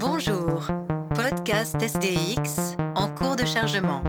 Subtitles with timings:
[0.00, 0.66] Bonjour,
[1.14, 4.02] podcast SDX en cours de chargement.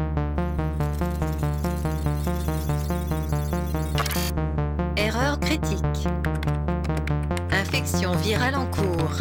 [4.97, 5.77] Erreur critique.
[7.51, 9.17] Infection virale en cours.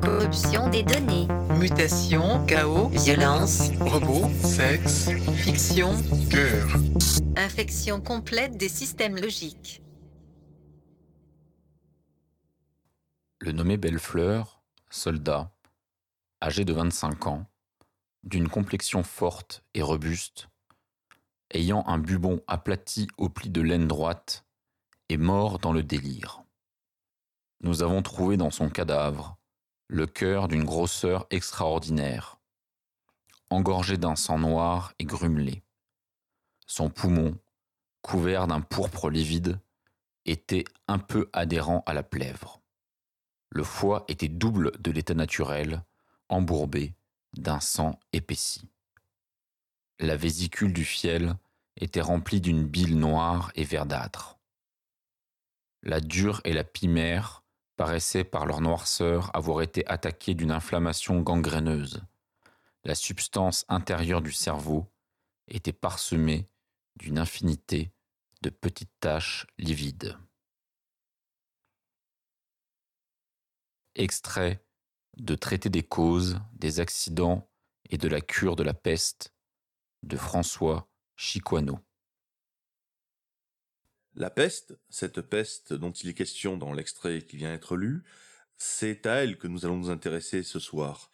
[0.00, 1.26] Corruption des données.
[1.58, 3.70] Mutation, chaos, Violence.
[3.80, 5.90] robot, sexe, Fiction.
[6.30, 6.68] cœur.
[7.46, 9.80] Infection complète des systèmes logiques.
[13.38, 15.54] Le nommé Bellefleur, soldat,
[16.42, 17.46] âgé de 25 ans,
[18.24, 20.48] d'une complexion forte et robuste,
[21.52, 24.44] ayant un bubon aplati au pli de laine droite,
[25.08, 26.42] est mort dans le délire.
[27.60, 29.38] Nous avons trouvé dans son cadavre
[29.86, 32.40] le cœur d'une grosseur extraordinaire,
[33.50, 35.62] engorgé d'un sang noir et grumelé.
[36.66, 37.38] Son poumon,
[38.02, 39.60] couvert d'un pourpre livide,
[40.24, 42.60] était un peu adhérent à la plèvre.
[43.50, 45.84] Le foie était double de l'état naturel,
[46.28, 46.94] embourbé
[47.36, 48.68] d'un sang épaissi.
[49.98, 51.36] La vésicule du fiel
[51.76, 54.38] était remplie d'une bile noire et verdâtre.
[55.82, 57.44] La dure et la pimère
[57.76, 62.02] paraissaient par leur noirceur avoir été attaquées d'une inflammation gangréneuse.
[62.84, 64.86] La substance intérieure du cerveau
[65.48, 66.48] était parsemée
[66.96, 67.92] d'une infinité
[68.42, 70.16] de petites taches livides.
[73.94, 74.64] Extrait
[75.16, 77.50] de Traité des causes, des accidents
[77.88, 79.34] et de la cure de la peste
[80.02, 81.78] de François Chicoineau.
[84.14, 88.02] La peste, cette peste dont il est question dans l'extrait qui vient d'être lu,
[88.56, 91.10] c'est à elle que nous allons nous intéresser ce soir.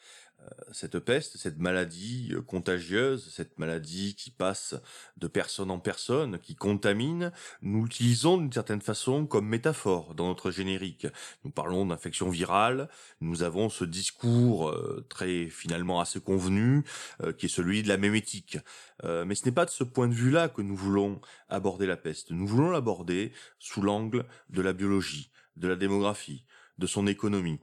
[0.72, 4.74] Cette peste, cette maladie euh, contagieuse, cette maladie qui passe
[5.16, 10.50] de personne en personne, qui contamine, nous l'utilisons d'une certaine façon comme métaphore dans notre
[10.50, 11.06] générique.
[11.44, 12.88] Nous parlons d'infection virale,
[13.20, 16.84] nous avons ce discours euh, très finalement assez convenu,
[17.22, 18.58] euh, qui est celui de la mémétique.
[19.04, 22.30] Mais ce n'est pas de ce point de vue-là que nous voulons aborder la peste.
[22.30, 26.44] Nous voulons l'aborder sous l'angle de la biologie, de la démographie,
[26.78, 27.58] de son économie,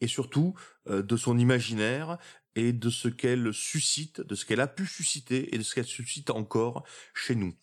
[0.00, 0.54] et surtout
[0.88, 2.18] euh, de son imaginaire
[2.56, 5.86] et de ce qu'elle suscite, de ce qu'elle a pu susciter et de ce qu'elle
[5.86, 7.54] suscite encore chez nous.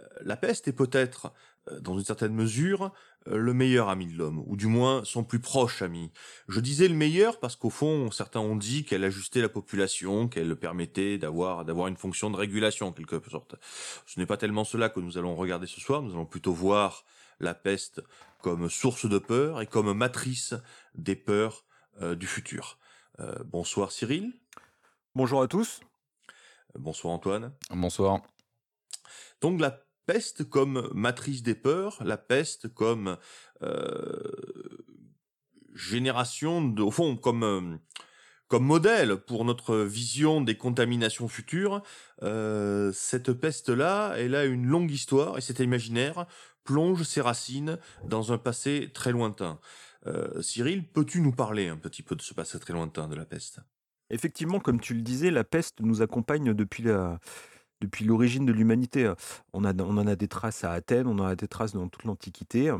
[0.00, 1.32] Euh, La peste est peut-être,
[1.70, 2.92] euh, dans une certaine mesure,
[3.30, 6.10] le meilleur ami de l'homme, ou du moins son plus proche ami.
[6.48, 10.56] Je disais le meilleur parce qu'au fond, certains ont dit qu'elle ajustait la population, qu'elle
[10.56, 13.56] permettait d'avoir d'avoir une fonction de régulation en quelque sorte.
[14.06, 17.04] Ce n'est pas tellement cela que nous allons regarder ce soir, nous allons plutôt voir
[17.40, 18.02] la peste
[18.42, 20.54] comme source de peur et comme matrice
[20.94, 21.64] des peurs
[22.00, 22.78] euh, du futur.
[23.20, 24.32] Euh, bonsoir Cyril,
[25.18, 25.80] Bonjour à tous.
[26.76, 27.52] Euh, bonsoir Antoine.
[27.70, 28.20] Bonsoir.
[29.40, 33.18] Donc la peste comme matrice des peurs, la peste comme
[33.62, 34.22] euh,
[35.74, 37.76] génération, de, au fond comme euh,
[38.46, 41.82] comme modèle pour notre vision des contaminations futures.
[42.22, 46.24] Euh, cette peste-là, elle a une longue histoire et cet imaginaire
[46.64, 47.76] plonge ses racines
[48.06, 49.60] dans un passé très lointain.
[50.40, 53.60] Cyril, peux-tu nous parler un petit peu de ce passé très lointain de la peste?
[54.08, 57.20] Effectivement, comme tu le disais, la peste nous accompagne depuis la
[57.80, 59.12] depuis l'origine de l'humanité.
[59.52, 61.88] On, a, on en a des traces à Athènes, on en a des traces dans
[61.88, 62.72] toute l'Antiquité.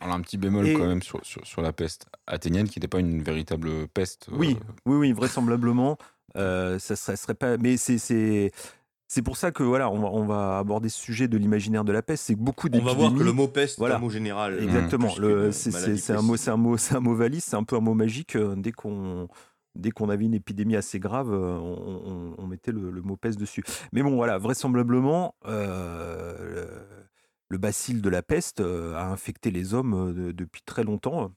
[0.00, 2.88] Alors un petit bémol Et- quand même sur, sur, sur la peste athénienne qui n'était
[2.88, 4.28] pas une véritable peste.
[4.32, 4.56] euh, Oui,
[4.86, 5.96] oui, oui, vraisemblablement.
[6.36, 7.56] euh, ça, serait- serait pas.
[7.58, 8.50] Mais c'est c'est
[9.06, 11.92] c'est pour ça que voilà, on va, on va aborder ce sujet de l'imaginaire de
[11.92, 12.24] la peste.
[12.24, 13.94] C'est que beaucoup On va voir que le mot peste Voilà.
[13.94, 14.60] est un mot général.
[14.60, 15.10] Exactement.
[15.52, 17.76] C'est c'est- c'est un mot, c'est un mot, c'est un mot valise, c'est un peu
[17.76, 18.34] un mot magique.
[18.34, 19.28] euh, Dès qu'on
[19.74, 21.58] dès qu'on avait une épidémie assez grave, euh,
[22.38, 23.64] on, mettait le, mot peste dessus.
[23.92, 26.68] Mais bon, voilà, vraisemblablement, euh, le,
[27.48, 31.32] le bacille de la peste euh, a infecté les hommes de- depuis très longtemps.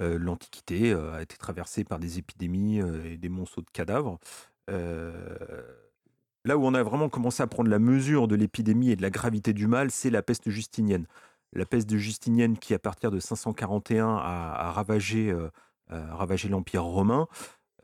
[0.00, 4.18] L'Antiquité a été traversée par des épidémies et des monceaux de cadavres.
[4.66, 9.10] Là où on a vraiment commencé à prendre la mesure de l'épidémie et de la
[9.10, 11.06] gravité du mal, c'est la peste justinienne.
[11.52, 15.32] La peste Justinienne qui, à partir de 541, a, ravagé,
[15.90, 17.26] ravagé l'Empire romain,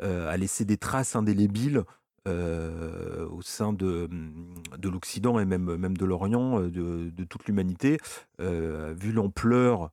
[0.02, 1.84] euh, a laissé des traces indélébiles
[2.28, 4.08] euh, au sein de,
[4.76, 7.98] de l'Occident et même, même de l'Orient, euh, de, de toute l'humanité,
[8.40, 9.90] euh, vu l'ampleur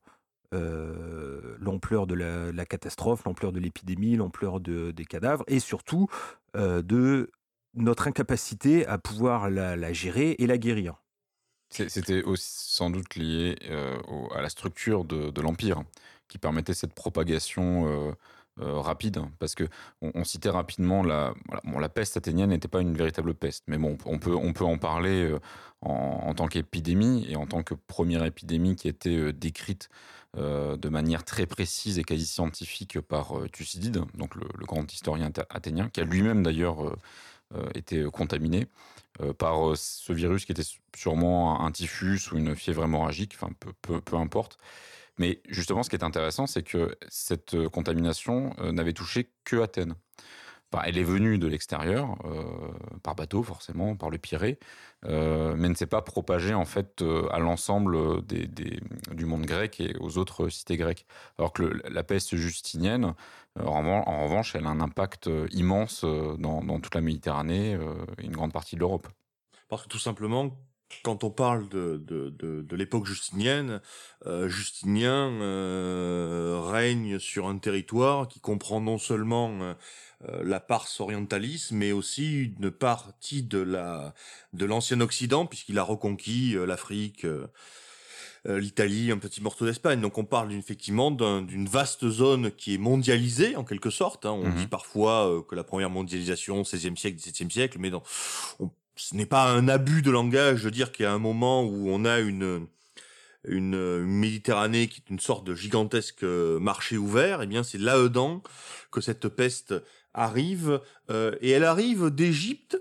[0.54, 6.08] euh, l'ampleur de la, catastrophe, l'ampleur de l'épidémie, l'ampleur de- des cadavres, et surtout
[6.56, 7.32] euh, de
[7.74, 11.04] notre incapacité à pouvoir la, gérer et la guérir.
[11.70, 13.98] C'était sans doute lié euh,
[14.34, 15.84] à la structure de l'Empire
[16.28, 18.16] qui permettait cette propagation
[18.60, 19.66] euh, rapide, parce que
[20.02, 21.34] on, citait rapidement la,
[21.80, 24.78] la peste athénienne n'était pas une véritable peste, mais bon, on peut, on peut en
[24.78, 25.32] parler
[25.82, 29.90] en, tant qu'épidémie et en tant que première épidémie qui a été décrite
[30.36, 36.02] de manière très précise et quasi scientifique par Thucydide, donc le, grand historien athénien, qui
[36.02, 36.96] a lui-même d'ailleurs
[37.76, 38.68] été contaminé.
[39.22, 43.52] Euh, par euh, ce virus qui était sûrement un typhus ou une fièvre hémorragique, enfin
[43.82, 44.58] peu, peu, importe.
[45.18, 49.96] Mais justement, ce qui est intéressant, c'est que cette euh, contamination n'avait touché que Athènes.
[50.72, 52.18] Enfin, elle est venue de l'extérieur,
[53.02, 54.60] par bateau forcément, par le Pirée,
[55.04, 60.50] mais ne s'est pas propagée en fait à l'ensemble du monde grec et aux autres
[60.50, 61.06] cités grecques.
[61.38, 63.14] Alors que la peste justinienne,
[63.58, 67.80] en, revanche, elle a un impact immense dans toute la Méditerranée
[68.18, 69.08] et une grande partie de l'Europe.
[69.70, 70.52] Parce que tout simplement,
[71.04, 73.82] quand on parle de, de, de, de l'époque justinienne,
[74.26, 79.74] euh, Justinien euh, règne sur un territoire qui comprend non seulement euh,
[80.44, 84.14] la Pars orientalis, mais aussi une partie de la
[84.54, 87.28] de l'ancien Occident, puisqu'il a reconquis l'Afrique,
[88.46, 90.02] l'Italie, un petit morceau d'Espagne.
[90.02, 94.26] Donc on parle effectivement d'une vaste zone qui est mondialisée en quelque sorte.
[94.26, 94.32] Hein.
[94.32, 98.02] On mmh dit parfois que la première mondialisation, 16e siècle, 17e siècle, mais non,
[98.60, 101.64] on ce n'est pas un abus de langage de dire qu'il y a un moment
[101.64, 102.68] où on a une,
[103.50, 108.44] Méditerranée qui est une sorte de gigantesque euh, marché ouvert, eh bien c'est là-dedans
[108.92, 109.74] que cette peste
[110.14, 112.78] arrive, euh, et elle arrive d'Égypte,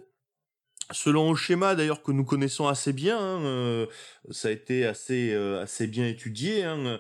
[0.93, 3.87] selon le schéma d'ailleurs que nous connaissons assez bien, hein, euh,
[4.31, 6.99] ça a été assez, assez bien étudié, hein,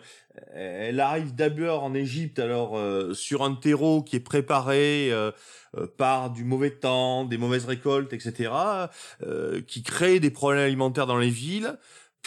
[0.54, 2.78] elle arrive d'abord en Égypte, alors
[3.14, 5.10] sur un terreau qui est préparé
[5.78, 8.50] euh, par du mauvais temps, des mauvaises récoltes, etc.,
[9.22, 11.76] euh, qui créent des problèmes alimentaires dans les villes.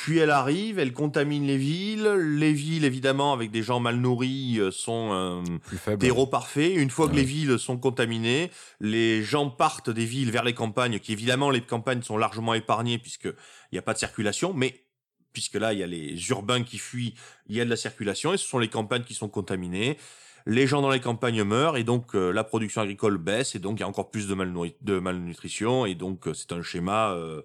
[0.04, 2.08] Puis elle arrive, elle contamine les villes.
[2.38, 6.74] Les villes, évidemment, avec des gens mal nourris, euh, sont un terreau parfait.
[6.74, 8.50] Une fois que les villes sont contaminées,
[8.80, 12.98] les gens partent des villes vers les campagnes, qui évidemment, les campagnes sont largement épargnées
[12.98, 13.34] puisqu'il
[13.74, 14.86] n'y a pas de circulation, mais
[15.34, 17.14] puisque là, il y a les urbains qui fuient,
[17.48, 19.98] il y a de la circulation, et ce sont les campagnes qui sont contaminées
[20.46, 23.78] les gens dans les campagnes meurent et donc euh, la production agricole baisse et donc
[23.78, 24.36] il y a encore plus de,
[24.82, 27.42] de malnutrition et donc euh, c'est un schéma euh,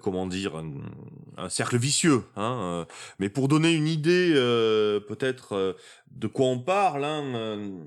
[0.00, 0.54] comment dire
[1.36, 2.86] un, cercle vicieux hein,
[3.18, 4.32] mais pour donner une idée
[5.08, 5.76] peut-être
[6.10, 7.86] de quoi on parle hein,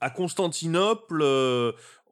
[0.00, 1.22] à Constantinople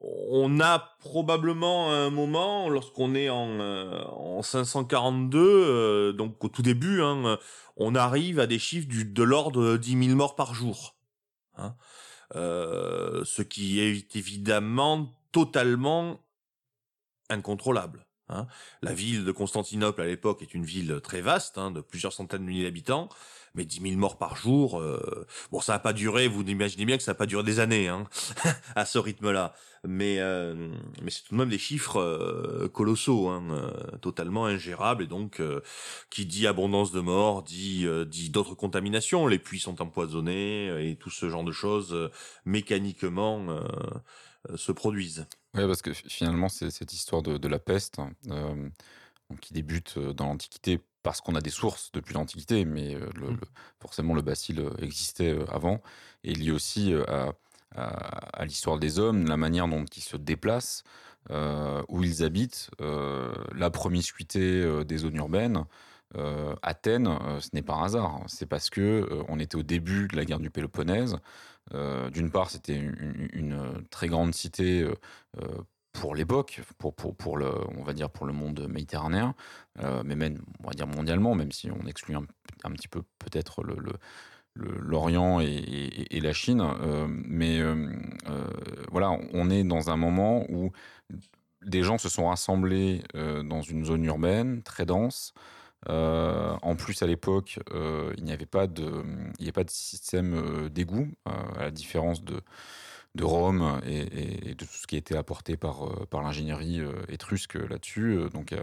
[0.03, 7.37] on a probablement un moment lorsqu'on est en, en 542 donc au tout début hein,
[7.77, 10.95] on arrive à des chiffres de l'ordre de 10 000 morts par jour
[11.57, 11.75] Hein.
[12.35, 16.19] Euh, ce qui est évidemment totalement
[17.29, 18.05] incontrôlable.
[18.31, 18.47] Hein.
[18.81, 22.41] La ville de Constantinople à l'époque est une ville très vaste, hein, de plusieurs centaines
[22.41, 23.09] de milliers d'habitants
[23.55, 26.97] mais 10 000 morts par jour, euh, bon, ça n'a pas duré, vous imaginez bien
[26.97, 28.07] que ça n'a pas duré des années, hein,
[28.75, 29.53] à ce rythme-là.
[29.83, 30.69] Mais, euh,
[31.01, 33.31] mais c'est tout de même des chiffres euh, colossaux,
[34.01, 35.41] totalement ingérables, et donc,
[36.09, 41.09] qui dit abondance de morts, dit, dit d'autres contaminations, les puits sont empoisonnés, et tout
[41.09, 42.11] ce genre de choses,
[42.45, 43.59] mécaniquement,
[44.55, 45.25] se produisent.
[45.53, 47.99] Oui, parce que finalement, c'est cette histoire de, de la peste,
[49.39, 53.37] qui débute dans l'Antiquité parce qu'on a des sources depuis l'Antiquité, mais mmh.
[53.79, 55.81] forcément le bacille existait avant,
[56.23, 57.33] et lié aussi à,
[58.45, 60.83] l'histoire des hommes, la manière dont ils se déplacent,
[61.29, 65.65] où ils habitent, la promiscuité des zones urbaines.
[66.61, 70.25] Athènes, ce n'est pas un hasard, c'est parce que on était au début de la
[70.25, 71.17] guerre du Péloponnèse.
[71.71, 74.85] D'une part, c'était une, une, très grande cité
[75.93, 79.35] pour l'époque, pour, le, on va dire pour le monde méditerranéen,
[79.79, 83.63] euh, mais même, on va dire mondialement, même si on exclut un, petit peu peut-être
[84.55, 86.61] l'Orient et, la Chine.
[86.61, 87.89] Euh, mais euh,
[88.91, 90.71] voilà, on est dans un moment où
[91.61, 95.33] des gens se sont rassemblés dans une zone urbaine très dense.
[95.87, 97.59] En plus, à l'époque,
[98.17, 98.83] il n'y avait pas de,
[99.39, 102.41] il n'y avait pas de système d'égout, à la différence de
[103.15, 106.93] de Rome et, de tout ce qui a été apporté par, euh, par l'ingénierie euh,
[107.09, 108.17] étrusque là-dessus.
[108.17, 108.55] Euh, donc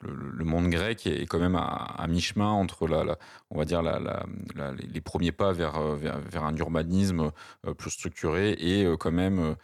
[0.00, 3.16] le, monde grec est, quand même à, mi-chemin entre la,
[3.50, 7.30] on va dire les premiers pas vers, vers, un urbanisme
[7.78, 9.56] plus structuré et quand même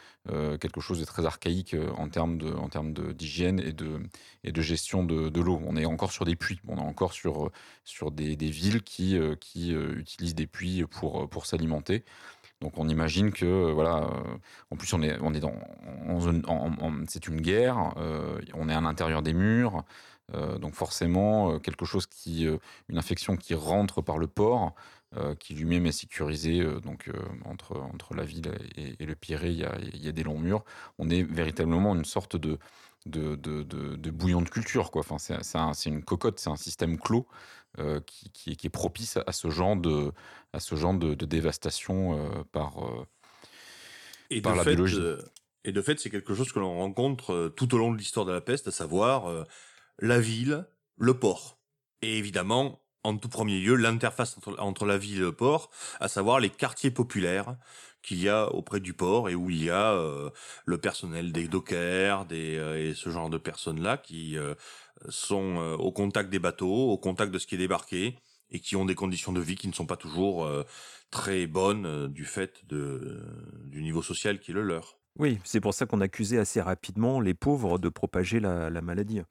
[0.61, 4.00] quelque chose de très archaïque en termes de en termes d'hygiène et de
[4.45, 5.61] et de gestion de, de l'eau.
[5.66, 7.50] On est encore sur des puits, on est encore sur
[7.85, 12.04] sur des, des villes qui qui utilisent des puits pour pour s'alimenter.
[12.61, 14.37] Donc on imagine que euh, voilà, euh,
[14.71, 15.55] en plus on est on est dans
[17.09, 19.85] c'est une guerre, euh, on est à l'intérieur des murs,
[20.61, 22.47] donc forcément quelque chose qui
[22.88, 24.75] une infection qui rentre par le port
[25.38, 26.62] qui lui-même est sécurisé.
[26.83, 27.11] donc
[27.47, 30.38] entre, entre la ville et, le Pirée, il y, a, il y, a, des longs
[30.38, 30.65] murs.
[30.99, 32.59] On est véritablement une sorte de,
[33.07, 34.91] de, de, bouillon de culture.
[34.91, 35.03] Quoi.
[35.09, 37.27] Enfin, c'est une cocotte, c'est un système clos
[38.07, 40.11] qui, qui, qui, est propice à ce genre de,
[40.53, 42.77] à ce genre de, dévastation par,
[44.31, 45.01] et par la fait, biologie.
[45.65, 48.33] et de fait, c'est quelque chose que l'on rencontre tout au long de l'histoire de
[48.33, 49.45] la peste, à savoir
[50.01, 51.59] la ville, le port.
[52.03, 55.71] Et évidemment, en tout premier lieu, l'interface entre, la ville et le port,
[56.01, 57.57] à savoir les quartiers populaires
[58.03, 60.31] qu'il y a auprès du port et où il y a euh,
[60.67, 64.55] le personnel des dockers des, euh, et ce genre de personnes-là qui euh,
[65.09, 68.17] sont au contact des bateaux, au contact de ce qui est débarqué
[68.50, 70.49] et qui ont des conditions de vie qui ne sont pas toujours
[71.11, 73.23] très bonnes du fait de,
[73.64, 74.99] du niveau social qui est le leur.
[75.19, 79.23] Oui, c'est pour ça qu'on accusait assez rapidement les pauvres de propager la maladie.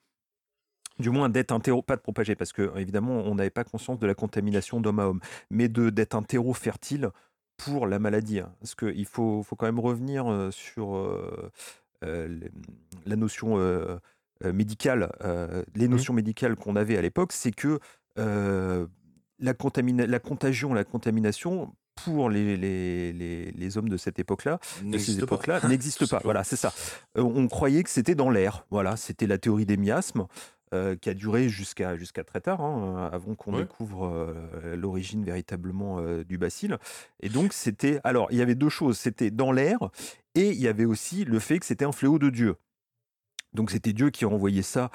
[0.99, 3.99] Du moins d'être un terreau, pas de propager, parce que évidemment on n'avait pas conscience
[3.99, 5.21] de la contamination d'homme à homme,
[5.51, 7.11] mais de d'être un terreau fertile
[7.57, 8.39] pour la maladie.
[8.39, 8.51] Hein.
[8.59, 11.51] Parce qu'il faut, faut quand même revenir euh, sur euh,
[12.03, 12.39] euh,
[13.05, 13.57] la notion
[14.43, 15.11] médicale,
[15.75, 15.91] les mmh.
[15.91, 17.79] notions médicales qu'on avait à l'époque, c'est que
[18.15, 18.85] la,
[19.39, 25.59] la contagion, la contamination pour les, les, les, hommes de cette époque-là, de ces époques-là,
[25.67, 26.21] n'existe pas.
[26.23, 26.73] Voilà, c'est ça.
[27.15, 28.65] on croyait que c'était dans l'air.
[28.69, 30.27] Voilà, c'était la théorie des miasmes.
[30.73, 35.99] Euh, qui a duré jusqu'à jusqu'à très tard, hein, avant qu'on découvre euh, l'origine véritablement
[35.99, 36.75] euh, du bacille.
[37.21, 39.77] Et donc c'était, alors il y avait deux choses, c'était dans l'air
[40.35, 42.57] et il y avait aussi le fait que c'était un fléau de Dieu.
[43.57, 44.89] Donc c'était Dieu qui envoyait ça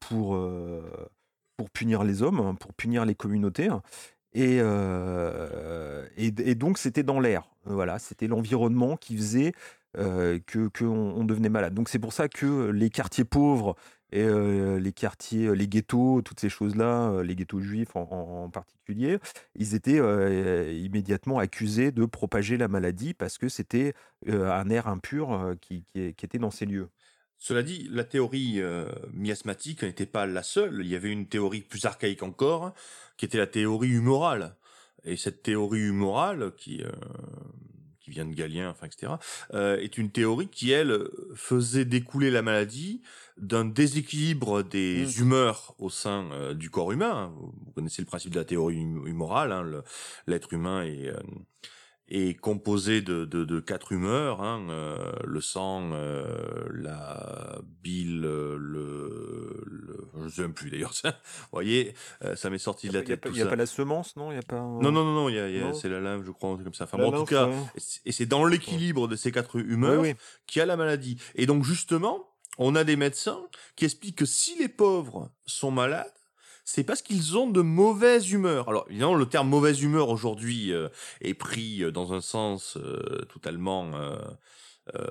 [0.00, 0.38] pour
[1.56, 3.68] pour punir les hommes, hein, pour punir les communautés.
[4.32, 4.60] Et,
[6.16, 7.50] et, donc c'était dans l'air.
[7.64, 9.52] Voilà, c'était l'environnement qui faisait
[9.94, 11.74] que qu'on devenait malade.
[11.74, 13.74] Donc c'est pour ça que les quartiers pauvres
[14.12, 14.26] et
[14.78, 19.18] les quartiers, les ghettos, toutes ces choses-là, les ghettos juifs en, particulier,
[19.56, 20.00] ils étaient
[20.80, 23.94] immédiatement accusés de propager la maladie parce que c'était
[24.28, 26.88] un air impur qui, était dans ces lieux.
[27.42, 28.60] Cela dit, la théorie
[29.12, 30.82] miasmatique n'était pas la seule.
[30.84, 32.74] Il y avait une théorie plus archaïque encore,
[33.16, 34.56] qui était la théorie humorale.
[35.04, 36.84] Et cette théorie humorale, qui
[38.00, 39.12] qui vient de Galien, enfin, etc.,
[39.54, 43.02] euh, est une théorie qui, elle, faisait découler la maladie
[43.36, 45.20] d'un déséquilibre des mmh.
[45.20, 47.32] humeurs au sein euh, du corps humain.
[47.36, 49.82] Vous connaissez le principe de la théorie hum-, humorale, hein,
[50.26, 51.12] l'être humain est...
[52.12, 58.56] Est composé de, de, de quatre humeurs, hein, euh, le sang, euh, la bile, le,
[58.58, 60.92] le, je ne sais même plus d'ailleurs.
[61.04, 61.10] Vous
[61.52, 63.22] voyez, euh, ça m'est sorti de la tête.
[63.26, 64.32] Il n'y a, pas la semence, non?
[64.32, 64.56] Il y a pas.
[64.56, 65.28] Non, non, non, non.
[65.28, 66.84] Il y a, c'est la lymphe, je crois, comme ça.
[66.84, 67.48] Enfin, bon, en tout cas,
[68.04, 70.04] et c'est dans l'équilibre de ces quatre humeurs
[70.46, 71.16] qu'il y a la maladie.
[71.36, 73.40] Et donc justement, on a des médecins
[73.76, 76.12] qui expliquent que si les pauvres sont malades
[76.64, 78.68] c'est parce qu'ils ont de mauvaises humeurs.
[78.68, 80.88] Alors évidemment, le terme mauvaise humeur aujourd'hui euh,
[81.20, 83.90] est pris euh, dans un sens euh, totalement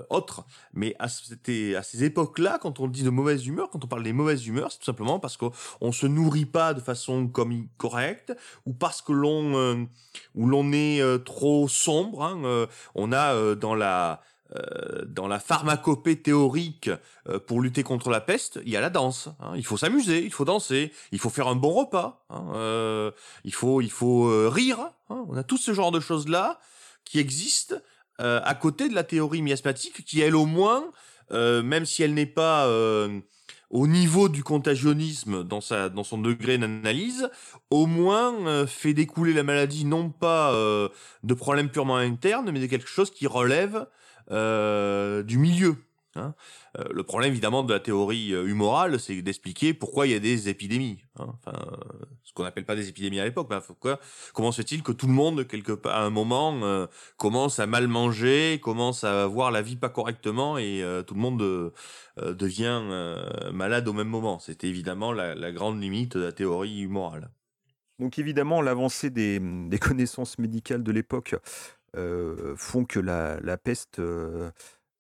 [0.10, 4.03] autre, mais à, à ces époques-là, quand on dit de mauvaise humeur, quand on parle
[4.03, 8.36] des mauvaises humeurs, c'est tout simplement parce qu'on se nourrit pas de façon comme correcte,
[8.65, 9.88] ou parce que l'on
[10.36, 12.24] ou l'on est trop sombre.
[12.24, 14.22] Hein, on a dans la
[14.56, 16.89] euh, dans la pharmacopée théorique
[17.27, 19.29] euh, pour lutter contre la peste, il y a la danse.
[19.39, 19.53] Hein.
[19.56, 22.48] Il faut s'amuser, il faut danser, il faut faire un bon repas, hein.
[22.56, 23.12] euh,
[23.44, 24.79] il faut il faut rire.
[25.10, 25.24] Hein.
[25.27, 26.60] On a tout ce genre de choses là
[27.06, 27.75] qui existent
[28.18, 30.91] à côté de la théorie miasmatique, qui elle au moins,
[31.32, 32.68] même si elle n'est pas
[33.70, 37.29] au niveau du contagionnisme dans sa dans son degré d'analyse,
[37.70, 42.89] au moins fait découler la maladie non pas de problèmes purement internes, mais de quelque
[42.89, 43.88] chose qui relève
[44.31, 45.75] euh, du milieu.
[46.15, 46.33] Hein.
[46.77, 50.19] Euh, le problème évidemment de la théorie euh, humorale, c'est d'expliquer pourquoi il y a
[50.19, 51.03] des épidémies.
[51.17, 51.33] Hein.
[51.33, 51.59] Enfin,
[52.24, 53.50] ce qu'on n'appelle pas des épidémies à l'époque.
[53.65, 54.00] Pourquoi,
[54.33, 55.45] comment se fait-il que tout le monde,
[55.86, 60.83] à un moment, commence à mal manger, commence à voir la vie pas correctement et
[61.07, 61.74] tout le monde
[62.17, 62.81] devient
[63.51, 64.38] malade au même moment?
[64.38, 67.31] C'était évidemment la, grande limite de la théorie humorale.
[68.00, 69.41] Donc évidemment, l'avancée des,
[69.79, 71.36] connaissances médicales de l'époque
[72.55, 74.51] font que la, peste euh,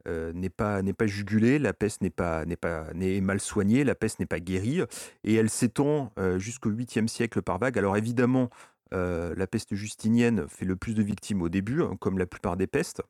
[0.07, 3.83] euh, n'est pas n'est pas jugulée, la peste n'est pas n'est pas n'est mal soignée,
[3.83, 4.81] la peste n'est pas guérie
[5.23, 7.77] et elle s'étend jusqu'au 8e siècle par vague.
[7.77, 8.49] Alors évidemment,
[8.91, 12.67] la peste justinienne fait le plus de victimes au début, hein, comme la plupart des
[12.67, 13.01] pestes.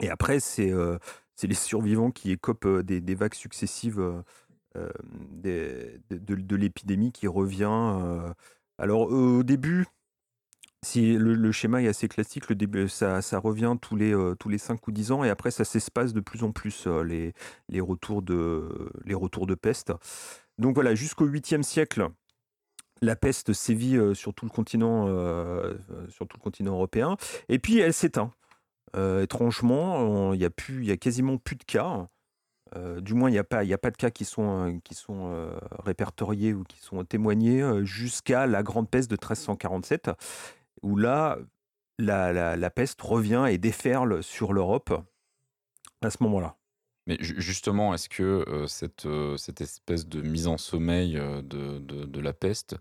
[0.00, 0.72] Et après, c'est
[1.42, 4.22] les survivants qui écopent des, des vagues successives
[4.74, 8.32] de, de l'épidémie qui revient.
[8.78, 9.86] alors au début,
[10.84, 14.58] si le, schéma est assez classique, le début, ça, revient tous les, euh, tous les
[14.58, 17.32] 5 ou 10 ans et après ça s'espace de plus en plus euh, les,
[17.68, 19.92] les, retours de, les retours de peste.
[20.58, 22.08] Donc voilà, jusqu'au 8e siècle,
[23.02, 25.06] la peste sévit euh, sur tout le continent,
[26.08, 27.16] sur tout le continent européen,
[27.48, 28.32] et puis elle s'éteint.
[29.20, 32.08] Étrangement, il y a a quasiment plus de cas.
[33.00, 35.50] Du moins, il n'y a pas, a pas de cas qui sont, qui sont
[35.84, 40.10] répertoriés ou qui sont témoignés jusqu'à la grande peste de 1347,
[40.82, 41.38] où là,
[41.98, 44.92] la, la, peste revient et déferle sur l'Europe
[46.02, 46.56] à ce moment-là.
[47.06, 49.08] Mais justement, est-ce que cette,
[49.38, 52.76] cette espèce de mise en sommeil de, de, la peste,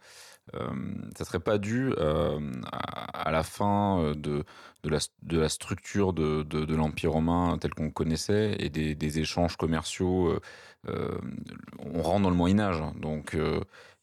[0.52, 4.44] ça serait pas dû à, la fin de,
[4.84, 9.56] de, la, de la structure de, de l'Empire romain tel qu'on connaissait et des, échanges
[9.56, 10.38] commerciaux
[10.86, 13.34] On rentre dans le Moyen Âge, hein, donc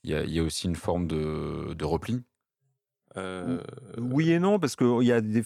[0.04, 1.84] il y a, y, a, aussi une forme de, de
[3.14, 3.58] repli.
[3.98, 5.44] Oui et non, parce qu'il y a des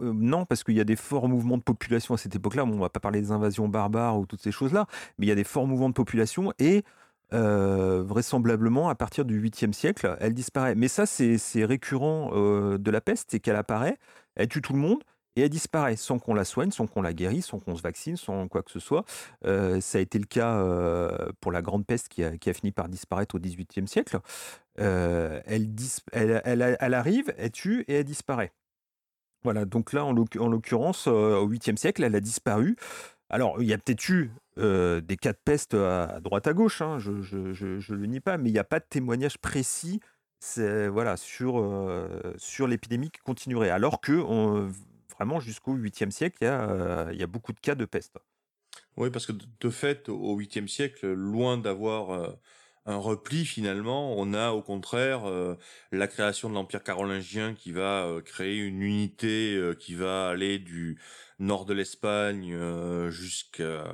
[0.00, 2.64] euh, non, parce qu'il y a des forts mouvements de population à cette époque-là.
[2.64, 4.86] Bon, on va pas parler des invasions barbares ou toutes ces choses-là,
[5.18, 6.84] mais il y a des forts mouvements de population et
[7.32, 10.74] euh, vraisemblablement, à partir du 8e siècle, elle disparaît.
[10.74, 13.98] Mais ça, c'est récurrent euh, de la peste, c'est qu'elle apparaît,
[14.34, 15.02] elle tue tout le monde
[15.36, 18.16] et elle disparaît sans qu'on la soigne, sans qu'on la guérisse, sans qu'on se vaccine,
[18.16, 19.04] sans quoi que ce soit.
[19.44, 20.60] ça a été le cas
[21.40, 24.18] pour la grande peste qui a, fini par disparaître au 18e siècle.
[24.80, 28.52] Elle, elle, arrive, elle tue et elle disparaît.
[29.42, 32.76] Voilà, donc là, en l'occurrence, euh, au 8e siècle, elle a disparu.
[33.30, 36.82] Alors, il y a peut-être eu euh, des cas de peste à, droite à gauche,
[36.82, 40.00] hein, je ne le nie pas, mais il n'y a pas de témoignage précis
[40.56, 43.70] voilà, sur, euh, sur l'épidémie qui continuerait.
[43.70, 44.12] Alors que,
[45.14, 48.16] vraiment, jusqu'au 8e siècle, il y, a, il y a beaucoup de cas de peste.
[48.96, 52.36] Oui, parce que de fait, au 8e siècle, loin d'avoir
[52.90, 54.14] un repli finalement.
[54.16, 55.56] On a au contraire euh,
[55.92, 60.58] la création de l'Empire carolingien qui va euh, créer une unité euh, qui va aller
[60.58, 60.98] du
[61.38, 62.54] nord de l'Espagne
[63.08, 63.84] jusqu'à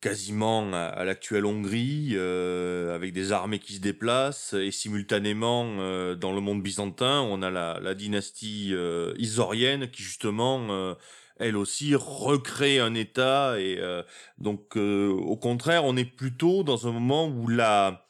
[0.00, 6.60] quasiment à, l'actuelle Hongrie, avec des armées qui se déplacent, et simultanément dans le monde
[6.60, 8.74] byzantin, on a la, la dynastie
[9.16, 10.96] isorienne qui justement
[11.42, 14.02] elle aussi recrée un État et euh,
[14.38, 18.06] donc euh, au contraire on est plutôt dans un moment où la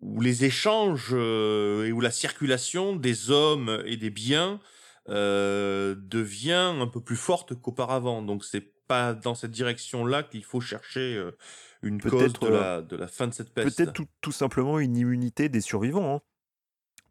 [0.00, 4.60] où les échanges euh, et où la circulation des hommes et des biens
[5.08, 10.60] devient un peu plus forte qu'auparavant donc c'est pas dans cette direction là qu'il faut
[10.60, 11.20] chercher
[11.82, 15.48] une cause de la, de la fin de cette peste peut-être tout, simplement une immunité
[15.48, 16.20] des survivants hein.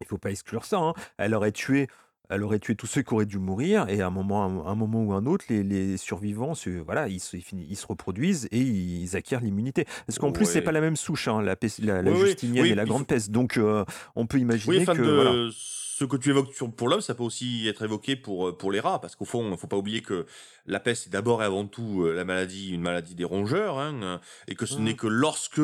[0.00, 0.94] il faut pas exclure ça hein.
[1.18, 1.86] elle aurait tué
[2.32, 5.02] elle aurait tué tous ceux qui auraient dû mourir, et à un moment, un, moment
[5.02, 9.42] ou un autre, les, survivants, se, voilà, ils se, ils se reproduisent et ils acquièrent
[9.42, 9.84] l'immunité.
[10.06, 11.56] Parce qu'en plus, c'est pas la même souche, hein, la,
[12.02, 13.30] la, Justinienne et la Grande Peste.
[13.30, 13.84] Donc, euh,
[14.16, 15.50] on peut imaginer que.
[15.94, 18.80] Ce que tu évoques pour l'homme, ça peut aussi être évoqué pour, euh, pour les
[18.80, 20.26] rats, parce qu'au fond, il faut pas oublier que
[20.66, 24.20] la peste est d'abord et avant tout euh, la maladie, une maladie des rongeurs, hein,
[24.48, 24.84] et que ce mmh.
[24.84, 25.60] n'est que lorsque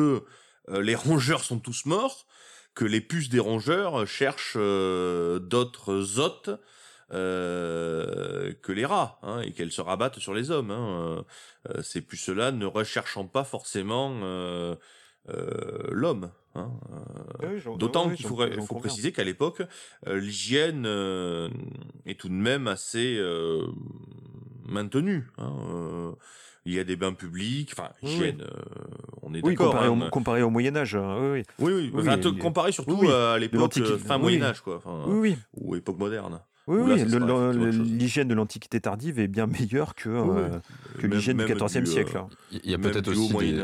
[0.71, 2.25] les rongeurs sont tous morts
[2.75, 6.49] que les puces des rongeurs cherchent euh, d'autres hôtes
[7.11, 10.71] euh, que les rats, hein, et qu'elles se rabattent sur les hommes.
[10.71, 11.25] Hein.
[11.69, 14.09] Euh, ces puces-là ne recherchant pas forcément
[15.89, 16.31] l'homme.
[16.55, 16.71] Hein,
[17.77, 19.61] D'autant qu'il faut, préciser qu'à l'époque,
[20.07, 20.85] l'hygiène
[22.05, 23.19] est tout de même assez
[24.65, 25.27] maintenue.
[25.37, 26.15] Hein,
[26.69, 28.61] il y a des bains publics, enfin, hygiène, euh,
[29.23, 29.71] on est d'accord.
[29.71, 31.43] Comparé, hein, comparé, au Moyen-Âge, hein, oui.
[31.57, 32.37] Oui, oui, oui.
[32.37, 34.81] comparé surtout à l'époque euh, fin Moyen-Âge, quoi.
[35.07, 36.39] oui, Ou époque moderne.
[36.67, 37.03] Oui, oui,
[37.97, 40.49] l'hygiène de l'Antiquité tardive est bien meilleure que, euh,
[40.99, 42.23] que l'hygiène du XIVe siècle.
[42.51, 43.59] Il y a peut-être aussi des,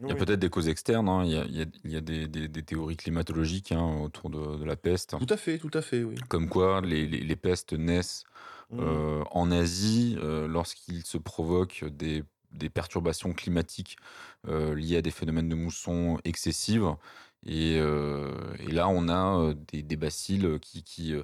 [0.00, 1.08] il y a peut-être des causes externes.
[1.08, 1.22] Hein.
[1.24, 1.44] Il, y a,
[1.84, 5.16] il, y a, des, des, théories climatologiques hein, autour de, de, la peste.
[5.16, 6.16] Tout à fait, tout à fait, oui.
[6.28, 8.24] Comme quoi les, les, les pestes naissent
[8.72, 8.80] mmh.
[9.30, 10.18] en Asie
[10.48, 13.96] lorsqu'il se provoque des des perturbations climatiques
[14.46, 16.94] euh, liées à des phénomènes de mousson excessives.
[17.46, 18.32] Et, euh,
[18.68, 21.14] là, on a euh, des, bacilles qui, qui,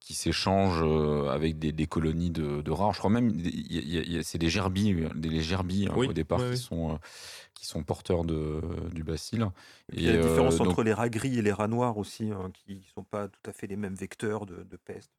[0.00, 0.84] qui s'échangent
[1.30, 2.90] avec des, colonies de, rats.
[2.92, 3.32] Je crois même,
[4.22, 6.98] c'est des gerbilles, des gerbilles hein, au départ qui sont
[7.54, 8.60] qui sont porteurs de,
[8.92, 9.46] du bacille.
[9.92, 12.50] il y a la différence entre les rats gris et les rats noirs aussi, hein,
[12.52, 15.12] qui ne sont pas tout à fait les mêmes vecteurs de, de peste.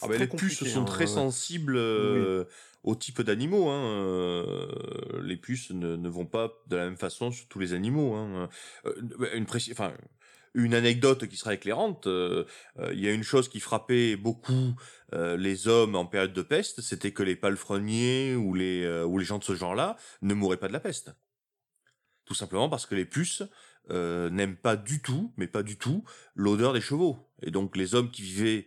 [0.00, 2.44] Ah bah, les puces sont hein, très sensibles euh,
[2.82, 3.68] au type d'animaux.
[3.68, 3.84] Hein.
[3.84, 8.14] Euh, les puces ne, vont pas de la même façon sur tous les animaux.
[8.14, 8.48] Hein.
[8.86, 8.94] Euh,
[9.34, 9.92] une, enfin,
[10.54, 12.06] une anecdote qui sera éclairante.
[12.06, 14.74] Il y a une chose qui frappait beaucoup
[15.12, 19.38] les hommes en période de peste, c'était que les palefreniers ou les ou les gens
[19.38, 21.12] de ce genre-là ne mouraient pas de la peste.
[22.24, 23.42] Tout simplement parce que les puces
[23.90, 27.18] n'aiment pas du tout, mais pas du tout, l'odeur des chevaux.
[27.42, 28.66] Et donc les hommes qui vivaient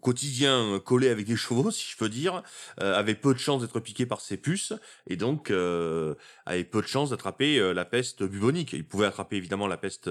[0.00, 2.42] quotidien collé avec des chevaux, si je peux dire,
[2.78, 4.72] avait peu de chances d'être piqué par ces puces
[5.06, 8.72] et donc avait peu de chances d'attraper la peste bubonique.
[8.72, 10.10] Il pouvait attraper évidemment la peste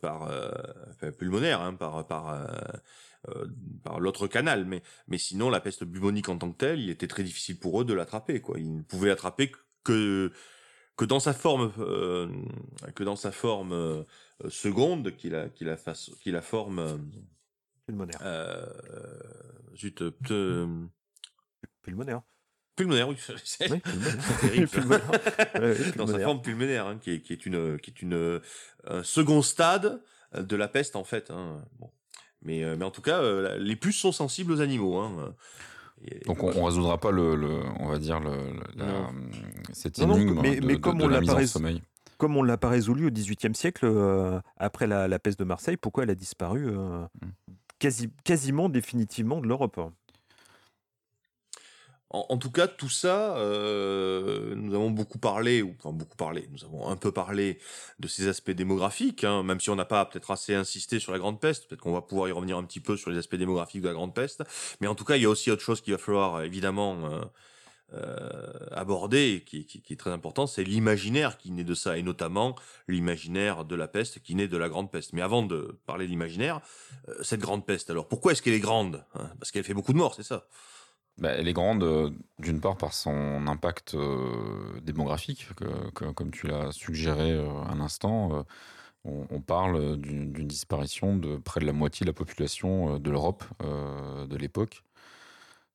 [0.00, 0.30] par
[1.18, 2.46] pulmonaire, hein, par par
[3.82, 7.08] par l'autre canal, mais mais sinon la peste bubonique en tant que telle, il était
[7.08, 8.40] très difficile pour eux de l'attraper.
[8.40, 9.52] Quoi, ils ne pouvaient l'attraper
[9.84, 10.32] que
[10.96, 14.04] que dans sa forme que dans sa forme
[14.48, 17.10] seconde, qui la qui la fasse qui la forme
[17.88, 18.18] pulmonaire.
[18.22, 18.66] Euh,
[19.76, 20.02] zut,
[21.82, 22.20] pulmonaire.
[22.76, 23.16] Pulmonaire, oui.
[23.70, 23.80] Oui,
[24.40, 24.68] terrible.
[24.68, 25.10] pulmonaire.
[25.10, 26.26] Ouais, oui, Dans sa pulmonaire.
[26.26, 28.40] forme pulmonaire, hein, qui, est, qui est une, qui est une,
[28.86, 30.00] un second stade
[30.36, 31.30] de la peste en fait.
[31.30, 31.64] Hein.
[31.80, 31.90] Bon.
[32.42, 34.96] Mais, euh, mais en tout cas, euh, les puces sont sensibles aux animaux.
[34.98, 35.34] Hein.
[36.04, 39.12] Et- Donc on, on résoudra pas le, le- on va dire le, le- la- Non.
[39.72, 41.82] cette Non, non, énigme mais- de, mais comme de on la l'a mise en sommeil.
[42.18, 45.44] Comme on ne l'a pas résolu au XVIIIe siècle, euh, après la, la peste de
[45.44, 47.52] Marseille, pourquoi elle a disparu euh, Mm.
[47.78, 49.92] Quasi, quasiment définitivement de l'Europe hein.
[52.10, 56.48] En, en tout cas, tout ça, euh, nous avons beaucoup parlé, ou enfin beaucoup parlé,
[56.50, 57.58] nous avons un peu parlé
[57.98, 61.18] de ces aspects démographiques, hein, même si on n'a pas peut-être assez insisté sur la
[61.18, 63.82] Grande Peste, peut-être qu'on va pouvoir y revenir un petit peu sur les aspects démographiques
[63.82, 64.42] de la Grande Peste,
[64.80, 67.20] mais en tout cas, il y a aussi autre chose qu'il va falloir évidemment euh,
[67.94, 72.54] euh, aborder, et qui, est très important, c'est l'imaginaire qui naît de ça, et notamment
[72.86, 75.12] l'imaginaire de la peste qui naît de la Grande Peste.
[75.14, 76.60] Mais avant de parler de l'imaginaire,
[77.08, 79.30] euh, cette Grande Peste, alors pourquoi est-ce qu'elle est grande hein?
[79.38, 80.46] Parce qu'elle fait beaucoup de morts, c'est ça?
[81.16, 83.96] Bah, elle est grande, euh, d'une part, par son impact
[84.82, 88.36] démographique, que- que- comme tu l'as suggéré euh, un instant.
[88.36, 88.42] euh,
[89.04, 93.44] on, on parle d'une disparition de près de la moitié de la population de l'Europe
[93.60, 94.82] de l'époque.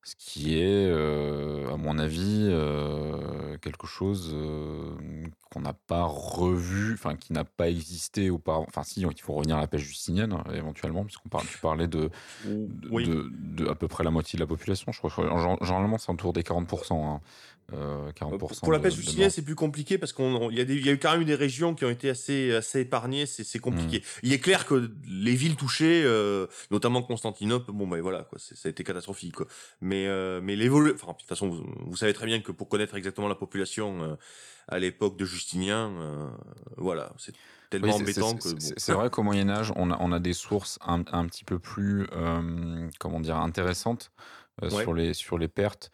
[0.06, 4.96] Ce qui est, euh, à mon avis, euh, quelque chose euh,
[5.50, 8.66] qu'on n'a pas revu, enfin qui n'a pas existé auparavant.
[8.68, 12.10] Enfin, si, il faut revenir à la pêche justinienne, éventuellement, puisqu'on parle, tu parlais de,
[12.46, 13.08] de, Oui.
[13.08, 14.92] de- de à peu près la moitié de la population.
[14.92, 15.12] Je crois
[15.62, 17.16] généralement c'est autour des 40%.
[17.16, 17.22] hein.
[17.71, 19.32] Euh, 40% Pour la justinienne, morts.
[19.32, 21.13] c'est plus compliqué parce qu'on on- il y, a des- il y a eu quand
[21.13, 23.26] même des régions qui ont été assez, assez épargnées.
[23.26, 23.99] C'est compliqué.
[23.99, 24.19] Mm.
[24.23, 28.54] Il est clair que les villes touchées, euh, notamment Constantinople, bon ben voilà quoi, ça
[28.65, 29.36] a été catastrophique.
[29.36, 29.47] Quoi.
[29.82, 32.67] Mais euh, mais l'évolu, enfin de toute façon, vous, vous savez très bien que pour
[32.67, 34.15] connaître exactement la population euh,
[34.67, 35.91] à l'époque de Justinien,
[36.78, 37.34] voilà, c'est
[37.69, 38.62] tellement Oui, embêtant c'est- que.
[38.62, 38.76] c'est- bon.
[38.78, 41.60] C'est vrai qu'au Moyen Âge, on a, on a des sources un, un petit peu
[41.60, 42.08] plus,
[42.99, 44.12] comment dire, intéressantes
[44.62, 44.69] Ouais.
[44.69, 45.89] sur, les, sur les pertes.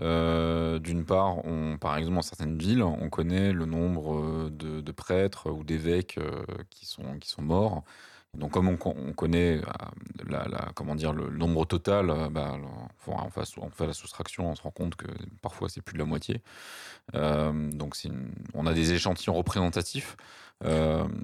[0.00, 4.92] Euh, D'une part, on, par exemple, dans certaines villes, on connaît le nombre euh, de,
[4.92, 7.84] prêtres ou d'évêques euh, qui, sont, qui sont morts.
[8.34, 9.60] Donc, comme on, co- on connaît
[10.28, 12.56] la, comment dire, le nombre total, bah,
[13.06, 15.06] on, fait, la soustraction, on se rend compte que
[15.40, 16.42] parfois c'est plus de la moitié.
[17.12, 17.96] Donc,
[18.54, 20.16] on a des échantillons représentatifs.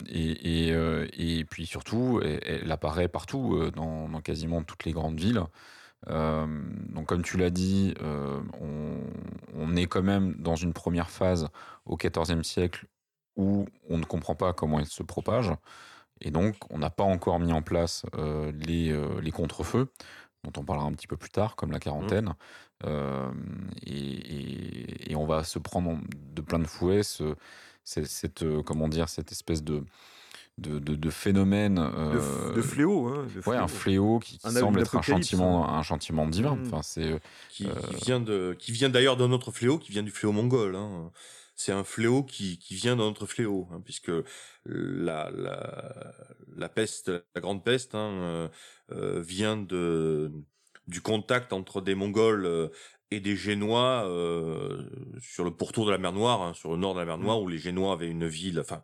[0.09, 5.43] Et, puis surtout, elle, apparaît partout, dans quasiment toutes les grandes villes.
[6.09, 6.47] Euh,
[6.89, 9.01] donc comme tu l'as dit, euh, on,
[9.55, 11.49] on est quand même dans une première phase
[11.85, 12.87] au XIVe siècle
[13.37, 15.51] où on ne comprend pas comment elle se propage.
[16.21, 19.91] Et donc, on n'a pas encore mis en place euh, les, les contre-feux,
[20.45, 22.35] dont on parlera un petit peu plus tard, comme la quarantaine.
[22.85, 23.31] Euh,
[23.83, 27.35] et, et- et on va se prendre de plein de fouets ce,
[27.85, 29.83] cette, comment dire, cette espèce de,
[30.61, 31.77] de, de- de phénomène.
[31.77, 33.09] de, euh, f- de fléau.
[33.09, 36.57] hein, de Ouais, un fléau qui, qui Un semble être un châtiment, un châtiment divin.
[36.57, 36.67] Mm.
[36.67, 37.19] Enfin, c'est, euh,
[37.49, 40.77] qui, qui vient de, qui vient d'ailleurs d'un autre fléau, qui vient du fléau mongol.
[40.77, 41.11] Hein.
[41.57, 44.11] C'est un fléau qui, qui vient d'un autre fléau, hein, puisque
[44.65, 46.15] la, la,
[46.57, 48.49] la peste, la grande peste, hein, euh,
[48.93, 50.33] euh, vient de,
[50.87, 52.69] du contact entre des Mongols euh,
[53.11, 54.83] et des Génois euh,
[55.21, 57.43] sur le pourtour de la mer Noire, hein, sur le nord de la mer Noire,
[57.43, 58.83] où les Génois avaient une ville, enfin,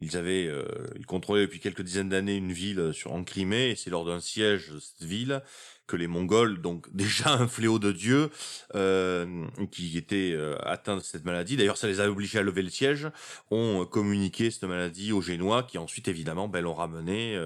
[0.00, 0.64] ils avaient, euh,
[0.96, 4.20] ils contrôlaient depuis quelques dizaines d'années une ville sur en Crimée, et c'est lors d'un
[4.20, 5.42] siège de cette ville
[5.86, 8.30] que les Mongols, donc déjà un fléau de Dieu,
[8.74, 11.56] euh, qui étaient euh, atteints de cette maladie.
[11.56, 13.08] D'ailleurs, ça les a obligés à lever le siège,
[13.50, 17.38] ont communiqué cette maladie aux Génois, qui ensuite évidemment ben, l'ont ramené.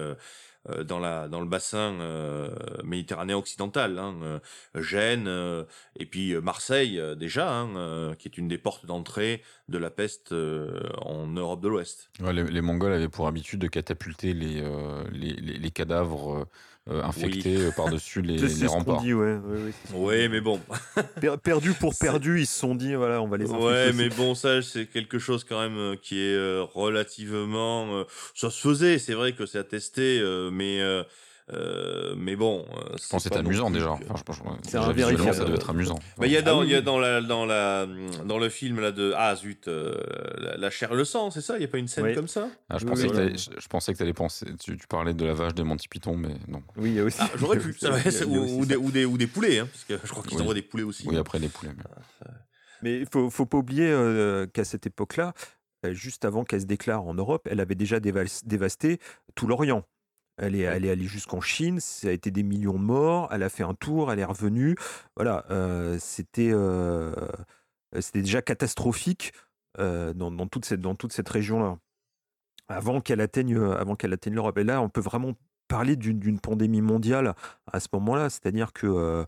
[0.69, 2.49] Euh, dans la dans le bassin euh,
[2.83, 4.39] méditerranéen occidental, hein, euh,
[4.81, 5.65] Gênes
[5.97, 11.27] et puis Marseille déjà, hein, qui est une des portes d'entrée de la peste en
[11.27, 12.09] Europe de l'Ouest.
[12.19, 14.63] les, Mongols avaient pour habitude de catapulter les-
[15.11, 16.47] les cadavres
[16.89, 19.01] euh, infectés euh, par-dessus les, les ce remparts.
[19.01, 19.37] dit, ouais.
[19.89, 20.59] ce Oui, mais bon,
[21.19, 24.09] Per- perdu pour perdu, ils se sont dit, voilà, on va les infecter Ouais, mais
[24.09, 27.87] bon, ça, c'est quelque chose quand même euh, qui est euh, relativement.
[27.99, 30.79] euh, ça se faisait, c'est vrai que c'est attesté, euh, mais
[31.53, 33.91] euh, mais bon, euh, Je pense que c'est amusant plus déjà.
[33.91, 35.99] Enfin, je pense- C'est visuellement, ça doit être amusant.
[36.17, 37.85] Bah, il y a Ah dans, oui, il y a dans la, dans la,
[38.25, 39.95] dans le film là de ah zut, euh,
[40.39, 41.57] la, la chair le sang, c'est ça?
[41.57, 42.15] Il y a pas une scène Oui.
[42.15, 42.47] comme ça?
[42.69, 43.27] Ah, je, Oui, pensais oui, que voilà.
[43.29, 44.45] t'allais- je, je pensais que tu allais penser.
[44.59, 46.63] Tu, tu parlais de la vache de Monty Python, mais non.
[46.77, 47.19] Oui, il y a aussi.
[47.21, 47.91] Ah, J'aurais pu, ça
[48.27, 50.41] ou, des, ou, des, ou des poulets, hein, parce que je crois qu'ils Oui.
[50.41, 51.07] envoient des poulets aussi.
[51.07, 51.71] Oui, après les poulets.
[51.77, 51.83] mais-
[52.81, 55.33] Mais il faut, faut pas oublier euh, qu'à cette époque-là,
[55.91, 58.99] juste avant qu'elle se déclare en Europe, elle avait déjà dévas- dévasté
[59.35, 59.85] tout l'Orient.
[60.37, 63.43] Elle est, elle est allée jusqu'en Chine, ça a été des millions de morts, elle
[63.43, 64.75] a fait un tour, elle est revenue.
[65.15, 67.13] Voilà, euh, c'était euh,
[67.99, 69.31] c'était déjà catastrophique
[69.79, 71.77] euh, dans, dans toute cette, dans toute cette région-là,
[72.67, 74.57] avant qu'elle atteigne, avant qu'elle atteigne l'Europe.
[74.57, 75.33] Et là, on peut vraiment
[75.69, 77.33] parler d'une d'une pandémie mondiale
[77.71, 79.25] à ce moment-là, c'est-à-dire que...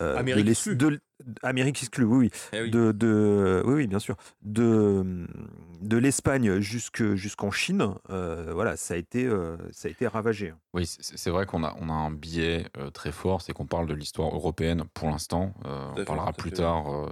[0.00, 0.76] euh, de Amérique l'es- exclue.
[0.76, 1.00] de
[1.42, 2.70] Amérique exclue, oui, oui Eh oui.
[2.70, 5.26] de, de- oui, oui, bien sûr, de,
[5.80, 10.52] de l'Espagne jusque, jusqu'en Chine, euh, voilà, ça a été, euh, ça a été ravagé.
[10.74, 13.86] Oui, c'est vrai qu'on a, on a un biais euh, très fort, c'est qu'on parle
[13.86, 15.54] de l'histoire européenne pour l'instant.
[15.66, 16.56] Euh, on fait, parlera plus fait.
[16.56, 17.08] tard euh,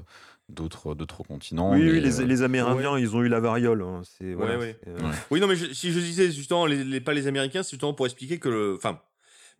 [0.50, 1.72] d'autres d'autres continents.
[1.72, 3.82] oui, mais, oui, les, les Amérindiens, ils ont eu la variole.
[3.82, 4.78] hein, c'est, voilà, ouais.
[4.84, 5.14] c'est, euh, Ouais.
[5.30, 7.94] Oui, non, mais je- si je disais justement, les, les- pas les Américains, c'est justement
[7.94, 8.74] pour expliquer que le.
[8.76, 9.00] Enfin,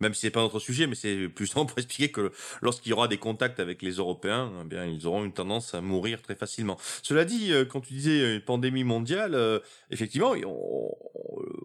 [0.05, 2.93] même si c'est pas notre sujet, mais c'est plus justement pour expliquer que lorsqu'il y
[2.93, 6.35] aura des contacts avec les Européens, eh bien, ils auront une tendance à mourir très
[6.35, 6.79] facilement.
[7.03, 9.59] Cela dit, euh, quand tu disais une pandémie mondiale, euh,
[9.91, 10.91] effectivement, on,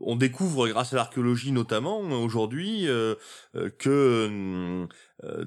[0.02, 3.16] on découvre, grâce à l'archéologie notamment, aujourd'hui, euh,
[3.56, 4.88] euh, que
[5.24, 5.46] euh,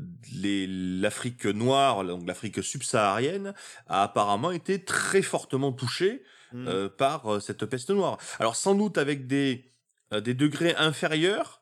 [1.00, 3.55] l'Afrique noire, donc l'Afrique subsaharienne,
[3.88, 6.68] a apparemment été très fortement touchée Mm.
[6.68, 8.18] euh, par euh, cette peste noire.
[8.38, 9.72] Alors sans doute avec des,
[10.12, 11.62] euh, des degrés inférieurs,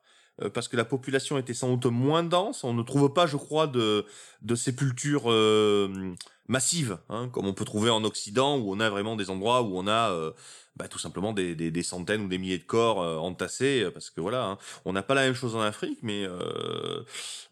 [0.53, 2.63] parce que la population était sans doute moins dense.
[2.63, 4.05] On ne trouve pas, je crois, de,
[4.41, 6.13] de sépultures euh,
[6.47, 9.77] massives, hein, comme on peut trouver en Occident, où on a vraiment des endroits où
[9.77, 10.31] on a euh,
[10.75, 13.91] bah, tout simplement des, des, des centaines ou des milliers de corps euh, entassés, euh,
[13.91, 17.03] parce que voilà, hein, on n'a pas la même chose en Afrique, mais euh,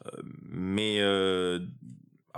[0.05, 0.11] euh,
[0.49, 1.59] mais euh,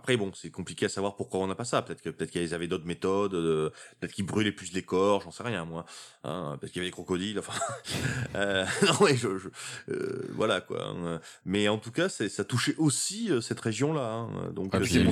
[0.02, 1.84] après bon, c'est compliqué à savoir pourquoi on n'a pas ça.
[1.84, 5.30] Peut-être que peut-être qu'ils avaient d'autres méthodes, euh, peut-être qu'ils brûlaient plus les corps, j'en
[5.30, 5.86] sais rien moi.
[6.24, 7.38] Hein, peut-être qu'il y avait des crocodiles.
[7.38, 7.54] Enfin,
[8.36, 9.50] euh, non mais je, je-
[9.92, 10.84] euh, voilà quoi.
[10.88, 11.20] hein.
[11.46, 14.02] Mais en tout cas, ça touchait aussi cette région-là.
[14.02, 14.52] hein.
[14.56, 15.12] Donc Ah, il y a une-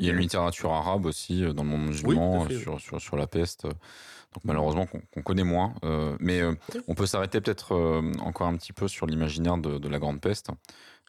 [0.00, 3.66] y y a littérature arabe aussi dans le monde musulman sur, sur, sur la peste.
[4.36, 5.72] Donc malheureusement qu'on connaît moins.
[5.82, 6.54] Euh, mais euh,
[6.88, 10.20] on peut s'arrêter peut-être euh, encore un petit peu sur l'imaginaire de, de la Grande
[10.20, 10.50] Peste.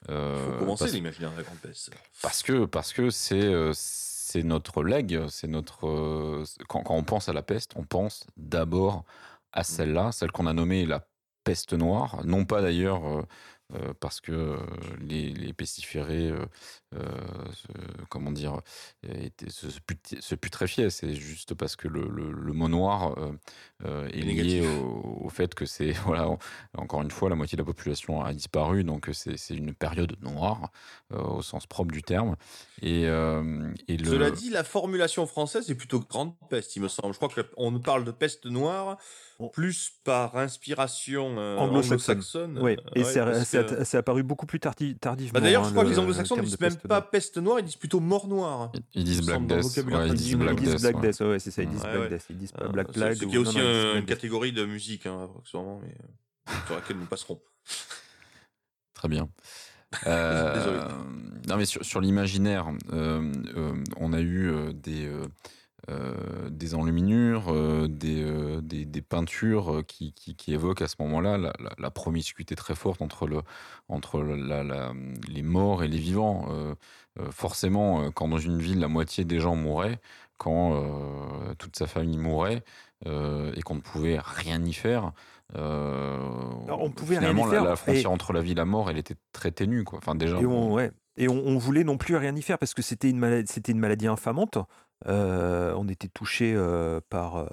[0.07, 1.89] Il faut commencer l'imaginaire de la grande peste.
[2.21, 7.33] parce que parce que c'est c'est notre legs, c'est notre quand, quand on pense à
[7.33, 9.05] la peste, on pense d'abord
[9.53, 11.07] à celle-là, celle qu'on a nommée la
[11.43, 13.25] peste noire, non pas d'ailleurs
[13.73, 14.57] euh, parce que euh,
[15.01, 16.45] les, les pestiférés, euh,
[16.95, 16.99] euh,
[17.53, 18.61] se- comment dire,
[19.03, 20.89] étaient- se, se put- se putréfiaient.
[20.89, 23.15] C'est juste parce que le, le- le mot noir
[23.83, 26.39] est lié au, au fait que c'est, voilà, en-
[26.77, 30.71] encore une fois, la moitié de la population a disparu, donc c'est une période noire
[31.13, 32.35] euh, au sens propre du terme.
[32.81, 36.87] Et, euh, et le, Cela dit, la formulation française est plutôt grande peste, il me
[36.87, 37.13] semble.
[37.13, 38.97] Je crois qu'on parle de peste noire
[39.53, 42.59] plus par inspiration euh, Anglo-saxonne.
[42.61, 45.33] Oui, et Ouais, c'est que- c'est apparu beaucoup plus tardi- tardivement.
[45.33, 47.37] Bah, D'ailleurs, je hein, crois que le- les anglo-saxons ne disent même peste pas peste
[47.37, 48.71] noire, ils disent plutôt mort noire.
[48.93, 49.77] ils disent il Black Death.
[49.85, 50.81] ouais, ils disent Black Death.
[50.81, 51.01] Black ouais.
[51.11, 52.17] Death, ouais, c'est ça, ils disent Ouais, Black ouais.
[52.17, 53.17] Death, ils disent pas Euh, Black Plague.
[53.17, 55.89] qu'il y a aussi une catégorie de musique, hein, sûrement, mais
[56.49, 57.41] euh, sur laquelle nous passerons.
[58.93, 59.29] Très bien.
[60.05, 60.79] Euh, Désolé.
[61.47, 65.27] non, mais sur, sur l'imaginaire, euh, euh, on a eu euh, des, euh, euh,
[66.49, 70.95] des enluminures, euh, des, euh, des, des peintures euh, qui, qui, qui évoquent à ce
[70.99, 73.41] moment-là la, la, la promiscuité très forte entre, le,
[73.87, 74.93] entre la, la-
[75.29, 76.47] les morts et les vivants.
[76.49, 76.75] Euh,
[77.19, 79.99] euh, forcément, euh, quand dans une ville, la moitié des gens mouraient,
[80.37, 82.63] quand euh, toute sa famille mourait,
[83.07, 85.13] euh, et qu'on ne pouvait rien y faire.
[85.55, 86.19] euh,
[86.65, 88.55] Alors, on pouvait rien y finalement, la- faire, La, frontière et- entre la vie et
[88.55, 89.83] la mort, elle était très ténue.
[89.83, 89.99] Quoi.
[89.99, 90.91] Enfin, déjà, Et on, ouais.
[91.19, 93.71] Et on, on voulait non plus rien y faire parce que c'était une maladie, c'était
[93.71, 94.59] une maladie infamante.
[95.05, 96.55] On était touché
[97.09, 97.49] par,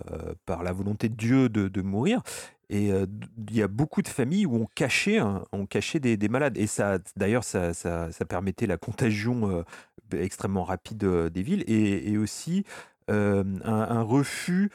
[0.46, 2.22] par la volonté de Dieu de, mourir.
[2.70, 6.28] Et il y a beaucoup de familles où on cachait, hein, on cachait des, des
[6.28, 6.56] malades.
[6.56, 9.64] Et ça, d'ailleurs, ça, ça, permettait la contagion
[10.12, 12.64] extrêmement rapide des villes et, aussi
[13.08, 14.70] un, refus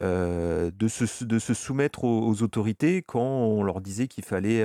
[0.00, 4.64] de, se, de se soumettre aux, autorités quand on leur disait qu'il fallait,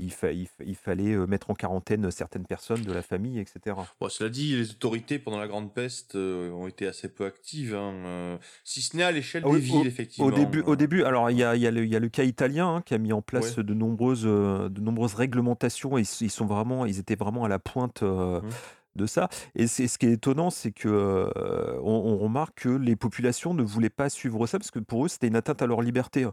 [0.00, 3.76] il, fa- il fa- il fallait mettre en quarantaine certaines personnes de la famille, etc.
[4.00, 7.74] Bon, cela dit, les autorités pendant la Grande Peste euh, ont été assez peu actives,
[7.74, 10.28] hein, euh, si ce n'est à l'échelle Au- des villes, effectivement.
[10.28, 12.00] Au début, au début, alors il y a, il y a le, il y a
[12.00, 13.62] le cas italien hein, qui a mis en place Ouais.
[13.64, 15.98] de nombreuses, euh, de nombreuses réglementations.
[15.98, 18.42] Et ils, sont vraiment, ils étaient vraiment à la pointe Mhm.
[18.96, 19.28] de ça.
[19.54, 23.54] Et c'est ce qui est étonnant, c'est que euh, on, on remarque que les populations
[23.54, 26.26] ne voulaient pas suivre ça parce que pour eux c'était une atteinte à leur liberté.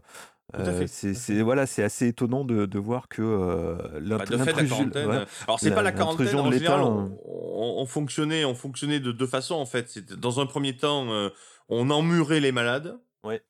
[0.58, 4.64] Euh, c'est voilà, c'est assez étonnant de, de voir que euh, Bah, de fait, la
[4.64, 5.08] quarantaine.
[5.08, 6.34] ouais, euh, alors, c'est pas la quarantaine.
[6.38, 9.98] En général, on, on- on fonctionnait, on fonctionnait de deux façons en fait.
[10.14, 11.28] Dans un premier temps, euh,
[11.68, 12.98] on emmurait les malades.
[13.24, 13.42] Ouais.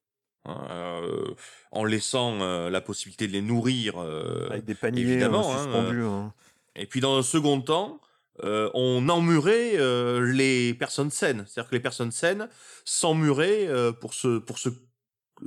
[0.47, 1.35] Hein, euh,
[1.73, 3.95] en laissant euh, la possibilité de les nourrir.
[4.01, 6.03] euh, avec des paniers évidemment, hein, suspendus.
[6.03, 6.33] hein.
[6.77, 8.01] Et puis dans un second temps,
[8.43, 9.77] on emmurait
[10.21, 11.45] les personnes saines.
[11.47, 12.49] C'est-à-dire que les personnes saines
[12.85, 13.69] s'emmuraient
[14.01, 14.69] pour se pour se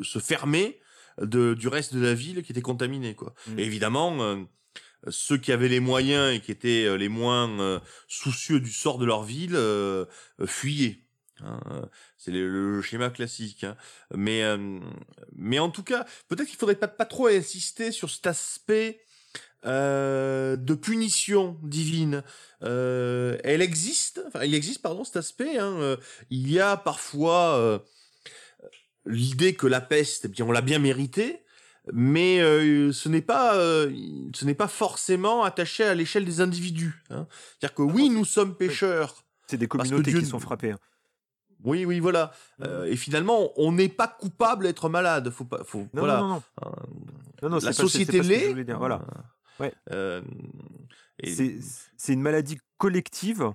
[0.02, 0.80] se fermer
[1.22, 3.16] de, du reste de la ville qui était contaminée.
[3.16, 3.34] Quoi.
[3.48, 3.60] Mm.
[3.60, 4.38] Et évidemment, euh,
[5.10, 8.98] ceux qui avaient les moyens et qui étaient euh, les moins euh, soucieux du sort
[8.98, 10.06] de leur ville euh,
[10.46, 11.04] fuyaient.
[11.42, 11.60] hein.
[12.18, 13.64] C'est le, le schéma classique.
[13.64, 13.78] hein.
[14.14, 14.44] Mais,
[15.34, 19.00] mais en tout cas, peut-être qu'il faudrait pas, pas trop insister sur cet aspect
[19.66, 22.24] euh, de punition divine.
[22.64, 25.58] Euh, elle existe, enfin, il existe, pardon, cet aspect.
[25.58, 25.78] hein.
[25.80, 25.98] Euh,
[26.30, 27.82] Il y a parfois
[29.10, 31.44] l'idée que la peste, eh bien, on l'a bien mérité,
[31.92, 33.92] mais euh, ce n'est pas, euh,
[34.34, 37.04] ce n'est pas forcément attaché à l'échelle des individus.
[37.10, 37.28] hein.
[37.60, 39.24] C'est-à-dire que oui, nous sommes pécheurs.
[39.48, 40.72] C'est des communautés Dieu qui sont frappées.
[40.72, 40.80] hein.
[41.64, 42.32] Oui, oui, voilà.
[42.64, 45.30] Euh, et finalement, on n'est pas coupable d'être malade.
[45.30, 46.20] Faut pas, faut, Non, voilà.
[46.20, 46.72] non, non, non.
[47.42, 48.54] Non, non, la société l'est.
[48.76, 49.02] Voilà.
[49.60, 49.74] Ouais.
[51.24, 53.52] C'est une maladie collective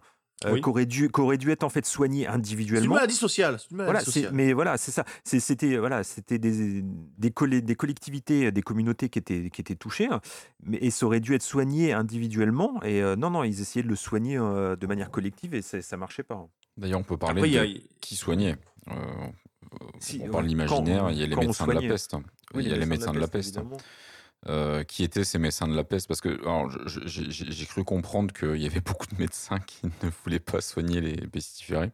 [0.52, 0.61] Oui.
[0.61, 2.94] qui aurait dû qui aurait dû être en fait soignée c'est une individuellement.
[2.94, 3.57] maladie sociale.
[3.59, 4.30] C'est une maladie Voilà, sociale.
[4.35, 5.04] mais voilà, c'est ça.
[5.24, 10.09] C'était voilà, c'était des des, coll- des collectivités, des communautés qui étaient qui étaient touchées,
[10.11, 10.20] hein,
[10.64, 12.83] mais et ça aurait dû être soigné individuellement.
[12.83, 15.80] Et euh, non, non, ils essayaient de le soigner euh, de manière collective et ça,
[15.83, 16.35] ça marchait pas.
[16.35, 16.48] hein.
[16.76, 18.57] D'ailleurs, on peut parler Après, il y a- de qui soignait.
[18.90, 18.94] Euh,
[19.98, 22.16] Si, on ouais, parle de l'imaginaire, il y a les médecins de la peste.
[22.54, 23.57] il y a les médecins de la peste.
[23.57, 23.76] évidemment.
[24.46, 26.38] Euh, qui étaient ces médecins de la peste Parce que
[27.07, 31.16] j'ai cru comprendre qu'il y avait beaucoup de médecins qui ne voulaient pas soigner les
[31.26, 31.90] pestiférés.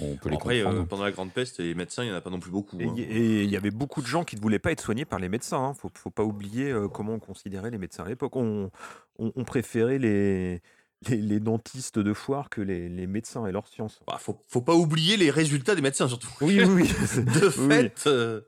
[0.00, 0.88] On peut les Après, euh, comprendre.
[0.88, 2.78] pendant la grande peste, les médecins, il n'y en a pas non plus beaucoup.
[2.80, 2.92] Et hein.
[2.96, 5.04] il y- et il y avait beaucoup de gens qui ne voulaient pas être soignés
[5.04, 5.58] par les médecins.
[5.62, 5.74] Hein.
[5.74, 8.34] Faut, faut pas oublier euh, comment on considérait les médecins à l'époque.
[8.36, 8.70] On,
[9.18, 10.60] on- on préférait les,
[11.08, 14.00] les, les dentistes de foire que les, les médecins et leurs sciences.
[14.06, 16.28] Bah, faut, faut pas oublier les résultats des médecins, surtout.
[16.40, 16.88] Oui, oui, oui.
[17.24, 17.68] De oui.
[17.68, 18.40] fait, euh,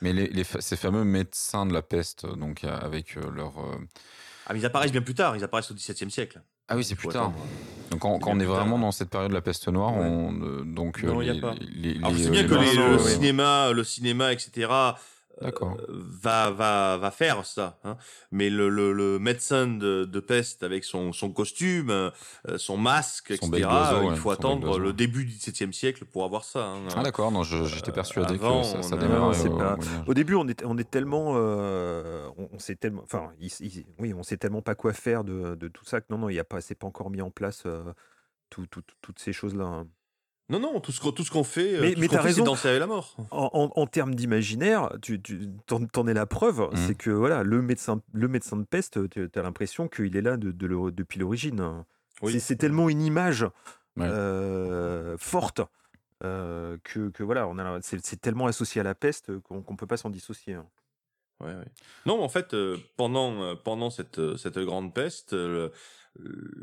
[0.00, 3.58] Mais les, les fa- ces fameux médecins de la peste, donc euh, avec euh, leur.
[3.58, 3.76] euh,
[4.46, 5.36] ah, mais ils apparaissent bien plus tard.
[5.36, 6.40] Ils apparaissent au XVIIe siècle.
[6.68, 7.24] Ah oui, c'est plus tard.
[7.24, 7.38] attendre.
[7.90, 10.04] Donc quand, on est tard, vraiment dans cette période de la peste noire, Ouais.
[10.04, 11.54] on, euh, donc euh, Non, y a pas.
[11.60, 13.10] les- Alors, je sais euh, bien les que le ouais.
[13.10, 14.68] cinéma, le cinéma, etc.
[15.42, 15.76] euh, D'accord.
[15.88, 17.78] va, va, va faire ça.
[17.84, 17.96] hein.
[18.30, 22.10] Mais le, le, le médecin de, de peste avec son, son costume, euh,
[22.56, 23.68] son masque, Son etc.,
[24.12, 26.64] il faut attendre le début du XVIIe siècle pour avoir ça.
[26.66, 26.86] hein.
[26.96, 30.64] Ah d'accord, non, j'étais persuadé avant, que ça, ça démarrait au pas- début, on est,
[30.64, 34.62] on est tellement, euh, on, on sait tellement, enfin, il- il- oui, on sait tellement
[34.62, 36.74] pas quoi faire de, de tout ça que non, non, il y a pas, c'est
[36.74, 37.82] pas encore mis en place euh,
[38.50, 39.64] tout- tout- toutes ces choses-là.
[39.64, 39.86] hein.
[40.48, 42.44] Non, non, tout ce qu'on tout ce qu'on fait, euh, Mais- mais t'as fait, raison.
[42.44, 43.16] danser avec la mort.
[43.32, 46.76] En, en- en termes d'imaginaire, tu, tu t'en, es la preuve, Mhm.
[46.86, 50.36] c'est que voilà, le médecin, le médecin de peste, tu as l'impression qu'il est là
[50.36, 51.84] de, de le- depuis l'origine.
[52.22, 52.38] Oui.
[52.40, 53.42] C'est, tellement une image
[53.96, 54.06] Ouais.
[54.08, 55.60] euh, forte
[56.24, 59.86] euh, que, que voilà, on a, c'est, tellement associé à la peste qu'on, qu'on peut
[59.86, 60.54] pas s'en dissocier.
[60.54, 60.66] hein.
[61.40, 61.66] Ouais, ouais.
[62.06, 65.68] Non, mais en fait, euh, pendant, euh, pendant cette, cette grande peste, euh,
[66.20, 66.54] euh,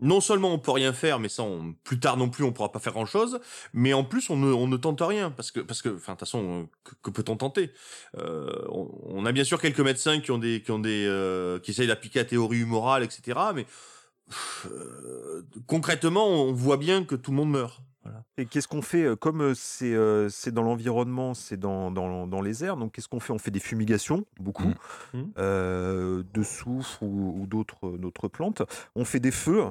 [0.00, 2.70] non seulement on peut rien faire, mais ça, on- plus tard non plus, on pourra
[2.72, 3.40] pas faire grand chose,
[3.72, 6.18] mais en plus, on ne, on ne tente rien, parce que, parce que, enfin, de
[6.18, 7.72] toute façon, euh, que, que peut-on tenter?
[8.16, 11.58] Euh, on, on a bien sûr quelques médecins qui ont des, qui ont des, euh,
[11.58, 13.64] qui essayent d'appliquer la théorie humorale, etc., mais
[14.28, 17.80] pff, euh, concrètement, on voit bien que tout le monde meurt.
[18.04, 18.24] Voilà.
[18.38, 22.76] Et qu'est-ce qu'on fait Comme c'est euh, dans l'environnement, c'est dans, dans, dans les airs,
[22.76, 23.32] donc qu'est-ce qu'on fait?
[23.32, 24.72] On fait des fumigations, beaucoup.
[25.12, 25.32] Mhm.
[25.38, 28.62] euh, de soufre ou, ou d'autres d'autres plantes.
[28.94, 29.64] On fait des feux,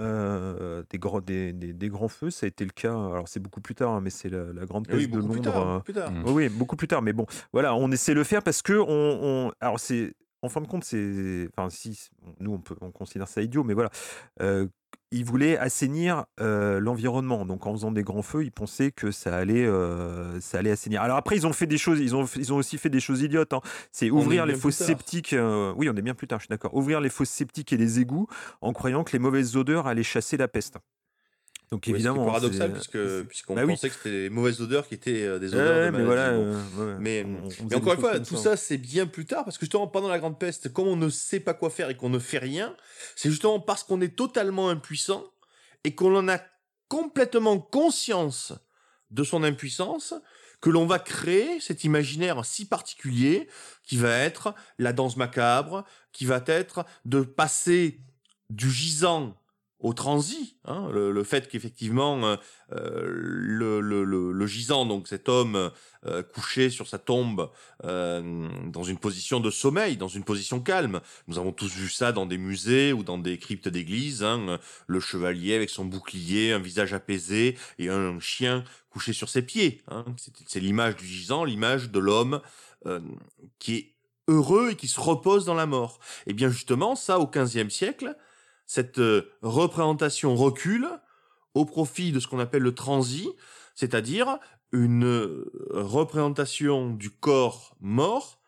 [0.00, 2.30] euh, des, grands, des, des, des grands feux.
[2.30, 4.64] Ça a été le cas, alors c'est beaucoup plus tard, hein, mais c'est la, la
[4.66, 5.42] grande peste Oui, de plus Londres.
[5.42, 5.56] tard.
[5.60, 6.10] euh, beaucoup plus tard.
[6.12, 6.22] Mm.
[6.26, 7.02] oui, oui, beaucoup plus tard.
[7.02, 8.86] Mais bon, voilà, on essaie de le faire parce que on,
[9.48, 12.08] on- alors c'est, en fin de compte, c'est, enfin si,
[12.40, 13.90] nous on peut, on considère ça idiot, mais voilà,
[14.40, 14.66] euh,
[15.12, 17.44] ils voulaient assainir euh, l'environnement.
[17.44, 21.02] Donc en faisant des grands feux, ils pensaient que ça allait, euh, ça allait assainir.
[21.02, 23.22] Alors après, ils ont fait des choses, ils ont, ils ont aussi fait des choses
[23.22, 23.52] idiotes.
[23.52, 23.60] hein.
[23.92, 25.32] C'est ouvrir les fosses septiques.
[25.32, 26.74] euh, oui, on est bien plus tard, je suis d'accord.
[26.74, 28.26] Ouvrir les fosses septiques et les égouts
[28.60, 30.78] en croyant que les mauvaises odeurs allaient chasser la peste.
[31.72, 33.72] Donc Oui, évidemment, hein, paradoxal c'est- puisque puisqu'on Bah oui.
[33.72, 36.30] pensait que c'était les mauvaises odeurs qui étaient euh, des Ouais, odeurs de mais voilà.
[36.32, 36.82] maladie, bon.
[36.82, 39.44] euh, ouais, Mais- on- on Mais encore une fois, tout ça, c'est bien plus tard,
[39.44, 41.96] parce que justement, pendant la Grande Peste, comme on ne sait pas quoi faire et
[41.96, 42.76] qu'on ne fait rien,
[43.16, 45.24] c'est justement parce qu'on est totalement impuissant
[45.84, 46.40] et qu'on en a
[46.88, 48.52] complètement conscience
[49.10, 50.12] de son impuissance
[50.60, 53.48] que l'on va créer cet imaginaire si particulier
[53.82, 57.98] qui va être la danse macabre, qui va être de passer
[58.50, 59.34] du gisant
[59.82, 62.36] au transi, hein, le, fait qu'effectivement euh,
[62.72, 65.70] euh, le, gisant, donc cet homme
[66.06, 67.50] euh, couché sur sa tombe
[67.82, 71.00] dans une position de sommeil, dans une position calme.
[71.26, 74.22] Nous avons tous vu ça dans des musées ou dans des cryptes d'église.
[74.22, 79.42] Hein, le chevalier avec son bouclier, un visage apaisé et un chien couché sur ses
[79.42, 79.82] pieds.
[79.88, 80.04] Hein.
[80.46, 82.40] C'est l'image du gisant, l'image de l'homme
[83.58, 83.94] qui est
[84.28, 85.98] heureux et qui se repose dans la mort.
[86.26, 88.16] Et bien justement, ça au XVe siècle
[88.66, 90.88] cette euh, représentation recule
[91.54, 93.28] au profit de ce qu'on appelle le transi,
[93.74, 94.38] c'est-à-dire
[94.72, 98.40] une euh, représentation du corps mort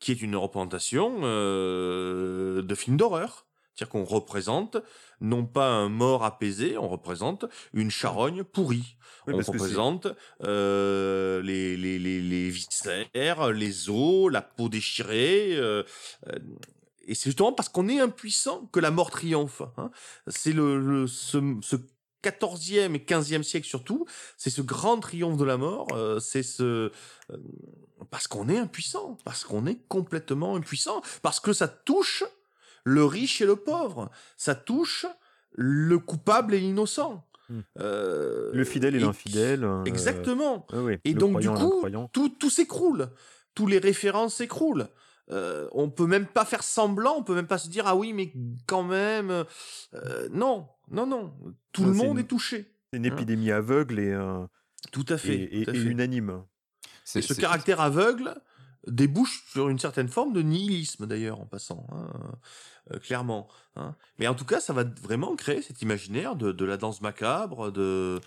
[0.00, 3.46] qui est une représentation euh, de film d'horreur.
[3.74, 4.76] C'est-à-dire qu'on représente
[5.20, 7.44] non pas un mort apaisé, on représente
[7.74, 8.96] une charogne pourrie.
[9.28, 10.06] on représente
[10.40, 15.56] les, les, les, les, viscères, les os, la peau déchirée.
[17.08, 19.62] Et c'est justement parce qu'on est impuissant que la mort triomphe.
[19.78, 19.90] Hein.
[20.28, 21.38] C'est le, ce,
[22.22, 24.06] 14e et 15e siècle surtout,
[24.36, 26.90] c'est ce grand triomphe de la mort, euh, c'est ce
[27.32, 27.38] euh,
[28.10, 32.24] parce qu'on est impuissant, parce qu'on est complètement impuissant, parce que ça touche
[32.84, 35.06] le riche et le pauvre, ça touche
[35.52, 37.24] le coupable et l'innocent.
[37.48, 37.60] Hmm.
[37.78, 39.66] Euh, le fidèle et, l'infidèle.
[39.86, 40.66] Exactement.
[41.04, 43.08] et donc du coup, tout, tout s'écroule,
[43.54, 44.88] tous les références s'écroulent.
[45.30, 48.14] Euh, on peut même pas faire semblant, on peut même pas se dire ah oui
[48.14, 48.32] mais
[48.66, 51.34] quand même euh, non non non
[51.72, 52.72] tout le monde est, touché.
[52.90, 53.12] C'est une hein.
[53.12, 54.46] épidémie aveugle et euh,
[54.90, 56.44] tout à fait et, unanime.
[57.14, 58.34] Et ce caractère aveugle
[58.86, 63.48] débouche sur une certaine forme de nihilisme d'ailleurs en passant hein, clairement.
[63.76, 63.94] Hein.
[64.18, 68.18] Mais en tout cas ça va vraiment créer cet imaginaire de, la danse macabre de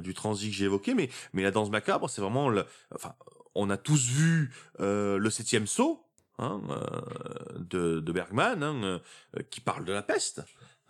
[0.00, 3.14] du transit que j'ai évoqué mais mais la danse macabre c'est vraiment le, enfin
[3.54, 6.07] on a tous vu le septième saut
[6.40, 10.42] Hein, euh, de, Bergman, hein, euh, qui parle de la peste,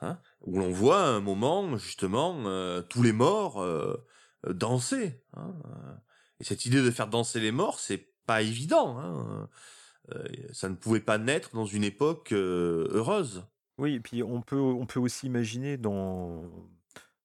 [0.02, 3.66] hein, où l'on voit un moment justement euh, tous les morts
[4.46, 5.22] danser.
[6.40, 9.48] Et cette idée de faire danser les morts, c'est pas évident.
[10.52, 13.44] ça ne pouvait pas naître dans une époque heureuse.
[13.78, 16.44] Oui, et puis on peut, on peut aussi imaginer dans,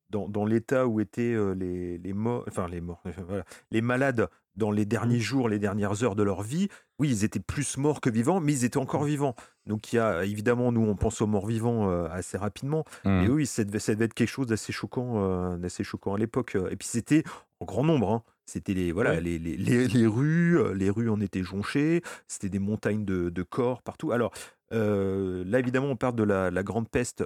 [0.09, 3.03] dans, l'état où étaient les, les morts, enfin les morts,
[3.71, 5.21] les malades dans les derniers mmh.
[5.21, 8.53] jours, les dernières heures de leur vie, oui, ils étaient plus morts que vivants, mais
[8.53, 9.07] ils étaient encore mmh.
[9.07, 9.35] vivants.
[9.65, 13.27] Donc il y a évidemment, nous, on pense aux morts vivants euh, assez rapidement, mais
[13.27, 13.31] mmh.
[13.31, 16.57] oui, ça devait, être quelque chose d'assez choquant, euh, d'assez choquant à l'époque.
[16.69, 17.23] Et puis c'était
[17.59, 18.11] en grand nombre.
[18.11, 18.23] Hein.
[18.45, 22.01] C'était les voilà les, les, les, rues, euh, les rues en étaient jonchées.
[22.27, 24.11] C'était des montagnes de, de, corps partout.
[24.11, 24.33] Alors
[24.71, 27.23] là, évidemment, on parle de la, la grande peste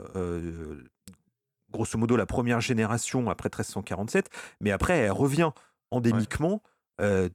[1.71, 4.29] grosso modo la première génération après 1347,
[4.61, 5.51] mais après elle revient
[5.91, 6.61] endémiquement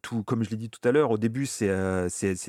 [0.02, 1.68] tout, comme je l'ai dit tout à l'heure, au début, c'est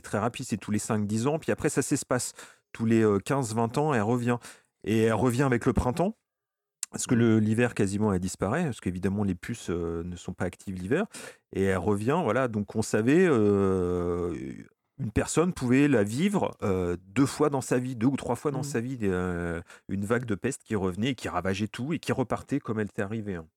[0.03, 2.33] très rapide, c'est tous les 5-10 ans, puis après, ça s'espace.
[2.71, 4.37] Tous les 15-20 ans, elle revient.
[4.85, 6.17] Et elle revient avec le printemps,
[6.91, 7.37] parce que mmh.
[7.37, 11.05] l'hiver quasiment elle disparaît, parce qu'évidemment les puces ne sont pas actives l'hiver,
[11.53, 16.51] et elle revient, voilà, donc on savait, une personne pouvait la vivre
[16.99, 18.63] deux fois dans sa vie, deux ou trois fois dans mmh.
[18.63, 18.97] sa vie,
[19.87, 23.03] une vague de peste qui revenait, qui ravageait tout, et qui repartait comme elle était
[23.03, 23.35] arrivée.
[23.35, 23.47] Hein.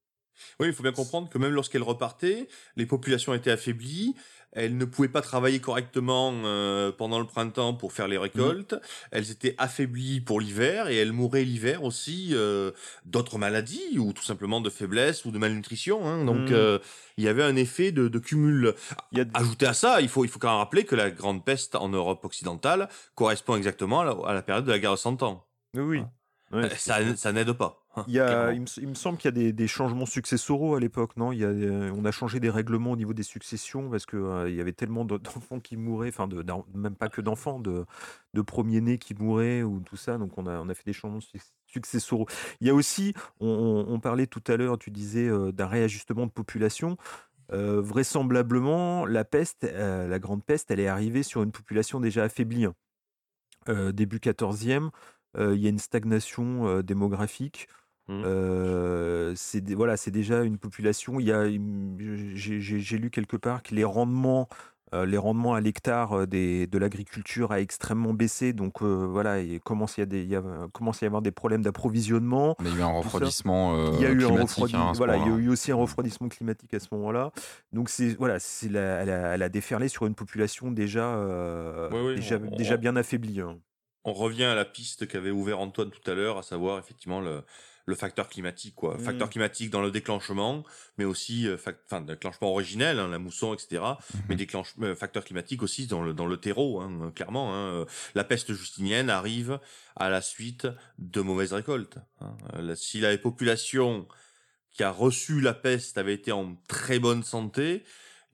[0.61, 4.15] Oui, il faut bien comprendre que même lorsqu'elle repartait, les populations étaient affaiblies,
[4.57, 8.81] elles ne pouvaient pas travailler correctement euh, pendant le printemps pour faire les récoltes, mmh.
[9.13, 12.73] elles étaient affaiblies pour l'hiver et elles mouraient l'hiver aussi euh,
[13.05, 16.07] d'autres maladies ou tout simplement de faiblesse ou de malnutrition.
[16.07, 16.25] Hein.
[16.25, 16.55] Donc mmh.
[16.55, 16.79] euh,
[17.19, 18.75] il y avait un effet de, cumul.
[19.35, 21.91] Ajouté à ça, il faut, il faut quand même rappeler que la grande peste en
[21.91, 25.47] Europe occidentale correspond exactement à la, période de la guerre de Cent Ans.
[25.75, 26.03] Oui.
[26.53, 26.63] oui.
[26.79, 27.86] ça, ça n'aide pas.
[28.07, 31.33] Il, y a, il, me, semble qu'il y a des, changements successoraux à l'époque, non?
[31.33, 31.49] Il y a,
[31.95, 35.05] On a changé des règlements au niveau des successions parce qu'il euh, y avait tellement
[35.05, 36.45] d'enfants qui mouraient, enfin de,
[36.75, 37.87] même pas que d'enfants, de,
[38.35, 40.19] de premiers-nés qui mouraient ou tout ça.
[40.19, 41.27] Donc on a, on a fait des changements
[41.67, 42.27] successoraux.
[42.61, 46.33] Il y a aussi, on, parlait tout à l'heure, tu disais, euh, d'un réajustement de
[46.33, 46.97] population.
[47.53, 52.67] Euh, vraisemblablement, la peste, la grande peste, elle est arrivée sur une population déjà affaiblie.
[52.67, 53.93] Hein.
[53.93, 54.91] début 14e,
[55.39, 57.69] il y a une stagnation démographique.
[58.09, 59.35] Mmh.
[59.35, 61.19] c'est voilà, c'est déjà une population.
[61.19, 61.47] Il y a,
[62.37, 64.49] j'ai lu quelque part que les rendements,
[64.93, 68.53] les rendements à l'hectare de l'agriculture a extrêmement baissé.
[68.53, 70.43] Donc voilà, il commence, il y a des, il y a,
[70.73, 72.55] commence à y avoir des problèmes d'approvisionnement.
[72.61, 73.93] Mais il y a eu un refroidissement.
[73.95, 74.91] il y a eu un refroidissement.
[74.91, 77.33] Hein, voilà, il y a eu aussi un refroidissement climatique à ce moment-là.
[77.73, 81.21] Donc c'est voilà, c'est elle, a, déferlé sur une population déjà,
[82.15, 83.41] déjà, déjà bien affaiblie.
[83.41, 83.59] Hein.
[84.09, 87.43] On revient à la piste qu'avait ouvert Antoine tout à l'heure, à savoir effectivement le
[87.89, 88.97] le facteur climatique, quoi.
[88.97, 89.01] Mm.
[89.01, 90.65] Facteur climatique dans le déclenchement,
[90.99, 91.57] mais aussi, euh,
[91.87, 93.83] enfin, déclenchement originel, hein, la mousson, etc.
[94.29, 97.55] Mais déclenche, euh, facteur climatique aussi dans le dans le terreau, hein, clairement.
[97.55, 97.69] Hein.
[97.73, 97.85] Euh,
[98.15, 99.61] La peste justinienne arrive
[99.95, 100.67] à la suite
[100.99, 101.99] de mauvaises récoltes.
[102.21, 102.37] hein.
[102.55, 104.07] Euh, Si la population
[104.73, 107.85] qui a reçu la peste avait été en très bonne santé,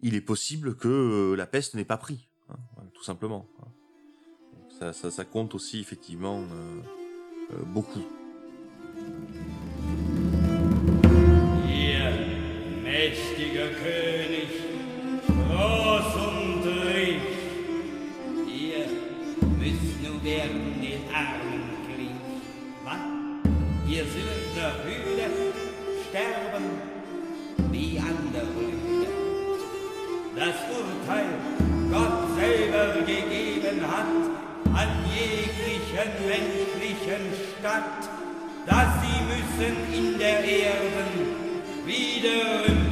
[0.00, 2.56] il est possible que euh, la peste n'ait pas pris, hein,
[2.94, 3.46] tout simplement.
[3.60, 3.68] hein.
[4.78, 6.80] Ça, ça, ça compte aussi effectivement euh,
[7.52, 8.02] euh, beaucoup.
[37.62, 38.10] Stadt,
[38.66, 42.91] dass sie müssen in der Erden wieder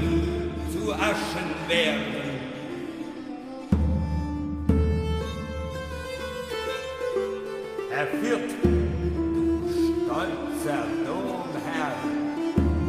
[0.80, 2.14] zu Aschen werden.
[7.90, 11.92] Erführt, du stolzer Domherr,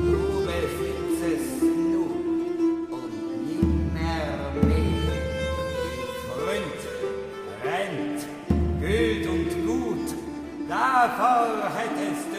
[0.06, 3.14] du besitzest nun und
[3.46, 5.02] nimmer mehr.
[6.28, 6.80] Freund,
[7.66, 8.22] rennt,
[8.80, 10.16] Güt und Gut,
[10.70, 12.31] davor hättest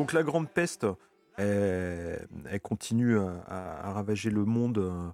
[0.00, 0.86] Donc la Grande Peste,
[1.36, 2.26] elle,
[2.62, 5.10] continue à, ravager le monde euh,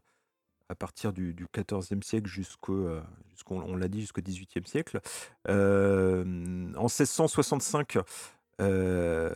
[0.68, 3.02] à partir du, du 14e siècle jusqu'au, euh,
[3.50, 5.00] on l'a dit, jusqu'au 18e siècle.
[5.48, 6.22] Euh,
[6.76, 7.98] en 1665,
[8.60, 9.34] euh,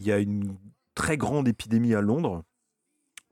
[0.00, 0.56] il y a une
[0.96, 2.42] très grande épidémie à Londres.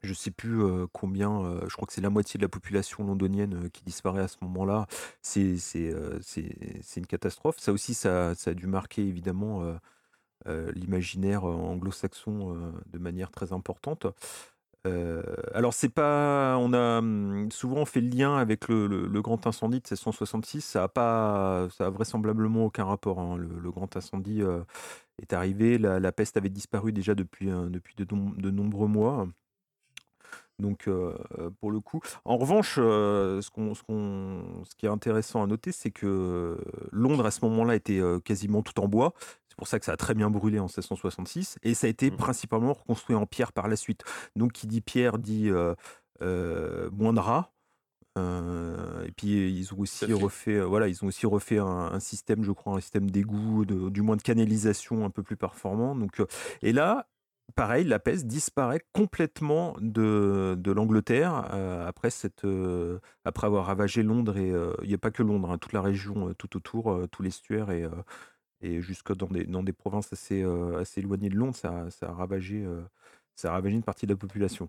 [0.05, 3.71] Je ne sais plus combien, je crois que c'est la moitié de la population londonienne
[3.71, 4.87] qui disparaît à ce moment-là.
[5.21, 5.57] C'est
[6.97, 7.59] une catastrophe.
[7.59, 9.77] Ça aussi, ça, ça a dû marquer évidemment
[10.75, 14.07] l'imaginaire euh, anglo-saxon euh, de manière très importante.
[14.85, 15.23] Euh,
[15.55, 19.85] alors c'est pas, on a hum, souvent fait le lien avec le, grand incendie de
[19.85, 20.61] 1666.
[20.63, 23.21] Ça a pas, ça a vraisemblablement aucun rapport.
[23.21, 23.37] hein.
[23.37, 24.63] Le, grand incendie euh,
[25.23, 29.29] est arrivé, la, peste avait disparu déjà depuis euh, depuis de, nom- de nombreux mois.
[30.59, 31.17] Donc euh,
[31.61, 33.83] pour le coup, en revanche, euh, ce, ce,
[34.71, 36.59] ce qui est intéressant à noter, c'est que
[36.93, 39.13] Londres à ce moment-là était euh, quasiment tout en bois.
[39.53, 42.11] C'est pour ça que ça a très bien brûlé en 1666 et ça a été
[42.11, 42.17] Mhm.
[42.17, 44.03] principalement reconstruit en pierre par la suite.
[44.35, 45.75] Donc qui dit pierre dit euh,
[46.23, 47.53] euh, moins de rats.
[48.19, 51.67] Euh, et puis ils ont aussi Tout refait, euh, voilà, ils ont aussi refait un,
[51.67, 55.95] un système, je crois, un système d'égout, du moins de canalisation un peu plus performant.
[55.95, 56.23] Donc,
[56.63, 57.09] et là,
[57.55, 64.03] pareil, la peste disparaît complètement de, de l'Angleterre euh, après, cette, euh, après avoir ravagé
[64.03, 66.99] Londres et euh, il n'y a pas que Londres, hein, toute la région tout autour,
[67.11, 67.87] tous l'estuaire et,
[68.63, 72.09] et jusque dans des, dans des provinces assez, euh, assez éloignées de Londres, ça, ça
[72.11, 72.83] a ravagé, euh,
[73.35, 74.69] ça a ravagé une partie de la population.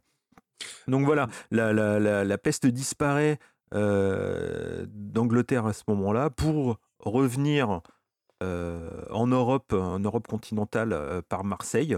[0.87, 3.39] Donc voilà, la, la- la- la peste disparaît
[3.73, 7.81] euh, d'Angleterre à ce moment-là pour revenir
[8.41, 11.95] euh, en Europe, en Europe continentale euh, par Marseille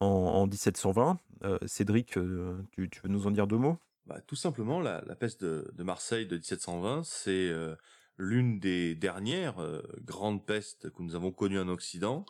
[0.00, 1.18] en, en 1720.
[1.44, 3.78] Euh, Cédric, euh, tu, tu veux nous en dire deux mots?
[4.06, 7.74] Bah, tout simplement, la, la peste de, de Marseille de 1720, c'est euh,
[8.18, 12.26] l'une des dernières euh, grandes pestes que nous avons connues en Occident.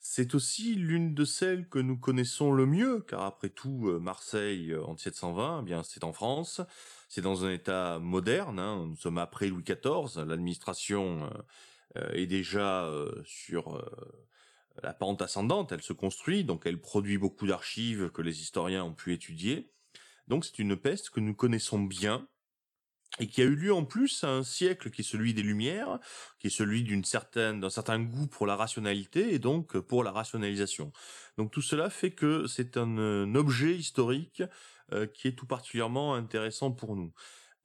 [0.00, 4.72] C'est aussi l'une de celles que nous connaissons le mieux, car après tout, euh, Marseille
[4.72, 6.60] euh, en 1720, eh bien c'est en France,
[7.08, 8.58] c'est dans un état moderne.
[8.58, 11.30] hein, nous sommes après Louis XIV, l'administration
[12.12, 12.92] est déjà
[13.24, 13.82] sur
[14.82, 18.92] la pente ascendante, elle se construit, donc elle produit beaucoup d'archives que les historiens ont
[18.92, 19.72] pu étudier.
[20.28, 22.28] Donc c'est une peste que nous connaissons bien
[23.18, 25.98] et qui a eu lieu en plus à un siècle qui est celui des Lumières,
[26.38, 30.12] qui est celui d'une certaine d'un certain goût pour la rationalité et donc pour la
[30.12, 30.92] rationalisation.
[31.38, 34.42] Donc tout cela fait que c'est un, un objet historique
[34.92, 37.12] euh, qui est tout particulièrement intéressant pour nous.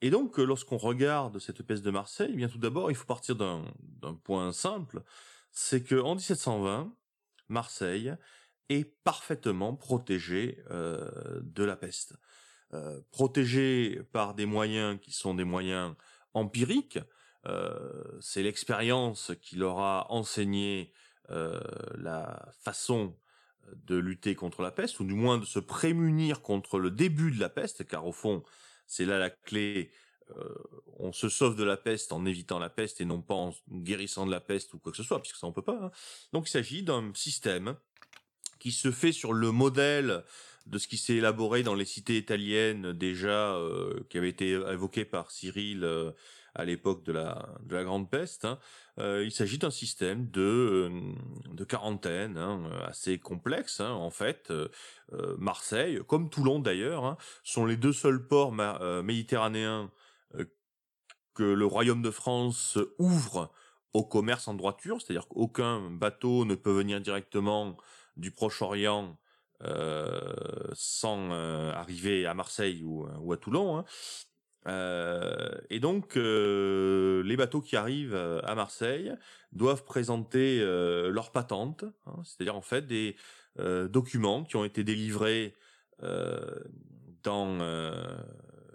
[0.02, 3.06] Et donc euh, lorsqu'on regarde cette peste de Marseille, eh bien tout d'abord il faut
[3.06, 5.04] partir d'un d'un point simple,
[5.52, 6.93] c'est que en 1720
[7.49, 8.16] Marseille
[8.70, 12.16] est parfaitement protégée euh, de la peste
[12.74, 15.95] euh, protégés par des moyens qui sont des moyens
[16.34, 16.99] empiriques.
[17.45, 20.93] Euh, c'est l'expérience qui leur a enseigné
[21.32, 21.59] euh,
[21.97, 23.17] la façon
[23.86, 27.39] de lutter contre la peste, ou du moins de se prémunir contre le début de
[27.39, 28.43] la peste, car au fond,
[28.88, 29.91] c'est là la clé.
[30.97, 34.26] On se sauve de la peste en évitant la peste et non pas en guérissant
[34.26, 35.78] de la peste ou quoi que ce soit, puisque ça on peut pas.
[35.82, 35.91] hein.
[36.32, 37.76] Donc il s'agit d'un système
[38.59, 40.24] qui se fait sur le modèle
[40.72, 45.03] de ce qui s'est élaboré dans les cités italiennes déjà, euh, qui avait été évoqué
[45.03, 46.11] par Cyril euh,
[46.55, 48.57] à l'époque de la, de la Grande Peste, hein,
[48.97, 50.89] euh, il s'agit d'un système de,
[51.67, 53.82] quarantaine hein, assez complexe.
[53.82, 54.51] hein, en fait,
[55.38, 58.51] Marseille, comme Toulon d'ailleurs, sont les deux seuls ports
[59.03, 59.91] méditerranéens
[61.34, 63.51] que le Royaume de France ouvre
[63.93, 67.78] au commerce en droiture, c'est-à-dire qu'aucun bateau ne peut venir directement
[68.17, 69.17] du Proche-Orient
[70.74, 73.78] sans euh, arriver à Marseille ou, ou à Toulon.
[73.78, 73.86] hein.
[74.68, 79.14] Euh, et donc, euh, les bateaux qui arrivent euh, à Marseille
[79.51, 83.16] doivent présenter euh, leur patente, hein, c'est-à-dire en fait des
[83.59, 85.55] euh, documents qui ont été délivrés
[86.03, 86.59] euh,
[87.24, 87.93] dans euh,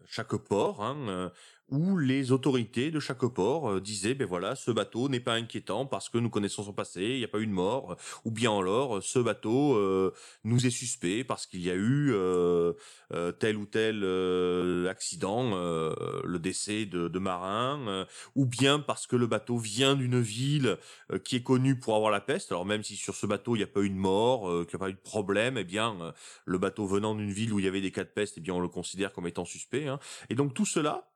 [0.07, 1.31] chaque port, hein, euh,
[1.69, 5.85] où les autorités de chaque port euh, disaient, ben voilà, ce bateau n'est pas inquiétant
[5.87, 8.57] parce que nous connaissons son passé, il n'y a pas eu de mort, ou bien
[8.57, 10.13] alors, ce bateau euh,
[10.45, 12.73] nous est suspect parce qu'il y a eu euh,
[13.13, 15.93] euh, tel ou tel euh, accident, euh,
[16.25, 18.05] le décès de, de marins, euh,
[18.35, 20.79] ou bien parce que le bateau vient d'une ville
[21.11, 22.53] euh, qui est connue pour avoir la peste.
[22.53, 24.79] Alors même si sur ce bateau il n'y a pas eu de mort, euh, qu'il
[24.79, 26.13] n'y a pas eu de problème, eh bien euh,
[26.45, 28.55] le bateau venant d'une ville où il y avait des cas de peste, eh bien
[28.55, 29.89] on le considère comme étant suspect.
[29.89, 29.99] hein.
[30.31, 31.09] Et donc tout cela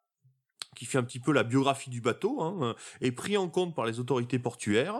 [0.76, 3.74] qui fait un petit peu la biographie du bateau, hein, euh, est pris en compte
[3.74, 4.96] par les autorités portuaires,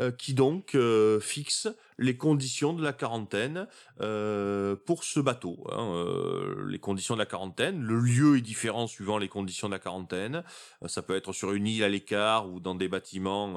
[0.00, 1.68] euh, qui donc euh, fixent
[1.98, 3.68] les conditions de la quarantaine
[4.00, 5.64] euh, pour ce bateau.
[5.70, 9.74] hein, euh, les conditions de la quarantaine, le lieu est différent suivant les conditions de
[9.74, 10.42] la quarantaine.
[10.82, 13.54] Euh, ça peut être sur une île à l'écart ou dans des bâtiments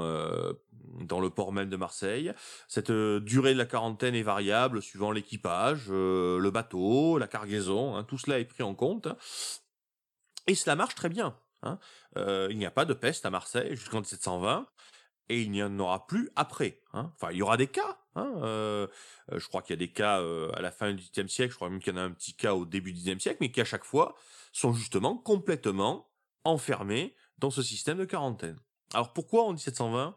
[1.01, 2.31] dans le port même de Marseille.
[2.67, 7.95] Cette durée de la quarantaine est variable suivant l'équipage, le bateau, la cargaison.
[7.95, 9.07] hein, tout cela est pris en compte.
[10.47, 11.35] Et cela marche très bien.
[11.65, 11.79] Hein.
[12.49, 14.67] Il n'y a pas de peste à Marseille jusqu'en 1720
[15.29, 16.81] et il n'y en aura plus après.
[16.93, 17.11] hein.
[17.15, 17.97] Enfin, il y aura des cas.
[18.15, 18.87] hein,
[19.31, 20.21] je crois qu'il y a des cas
[20.53, 21.51] à la fin du XVIIIe siècle.
[21.51, 23.37] Je crois même qu'il y en a un petit cas au début du XIXe siècle,
[23.41, 24.15] mais qui à chaque fois
[24.53, 26.09] sont justement complètement
[26.43, 28.59] enfermés dans ce système de quarantaine.
[28.93, 30.15] Alors pourquoi en 1720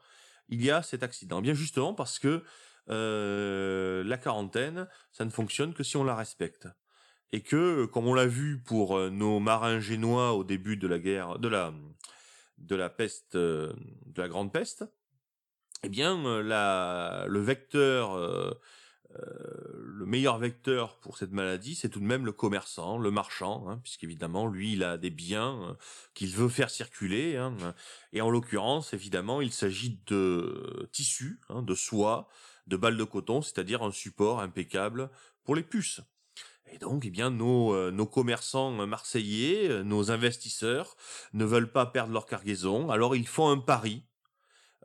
[0.51, 1.41] il y a cet accident?
[1.41, 2.45] Bien justement parce que
[2.87, 6.69] la quarantaine, ça ne fonctionne que si on la respecte
[7.33, 10.99] et que, comme on l'a vu pour euh, nos marins génois au début de la
[10.99, 11.73] guerre, de la,
[12.59, 13.73] de la peste, euh,
[14.07, 14.85] de la grande peste,
[15.83, 18.53] eh bien, euh, la, le vecteur, euh,
[19.17, 19.25] euh,
[19.85, 23.79] le meilleur vecteur pour cette maladie, c'est tout de même le commerçant, le marchand, hein,
[23.83, 25.75] puisqu'évidemment, lui, il a des biens euh,
[26.15, 27.55] qu'il veut faire circuler, hein,
[28.13, 32.29] et en l'occurrence, évidemment, il s'agit de tissus, hein, de soie,
[32.67, 35.11] de balles de coton, c'est-à-dire un support impeccable
[35.45, 36.01] pour les puces.
[36.71, 40.97] Et donc, eh bien, nos, euh, commerçants marseillais, euh, nos investisseurs
[41.33, 44.05] ne veulent pas perdre leur cargaison, alors ils font un pari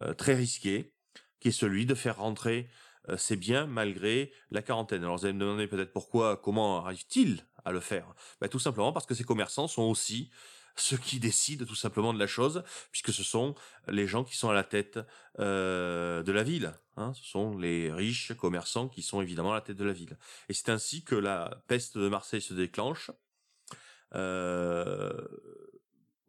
[0.02, 0.94] euh, très risqué,
[1.40, 2.70] qui est celui de faire rentrer
[3.10, 5.04] euh, ces biens malgré la quarantaine.
[5.04, 8.14] Alors vous allez me demander peut-être pourquoi, comment arrive-t-il à le faire?
[8.40, 10.30] Ben, Tout simplement parce que ces commerçants sont aussi
[10.76, 13.56] ceux qui décident tout simplement de la chose, puisque ce sont
[13.88, 15.00] les gens qui sont à la tête
[15.40, 16.74] euh, de la ville.
[16.98, 20.18] Hein, ce sont les riches commerçants qui sont évidemment à la tête de la ville.
[20.50, 23.12] Et c'est ainsi que la peste de Marseille se déclenche,
[24.16, 25.12] euh,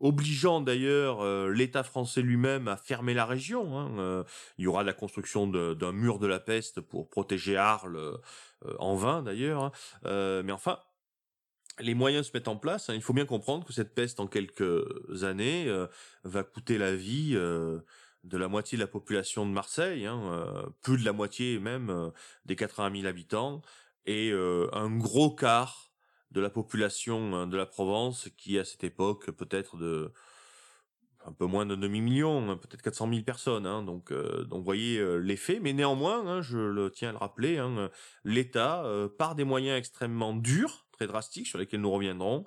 [0.00, 3.78] obligeant d'ailleurs euh, l'État français lui-même à fermer la région.
[3.78, 4.24] hein.
[4.58, 8.18] Il y aura la construction d'un mur de la peste pour protéger Arles,
[8.78, 9.64] en vain d'ailleurs.
[9.64, 10.42] hein.
[10.42, 10.78] Mais enfin,
[11.80, 12.90] les moyens se mettent en place.
[12.90, 12.94] hein.
[12.94, 15.86] Il faut bien comprendre que cette peste, en quelques années, euh,
[16.22, 17.80] va coûter la vie euh,
[18.22, 22.12] de la moitié de la population de Marseille, hein, euh, plus de la moitié même
[22.44, 23.62] des 80 000 habitants,
[24.06, 24.32] et
[24.72, 25.90] un gros quart
[26.30, 30.12] de la population hein, de la Provence, qui à cette époque peut-être de
[31.26, 33.64] un peu moins d'un demi-million, peut-être 400 000 personnes.
[33.86, 35.58] donc, vous voyez l'effet.
[35.58, 37.66] Mais néanmoins, je tiens à le rappeler,
[38.24, 38.84] l'État,
[39.16, 42.44] par des moyens extrêmement durs, très drastiques, sur lesquels nous reviendrons,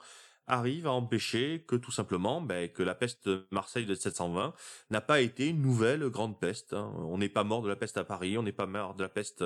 [0.48, 4.54] arrive à empêcher que tout simplement, ben, que la peste Marseille de 720
[4.90, 6.74] n'a pas été une nouvelle grande peste.
[6.74, 6.94] hein.
[7.00, 9.10] On n'est pas mort de la peste à Paris, on n'est pas mort de la
[9.10, 9.44] peste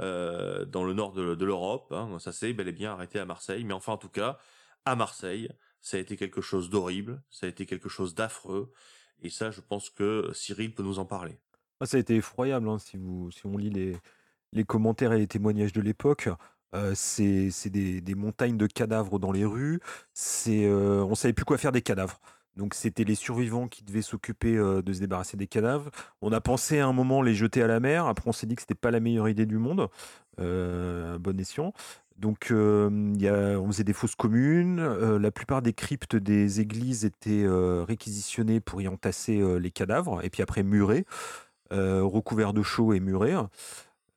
[0.00, 1.92] euh, dans le nord de, de l'Europe.
[1.92, 2.18] hein.
[2.18, 3.62] Ça s'est bel et bien arrêté à Marseille.
[3.64, 4.38] Mais enfin, en tout cas,
[4.84, 5.48] à Marseille,
[5.80, 8.72] ça a été quelque chose d'horrible, ça a été quelque chose d'affreux.
[9.22, 11.38] Et ça, je pense que Cyril peut nous en parler.
[11.80, 13.96] Ah, ça a été effroyable hein, si, vous, si on lit les,
[14.52, 16.28] les commentaires et les témoignages de l'époque.
[16.94, 19.80] C'est des, montagnes de cadavres dans les rues.
[20.14, 22.20] C'est euh, on savait plus quoi faire des cadavres.
[22.56, 25.90] Donc c'était les survivants qui devaient s'occuper de se débarrasser des cadavres.
[26.20, 28.06] On a pensé à un moment les jeter à la mer.
[28.06, 29.88] Après on s'est dit que c'était pas la meilleure idée du monde.
[30.36, 31.72] Bon escient.
[32.18, 34.82] Donc on faisait des fosses communes.
[34.82, 40.42] La plupart des cryptes des églises étaient réquisitionnées pour y entasser les cadavres et puis
[40.42, 41.06] après murés,
[41.72, 43.36] euh, recouverts de chaux et murés.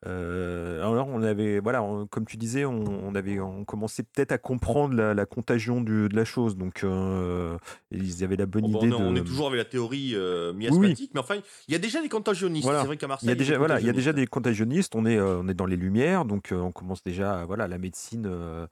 [0.06, 4.32] Euh, alors on avait, voilà, on- comme tu disais, on, on avait, on commençait peut-être
[4.32, 6.56] à comprendre la, la contagion du- de la chose.
[6.56, 7.56] Donc, euh,
[7.90, 9.20] ils avaient la bonne Bon, idée on, on de.
[9.20, 10.58] est toujours avec la théorie euh, oui.
[10.58, 11.36] miasmatique, mais enfin,
[11.68, 12.64] il y a déjà des contagionnistes.
[12.64, 12.80] Voilà.
[12.80, 14.16] C'est vrai qu'à Marseille, Il y a déjà, des voilà, il y a déjà contagionnistes.
[14.16, 14.94] des contagionnistes.
[14.94, 18.26] On est, euh, on est dans les lumières, donc on commence déjà, voilà, la médecine.
[18.26, 18.66] euh,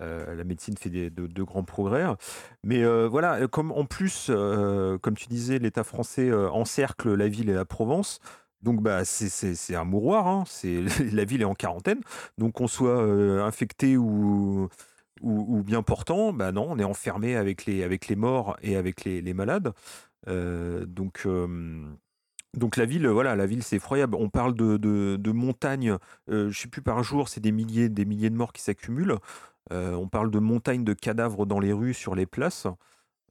[0.00, 2.04] la médecine fait des- de, de grands progrès,
[2.62, 7.50] mais euh, voilà, comme en plus, euh, comme tu disais, l'État français encercle la ville
[7.50, 8.20] et la Provence,
[8.62, 10.44] donc bah c'est- un mouroir, hein,
[11.12, 12.00] la ville est en quarantaine,
[12.38, 13.00] donc qu'on soit
[13.42, 14.68] infecté ou,
[15.22, 19.72] bien portant, bah non, on est enfermé avec les, morts et avec les, malades,
[20.26, 21.26] donc.
[21.26, 24.16] la ville, voilà, la ville c'est effroyable.
[24.16, 25.96] On parle de, montagnes,
[26.28, 29.18] je sais plus par jour, c'est des milliers, des milliers de morts qui s'accumulent.
[29.70, 32.66] On parle de montagnes de cadavres dans les rues, sur les places,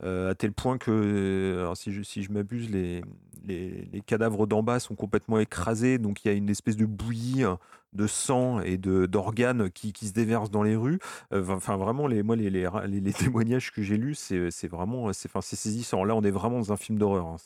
[0.03, 3.01] euh, à tel point que, euh, alors si je, si je m'abuse, les,
[3.45, 7.43] les, cadavres d'en bas sont complètement écrasés, donc il y a une espèce de bouillie
[7.43, 7.59] hein,
[7.93, 10.99] de sang et d'organes qui, qui se déversent dans les rues.
[11.33, 16.03] Euh, Enfin, vraiment, les, moi, les, les, les- témoignages que j'ai lus, c'est vraiment, saisissant.
[16.03, 17.25] Là, on est vraiment dans un film d'horreur.
[17.27, 17.37] hein.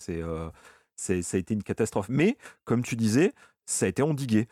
[0.95, 2.09] C'est- ça a été une catastrophe.
[2.09, 3.33] Mais, comme tu disais,
[3.65, 4.47] ça a été endigué.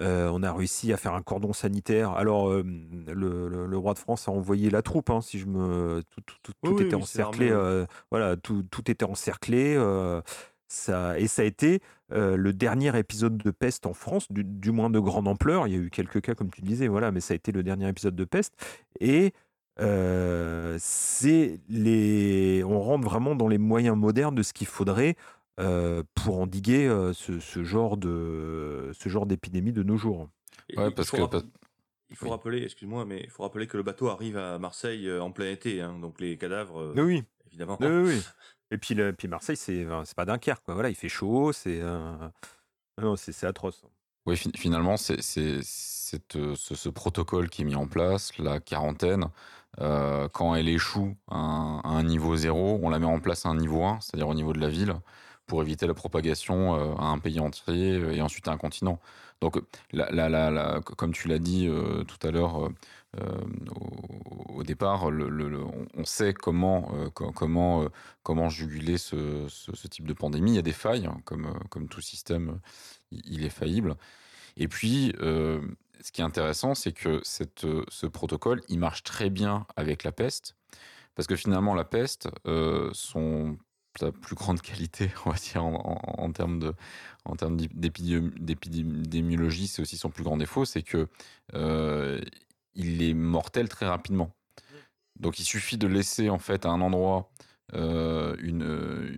[0.00, 2.12] Euh, on a réussi à faire un cordon sanitaire.
[2.12, 2.62] Alors, euh,
[3.08, 6.02] le, le- le roi de France a envoyé la troupe, hein, si je me.
[6.10, 7.50] Tout, tout- tout- Oui, tout oui, était oui, encerclé.
[7.50, 9.76] euh, voilà, tout, tout était encerclé.
[10.68, 11.80] ça, et ça a été
[12.10, 15.66] le dernier épisode de peste en France, du, du moins de grande ampleur.
[15.66, 17.62] Il y a eu quelques cas, comme tu disais, voilà, mais ça a été le
[17.62, 18.54] dernier épisode de peste.
[19.00, 19.32] Et
[20.78, 25.16] c'est les, on rentre vraiment dans les moyens modernes de ce qu'il faudrait
[25.58, 30.28] euh, pour endiguer euh, ce, ce genre de ce genre d'épidémie de nos jours.
[30.76, 31.44] Ouais, il parce faut que- rapp- parce-
[32.10, 32.30] Il faut oui.
[32.30, 35.50] rappeler, excuse-moi, mais il faut rappeler que le bateau arrive à Marseille euh, en plein
[35.50, 37.76] été, hein, donc les cadavres, euh, Oui, évidemment.
[37.80, 38.20] oui, oui.
[38.70, 40.74] Et puis, le- puis Marseille, c'est c'est pas Dunkerque, quoi.
[40.74, 42.16] Voilà, il fait chaud, c'est euh,
[43.00, 43.82] non, c'est c'est atroce.
[44.26, 48.60] Oui, fin- finalement, c'est c'est- c'est, ce, ce protocole qui est mis en place, la
[48.60, 49.26] quarantaine,
[49.80, 53.44] euh, quand elle échoue à un, à un niveau zéro, on la met en place
[53.46, 54.94] à un niveau 1, c'est-à-dire au niveau de la ville,
[55.48, 59.00] pour éviter la propagation euh, à un pays entier euh, et ensuite à un continent.
[59.40, 59.60] Donc,
[59.92, 62.70] la, comme tu l'as dit euh, tout à l'heure
[64.50, 67.86] au, départ, on, sait comment, co- comment,
[68.24, 69.46] comment juguler ce,
[69.88, 70.52] type de pandémie.
[70.52, 72.58] Il y a des failles, hein, comme, comme tout système,
[73.12, 73.96] il- est faillible.
[74.56, 80.02] Et puis, ce qui est intéressant, c'est que ce protocole, il marche très bien avec
[80.02, 80.56] la peste,
[81.14, 82.28] parce que finalement, la peste,
[82.92, 83.56] son
[83.98, 86.74] sa plus grande qualité, on va dire, en, en- en termes de,
[87.24, 91.08] en termes d'ép- d'épidémi- d'épidémiologie, c'est aussi son plus grand défaut, c'est que
[91.54, 92.20] euh,
[92.74, 94.30] il est mortel très rapidement.
[95.18, 97.30] Donc, il suffit de laisser en fait à un endroit
[97.74, 99.12] euh, une, euh,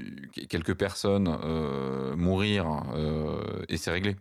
[0.48, 2.66] quelques personnes euh, mourir
[3.68, 4.16] et c'est réglé.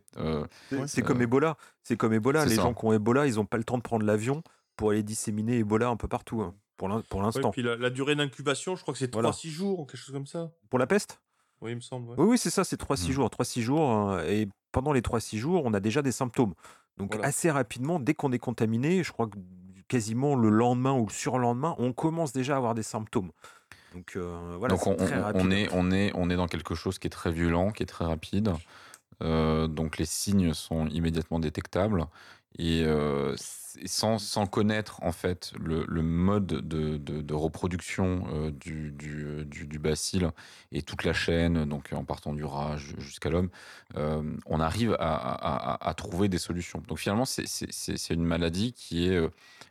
[0.88, 1.56] C'est comme Ebola.
[1.84, 2.46] C'est comme Ebola.
[2.46, 2.64] Les ça.
[2.64, 4.44] gens qui ont Ebola, ils n'ont pas le temps de prendre l'avion
[4.76, 6.42] pour aller disséminer Ebola un peu partout.
[6.42, 7.52] hein, pour l'in- pour Ouais, l'instant.
[7.52, 9.32] puis la, la durée d'incubation, je crois que c'est 3-6 Voilà.
[9.58, 10.50] jours, ou quelque chose comme ça.
[10.72, 11.22] pour la peste?
[11.62, 12.10] Oui, il me semble.
[12.10, 12.16] ouais.
[12.18, 13.12] Oui, oui, c'est ça, c'est 3-6 Mm.
[13.12, 13.30] jours.
[13.30, 13.88] 3-6 jours.
[13.92, 16.54] hein, et pendant les 3-6 jours, on a déjà des symptômes.
[16.98, 17.28] Donc, Voilà.
[17.28, 19.38] assez rapidement, dès qu'on est contaminé, je crois que
[19.90, 23.32] quasiment le lendemain ou le surlendemain, on commence déjà à avoir des symptômes.
[23.94, 25.42] Donc, euh, voilà, donc c'est on, très on- rapide.
[25.44, 27.88] on est, on, est, on est dans quelque chose qui est très violent, qui est
[27.88, 28.54] très rapide.
[29.22, 32.06] Euh, donc les signes sont immédiatement détectables.
[32.58, 33.36] Et euh,
[33.86, 38.94] sans, sans connaître en fait le, le mode de, de- reproduction euh, du,
[39.26, 40.28] euh, du- du bacille
[40.72, 43.50] et toute la chaîne, donc en partant du rat ju- jusqu'à l'homme,
[43.96, 46.84] on arrive à, à- à- trouver des solutions.
[46.88, 47.46] Donc finalement, c'est-
[48.14, 49.20] une maladie qui est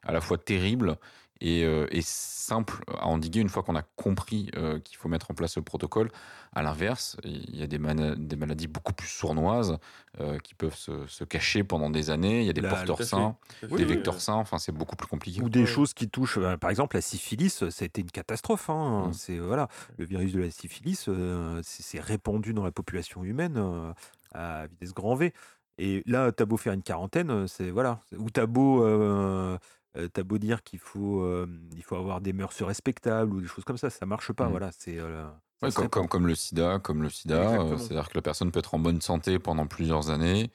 [0.04, 0.96] à la fois terrible
[1.40, 5.30] et, euh, et simple à endiguer une fois qu'on a compris euh, qu'il faut mettre
[5.30, 6.10] en place ce protocole.
[6.52, 9.78] À l'inverse, il y a des, maladies beaucoup plus sournoises
[10.20, 12.40] euh, qui peuvent se, se cacher pendant des années.
[12.40, 14.34] Il y a des La- porteurs sains, des Oui, vecteurs sains.
[14.34, 15.40] Enfin, c'est beaucoup plus compliqué.
[15.42, 15.66] Ou des Ouais.
[15.66, 18.70] choses qui touchent, euh, par exemple, la syphilis, ça a été une catastrophe.
[18.70, 19.08] hein.
[19.08, 19.12] Mm.
[19.12, 19.68] C'est voilà,
[19.98, 23.92] le virus de la syphilis, euh, c'est répandu dans la population humaine euh,
[24.32, 25.32] à vitesse grand V.
[25.80, 28.00] Et là, t'as beau faire une quarantaine, c'est voilà.
[28.16, 29.56] Ou t'as beau, euh,
[29.98, 31.46] euh, t'as beau dire qu'il faut, euh,
[31.76, 34.46] il faut avoir des mœurs respectables ou des choses comme ça, ça marche pas.
[34.46, 34.50] Mm.
[34.50, 34.98] Voilà, c'est.
[34.98, 35.26] euh,
[35.60, 38.74] Ouais, comme, comme, comme le sida, comme le sida, c'est-à-dire que la personne peut être
[38.74, 40.50] en bonne santé pendant plusieurs années,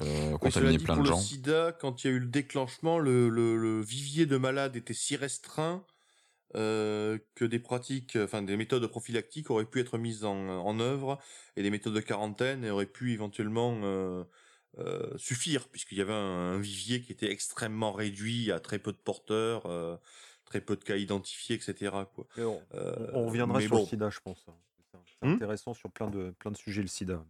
[0.00, 1.16] euh, contaminer plein de le gens.
[1.16, 4.94] sida, quand il y a eu le déclenchement, le, le- le vivier de malades était
[4.94, 5.86] si restreint
[6.56, 11.18] euh, que des pratiques, enfin des méthodes prophylactiques auraient pu être mises en, en œuvre
[11.56, 14.24] et des méthodes de quarantaine auraient pu éventuellement euh,
[14.78, 18.92] euh, suffire, puisqu'il y avait un, un vivier qui était extrêmement réduit à très peu
[18.92, 19.96] de porteurs, euh,
[20.44, 21.90] très peu de cas identifiés, etc.
[22.14, 22.26] Quoi.
[22.36, 23.78] Mais on, Euh, on reviendra sur bon.
[23.80, 24.44] le sida, je pense.
[24.46, 27.24] C'est- Hmm intéressant sur plein de, plein de sujets, le sida.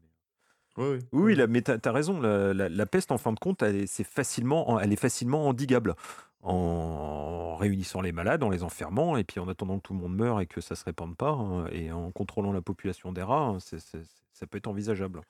[0.76, 0.98] Oui, oui.
[1.12, 2.20] Oui, oui, la- mais t'as as raison.
[2.20, 5.46] La, la- la peste, en fin de compte, elle est, c'est facilement, elle est facilement
[5.48, 5.94] endiguable
[6.40, 10.16] en réunissant les malades, en les enfermant, et puis en attendant que tout le monde
[10.16, 13.46] meure et que ça se répande pas, hein, et en contrôlant la population des rats,
[13.56, 15.20] hein, ça peut être envisageable.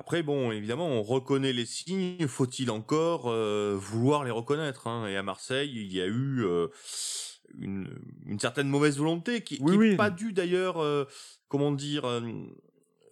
[0.00, 2.26] Après, bon, évidemment, on reconnaît les signes.
[2.26, 5.06] Faut-il encore euh, vouloir les reconnaître hein?
[5.06, 6.68] Et à Marseille, il y a eu euh,
[7.58, 7.86] une,
[8.24, 9.88] une certaine mauvaise volonté qui, Oui, qui oui.
[9.90, 11.04] est pas due d'ailleurs, euh,
[11.48, 12.06] comment dire.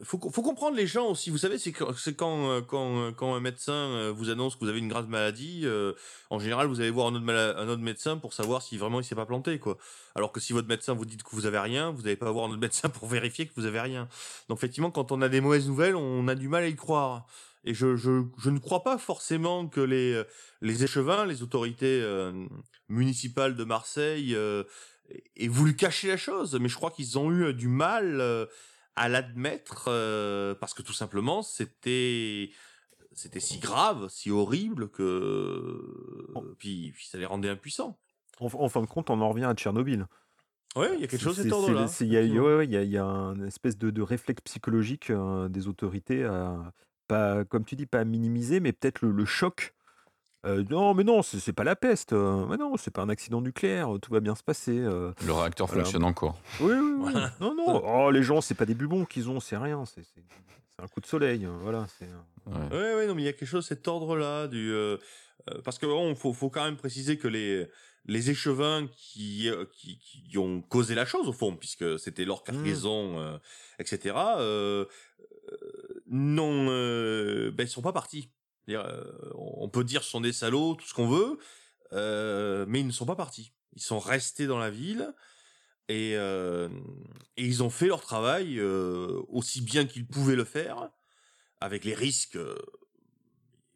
[0.02, 1.30] Faut, faut comprendre les gens aussi.
[1.30, 4.60] Vous savez, c'est c'est quand, euh, quand, euh, quand un médecin euh, vous annonce que
[4.60, 5.92] vous avez une grave maladie, euh,
[6.30, 9.04] en général, vous allez voir un autre, un autre médecin pour savoir si vraiment il
[9.04, 9.76] s'est pas planté, quoi.
[10.14, 12.46] Alors que si votre médecin vous dit que vous avez rien, vous n'allez pas voir
[12.46, 14.08] un autre médecin pour vérifier que vous avez rien.
[14.48, 17.26] Donc effectivement, quand on a des mauvaises nouvelles, on a du mal à y croire.
[17.64, 20.22] Et je, je, je ne crois pas forcément que les,
[20.60, 22.02] les échevins, les autorités
[22.88, 24.64] municipales de Marseille euh,
[25.36, 28.48] aient voulu cacher la chose, mais je crois qu'ils ont eu du mal
[28.98, 32.50] à l'admettre euh, parce que tout simplement c'était
[33.12, 37.98] c'était si grave, si horrible que puis, puis ça les rendait impuissants.
[38.40, 40.06] En, en fin de compte, on en revient à Tchernobyl.
[40.76, 41.86] Ouais, il y a quelque chose cet ordre-là.
[42.00, 42.46] Il y a, effectivement.
[42.46, 45.48] ouais, ouais, il y a, il y a un espèce de, de réflexe psychologique euh,
[45.48, 46.72] des autorités à,
[47.08, 49.74] pas, comme tu dis, pas à minimiser, mais peut-être le, le choc.
[50.46, 52.12] Euh, non, mais non, c'est c'est pas la peste.
[52.12, 53.88] euh, mais non, c'est pas un accident nucléaire.
[54.00, 54.78] Tout va bien se passer.
[54.78, 55.12] euh.
[55.26, 55.82] Le réacteur Voilà.
[55.82, 56.38] fonctionne encore.
[56.60, 56.96] Oui, oui, oui.
[57.12, 57.32] Voilà.
[57.40, 57.82] Non, non.
[58.06, 59.84] Oh, les gens, c'est pas des bubons qu'ils ont, c'est rien.
[59.84, 60.22] C'est c'est-
[60.76, 61.44] c'est un coup de soleil.
[61.44, 61.86] euh, Voilà.
[61.98, 62.76] c'est, euh, Ouais.
[62.76, 64.96] Ouais, ouais, non, mais il y a quelque chose de cet ordre-là, du, euh,
[65.50, 67.66] euh, parce que bon, faut, faut quand même préciser que les,
[68.06, 72.44] les échevins qui, euh, qui, qui ont causé la chose au fond, puisque c'était leur
[72.44, 73.36] cargaison, euh,
[73.80, 74.14] etc.
[74.38, 74.84] Euh,
[75.52, 75.56] euh,
[76.06, 78.30] non, euh, ben ils sont pas partis.
[78.76, 79.04] Euh,
[79.34, 81.38] on peut dire ce sont des salauds, tout ce qu'on veut,
[81.92, 83.52] euh, mais ils ne sont pas partis.
[83.74, 85.14] Ils sont restés dans la ville.
[85.88, 86.68] Et, euh,
[87.36, 90.90] ils ont fait leur travail aussi bien qu'ils pouvaient le faire,
[91.60, 92.38] avec les risques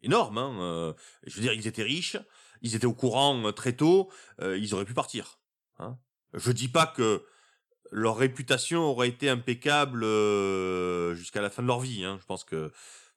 [0.03, 0.37] énormes.
[0.37, 0.95] Hein.
[1.25, 2.17] je veux dire, ils étaient riches,
[2.61, 5.39] ils étaient au courant très tôt, ils auraient pu partir.
[5.79, 5.97] Hein.
[6.33, 7.25] Je dis pas que
[7.91, 10.01] leur réputation aurait été impeccable
[11.15, 12.03] jusqu'à la fin de leur vie.
[12.03, 12.17] Hein.
[12.21, 12.71] Je pense que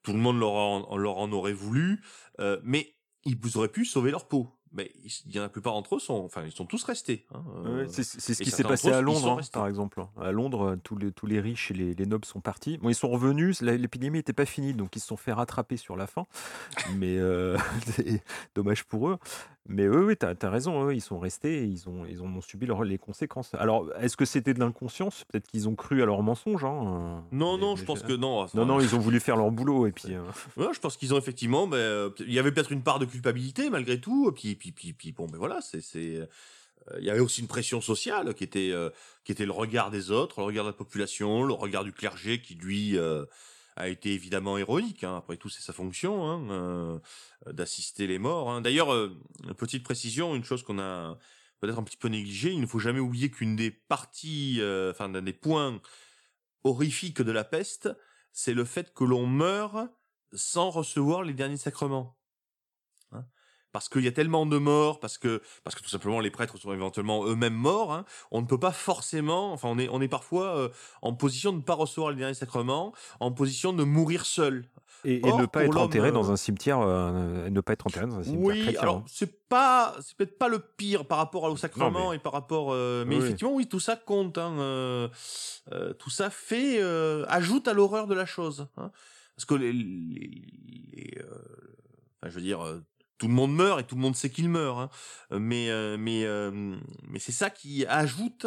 [0.06, 2.00] tout le monde leur en, leur en aurait voulu,
[2.38, 2.94] euh, mais
[3.24, 4.52] ils auraient pu sauver leur peau.
[4.72, 4.92] Mais
[5.26, 7.24] il y en a la plupart d'entre eux sont, enfin, ils sont tous restés.
[7.34, 7.42] Hein.
[7.64, 10.04] Ouais, Euh, c'est ce qui s'est passé à Londres, hein, par exemple.
[10.20, 12.78] À Londres, euh, tous les, tous les riches et les, les nobles sont partis.
[12.78, 15.96] Bon, ils sont revenus, l'épidémie n'était pas finie, donc ils se sont fait rattraper sur
[15.96, 16.26] la fin.
[16.96, 17.56] Mais euh,
[18.54, 19.18] dommage pour eux.
[19.68, 22.40] Mais oui, oui, tu as, raison, eux, ils sont restés et ils, ont, ils ont
[22.40, 23.52] subi leur- les conséquences.
[23.54, 25.24] Alors, est-ce que c'était de l'inconscience?
[25.24, 26.64] Peut-être qu'ils ont cru à leurs mensonges.
[26.64, 28.40] hein, euh, Non, mais- non, mais je pense que non.
[28.40, 30.14] enfin, Non, non, ils ont voulu faire leur boulot et puis.
[30.14, 30.22] euh,
[30.56, 33.04] Ouais, je pense qu'ils ont effectivement, ben, euh, il y avait peut-être une part de
[33.06, 36.26] culpabilité malgré tout, puis puis puis puis bon, ben voilà, c'est c'est, euh,
[36.98, 38.90] il y avait aussi une pression sociale qui était euh,
[39.24, 42.40] qui était le regard des autres, le regard de la population, le regard du clergé
[42.40, 43.24] qui lui euh,
[43.76, 45.04] a été évidemment héroïque.
[45.04, 46.98] Hein, après tout, c'est sa fonction hein, euh,
[47.52, 48.50] d'assister les morts.
[48.50, 48.62] Hein.
[48.62, 49.16] D'ailleurs, euh,
[49.56, 51.18] petite précision, une chose qu'on a
[51.60, 55.08] peut-être un petit peu négligée, il ne faut jamais oublier qu'une des parties, euh, enfin
[55.08, 55.80] d'un des points
[56.64, 57.88] horrifiques de la peste,
[58.32, 59.88] c'est le fait que l'on meurt
[60.32, 62.18] sans recevoir les derniers sacrements.
[63.76, 66.56] Parce qu'il y a tellement de morts, parce que parce que tout simplement les prêtres
[66.56, 67.92] sont éventuellement eux-mêmes morts.
[67.92, 70.68] hein, on ne peut pas forcément, enfin on est on est parfois euh,
[71.02, 74.64] en position de ne pas recevoir les derniers sacrements, en position de mourir seul.
[75.04, 78.16] Et, ne pas être enterré euh, dans un cimetière, euh, ne pas être enterré dans
[78.18, 79.04] un cimetière Oui, chrétien, alors hein.
[79.08, 82.32] c'est pas, c'est peut-être pas le pire par rapport au sacrement Non, mais- et par
[82.32, 84.38] rapport, euh, mais Oui, effectivement oui, tout ça compte.
[84.38, 85.10] Hein,
[85.98, 86.80] tout ça fait,
[87.28, 88.68] ajoute à l'horreur de la chose.
[88.78, 88.90] Hein,
[89.36, 90.46] parce que les, les-
[90.94, 91.18] les,
[92.22, 92.60] enfin, je veux dire,
[93.18, 94.78] tout le monde meurt et tout le monde sait qu'il meurt.
[94.78, 96.76] Hein, mais euh, mais euh,
[97.08, 98.46] mais c'est ça qui ajoute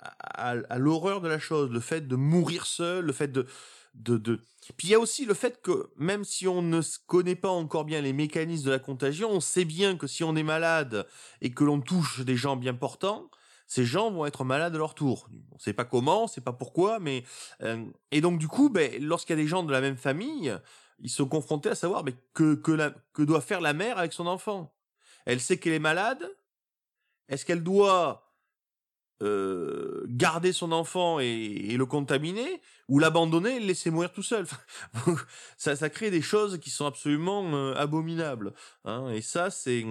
[0.00, 3.46] à, l'horreur de la chose, le fait de mourir seul, le fait de
[3.94, 4.40] de, de...
[4.76, 7.84] Puis il y a aussi le fait que même si on ne connaît pas encore
[7.84, 11.06] bien les mécanismes de la contagion, on sait bien que si on est malade
[11.40, 13.30] et que l'on touche des gens bien portants,
[13.66, 15.28] ces gens vont être malades à leur tour.
[15.52, 17.24] On sait pas comment, on sait pas pourquoi, mais
[17.62, 20.56] euh, et donc du coup, ben, lorsqu'il y a des gens de la même famille,
[21.00, 24.12] ils sont confrontés à savoir mais que que, la, que doit faire la mère avec
[24.12, 24.74] son enfant?
[25.26, 26.30] Elle sait qu'elle est malade?
[27.28, 28.30] Est-ce qu'elle doit
[29.22, 32.60] euh, garder son enfant et, le contaminer?
[32.88, 34.46] Ou l'abandonner et le laisser mourir tout seul?
[35.56, 38.52] Ça, ça crée des choses qui sont absolument euh, abominables.
[38.84, 39.84] Hein, et ça, c'est...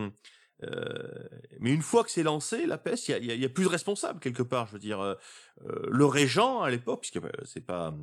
[0.64, 1.30] euh,
[1.60, 3.70] mais une fois que c'est lancé, la peste, il y a, y a- plus de
[3.70, 4.68] responsable quelque part.
[4.68, 5.16] Je veux dire,
[5.62, 7.93] le régent à l'époque, puisque c'est pas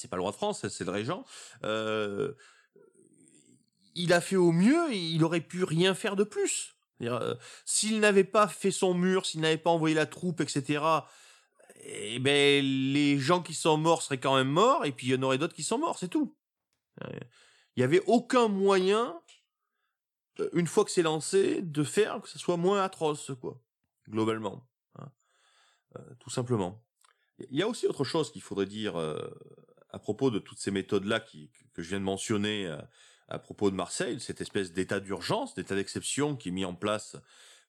[0.00, 1.24] c'est pas le roi de France, c'est le régent.
[1.64, 2.32] euh,
[3.94, 6.76] il a fait au mieux, il aurait pu rien faire de plus.
[7.02, 7.34] Euh,
[7.64, 10.84] S'il n'avait pas fait son mur, s'il n'avait pas envoyé la troupe, etc.,
[11.82, 15.16] eh ben, les gens qui sont morts seraient quand même morts, et puis il y
[15.16, 16.36] en aurait d'autres qui sont morts, c'est tout.
[17.02, 17.08] Euh,
[17.76, 19.18] Il n'y avait aucun moyen,
[20.40, 23.60] euh, une fois que c'est lancé, de faire que ça soit moins atroce, quoi,
[24.08, 24.68] globalement.
[24.98, 25.10] hein.
[26.20, 26.84] Tout simplement.
[27.50, 28.94] Il y a aussi autre chose qu'il faudrait dire
[29.92, 32.78] à propos de toutes ces méthodes-là que je viens de mentionner euh,
[33.28, 37.16] à propos de Marseille, cette espèce d'état d'urgence, d'état d'exception qui est mis en place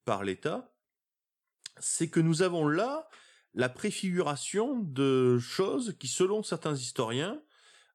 [0.06, 0.74] par l'État,
[1.80, 3.08] c'est que nous avons là
[3.54, 7.42] la préfiguration de choses qui, selon certains historiens,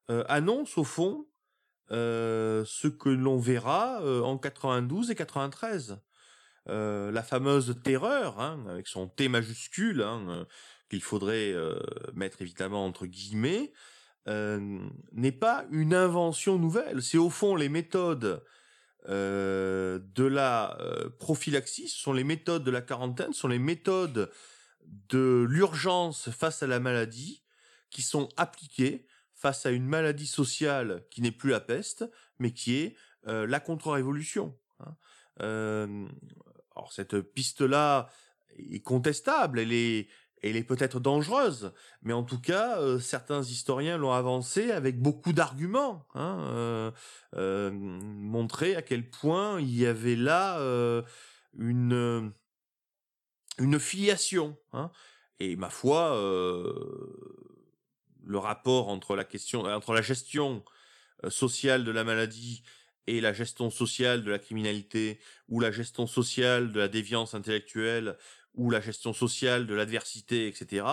[0.09, 1.27] euh, annoncent au fond
[1.91, 5.99] euh, ce que l'on verra en 92 et 93.
[6.69, 10.45] Euh, la fameuse terreur, hein, avec son T majuscule, hein,
[10.89, 11.53] qu'il faudrait
[12.13, 13.73] mettre évidemment entre guillemets,
[14.27, 14.79] euh,
[15.13, 17.01] n'est pas une invention nouvelle.
[17.01, 18.43] C'est au fond les méthodes
[19.07, 23.59] euh, de la euh, prophylaxie, ce sont les méthodes de la quarantaine, ce sont les
[23.59, 24.29] méthodes
[24.83, 27.43] de l'urgence face à la maladie
[27.89, 32.09] qui sont appliquées face à une maladie sociale qui n'est plus la peste,
[32.39, 34.57] mais qui est la contre-révolution.
[34.79, 34.95] hein.
[36.75, 38.09] Alors cette piste-là
[38.57, 40.07] est contestable, elle est,
[40.41, 41.73] elle est peut-être dangereuse,
[42.03, 46.91] mais en tout cas, euh, certains historiens l'ont avancée avec beaucoup d'arguments, hein, euh,
[47.35, 50.59] euh, montrer à quel point il y avait là
[51.57, 52.31] une
[53.59, 54.55] une filiation.
[54.73, 54.91] Hein,
[55.39, 56.15] et ma foi,
[58.23, 60.63] le rapport entre la question, entre la gestion
[61.29, 62.63] sociale de la maladie
[63.07, 68.17] et la gestion sociale de la criminalité, ou la gestion sociale de la déviance intellectuelle,
[68.57, 70.85] ou la gestion sociale de l'adversité, etc.,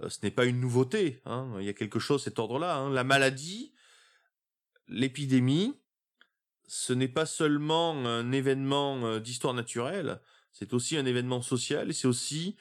[0.00, 1.20] euh, ce n'est pas une nouveauté.
[1.26, 1.54] Hein.
[1.60, 2.76] Il y a quelque chose cet ordre-là.
[2.76, 2.90] hein.
[2.90, 3.74] La maladie,
[4.88, 5.78] l'épidémie,
[6.66, 10.20] ce n'est pas seulement un événement euh, d'histoire naturelle,
[10.52, 12.56] c'est aussi un événement social c'est aussi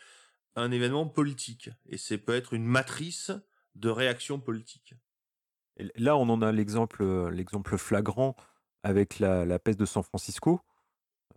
[0.55, 1.69] un événement politique.
[1.87, 3.31] Et c'est peut être une matrice
[3.75, 4.93] de réaction politique.
[5.77, 8.35] Et là, on en a l'exemple, euh, flagrant
[8.83, 10.61] avec la, peste de San Francisco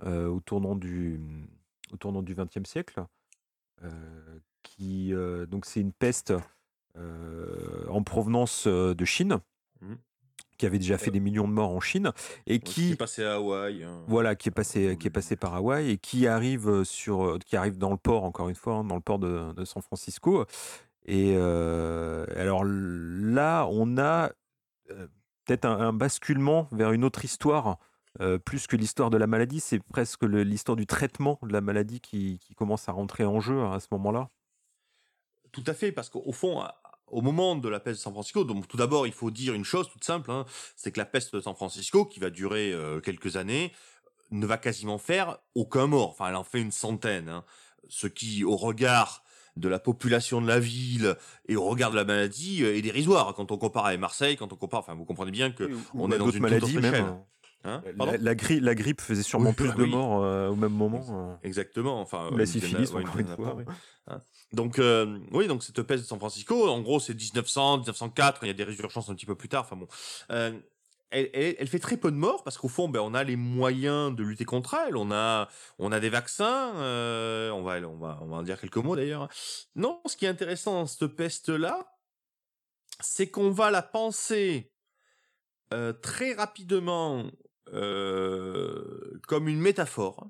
[0.02, 1.20] au tournant du
[1.92, 3.04] au tournant du XXe siècle.
[4.62, 5.12] qui
[5.48, 6.32] donc c'est une peste
[6.96, 9.38] en provenance de Chine,
[9.80, 9.98] Mhm.
[10.56, 12.12] qui avait déjà fait des millions de morts en Chine
[12.46, 13.82] et Qui qui est passé à Hawaï.
[13.82, 14.04] hein.
[14.06, 17.76] voilà, qui est passé, qui est passé par Hawaï et qui arrive sur, qui arrive
[17.76, 20.46] dans le port encore une fois, hein, dans le port de, de San Francisco.
[21.06, 24.30] Et euh, alors là, on a
[24.90, 25.08] euh,
[25.44, 27.78] peut-être un, un basculement vers une autre histoire,
[28.20, 29.60] euh, plus que l'histoire de la maladie.
[29.60, 33.62] C'est presque l'histoire du traitement de la maladie qui, qui commence à rentrer en jeu
[33.64, 34.30] à ce moment-là.
[35.52, 38.44] Tout à fait, parce qu'au fond, à- au moment de la peste de San Francisco,
[38.44, 41.34] donc tout d'abord, il faut dire une chose toute simple, hein, c'est que la peste
[41.36, 43.72] de San Francisco, qui va durer euh, quelques années,
[44.30, 46.10] ne va quasiment faire aucun mort.
[46.10, 47.28] Enfin, elle en fait une centaine.
[47.28, 47.44] hein.
[47.88, 49.22] Ce qui, au regard
[49.56, 51.14] de la population de la ville
[51.46, 53.34] et au regard de la maladie, euh, est dérisoire.
[53.34, 56.18] Quand on compare avec Marseille, quand on compare, enfin, vous comprenez bien que on est
[56.18, 57.04] dans une autre même.
[57.64, 57.82] Hein
[58.18, 58.34] La,
[58.74, 59.90] grippe faisait sûrement Oui, plus de oui.
[59.90, 61.04] morts euh, au même moment.
[61.10, 61.34] euh.
[61.42, 62.00] Exactement.
[62.00, 63.64] Enfin, la dizaine- syphilis, ouais, encore une dizaine fois, ouais.
[64.08, 64.20] Hein.
[64.52, 68.44] Donc, euh, oui, donc cette peste de San Francisco, en gros, c'est 1900, 1904.
[68.44, 69.62] Il y a des résurgences un petit peu plus tard.
[69.62, 69.88] Enfin bon,
[70.30, 70.52] euh,
[71.10, 73.36] elle, elle, elle fait très peu de morts parce qu'au fond, ben, on a les
[73.36, 74.96] moyens de lutter contre elle.
[74.96, 75.48] On a,
[75.78, 76.74] on a des vaccins.
[76.76, 79.28] euh, on va, on va, on va en dire quelques mots d'ailleurs.
[79.74, 81.86] Non, ce qui est intéressant dans cette peste-là,
[83.00, 84.70] c'est qu'on va la penser
[85.72, 87.24] euh, très rapidement
[87.74, 90.28] euh, comme une métaphore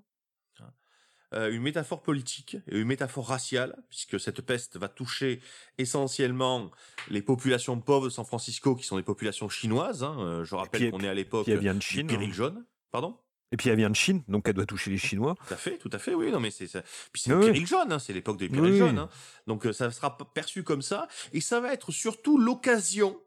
[1.33, 5.41] euh, une métaphore politique et une métaphore raciale, puisque cette peste va toucher
[5.79, 6.71] essentiellement
[7.09, 10.05] les populations pauvres de San Francisco, qui sont des populations chinoises.
[10.05, 10.17] hein.
[10.21, 12.09] Euh, je rappelle qu'on est à l'époque de du Chine.
[12.09, 12.31] hein.
[12.31, 12.65] jaune.
[12.93, 13.19] Pardon?
[13.51, 15.35] Et puis elle vient de Chine, donc elle doit toucher les Chinois.
[15.49, 16.31] tout à fait, tout à fait, oui.
[16.31, 16.67] Non, mais c'est.
[17.13, 18.99] Puis c'est Oui, le jaune, hein, c'est l'époque des périls Oui, jaunes.
[18.99, 19.09] hein.
[19.49, 23.21] Donc euh, ça sera perçu comme ça, et ça va être surtout l'occasion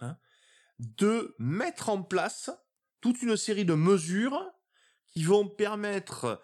[0.00, 0.16] hein,
[0.78, 2.50] de mettre en place
[3.06, 4.42] toute une série de mesures
[5.06, 6.40] qui vont permettre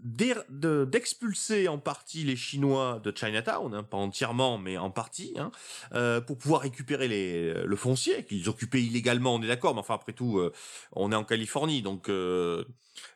[0.00, 5.50] de- d'expulser en partie les Chinois de Chinatown, hein, pas entièrement, mais en partie, hein,
[5.92, 9.94] euh, pour pouvoir récupérer les, le foncier qu'ils occupaient illégalement, on est d'accord, mais enfin
[9.94, 10.52] après tout, euh,
[10.92, 12.64] on est en Californie, donc euh,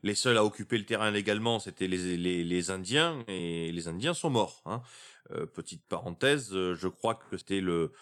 [0.03, 4.63] les seuls à occuper le terrain légalement, c'était les, Indiens, et les Indiens sont morts.
[4.67, 4.83] Hein.
[5.33, 7.93] Euh, petite parenthèse, euh, je crois que c'était le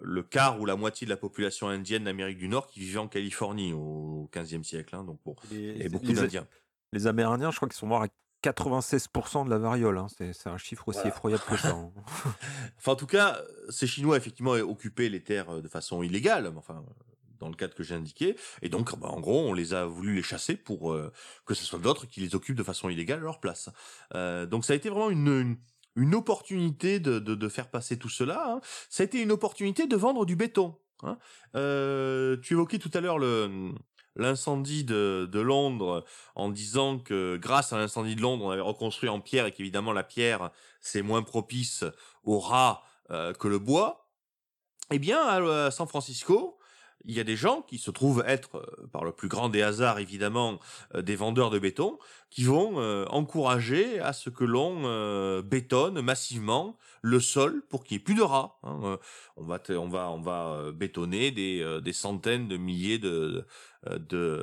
[0.00, 3.08] le quart ou la moitié de la population indienne d'Amérique du Nord qui vivait en
[3.08, 4.96] Californie au XVe siècle.
[4.96, 6.46] Hein, donc bon, y avait beaucoup d'Indiens.
[6.92, 8.08] les Amérindiens, je crois qu'ils sont morts à
[8.44, 9.98] 96% de la variole.
[9.98, 10.06] hein.
[10.18, 11.14] C'est un chiffre aussi Voilà.
[11.14, 11.68] effroyable que ça.
[11.70, 11.92] hein.
[12.78, 16.58] Enfin, en tout cas, ces Chinois, effectivement, occupaient les terres euh, de façon illégale, mais
[16.58, 16.84] enfin,
[17.38, 18.36] dans le cadre que j'ai indiqué.
[18.62, 21.12] Et donc, bah, en gros, on les a voulu les chasser pour euh,
[21.46, 23.68] que ce soit d'autres qui les occupent de façon illégale à leur place.
[24.14, 25.56] Euh, donc, ça a été vraiment une, une,
[25.96, 28.44] une opportunité de, de, de faire passer tout cela.
[28.46, 28.60] Hein.
[28.88, 30.76] Ça a été une opportunité de vendre du béton.
[31.02, 31.18] Hein.
[31.56, 33.72] Euh, tu évoquais tout à l'heure le
[34.14, 39.08] l'incendie de, de Londres en disant que grâce à l'incendie de Londres, on avait reconstruit
[39.08, 40.50] en pierre et qu'évidemment la pierre
[40.82, 41.82] c'est moins propice
[42.22, 44.10] aux rats euh, que le bois.
[44.90, 46.58] Eh bien, à, à San Francisco,
[47.04, 49.62] il y a des gens qui se trouvent être, euh, par le plus grand des
[49.62, 50.58] hasards évidemment,
[50.94, 51.98] euh, des vendeurs de béton,
[52.30, 58.00] qui vont euh, encourager à ce que l'on bétonne massivement le sol pour qu'il n'y
[58.00, 58.58] ait plus de rats.
[58.62, 58.98] hein.
[59.36, 63.44] On va, on va, on va bétonner des, des centaines de milliers de,
[63.86, 64.42] de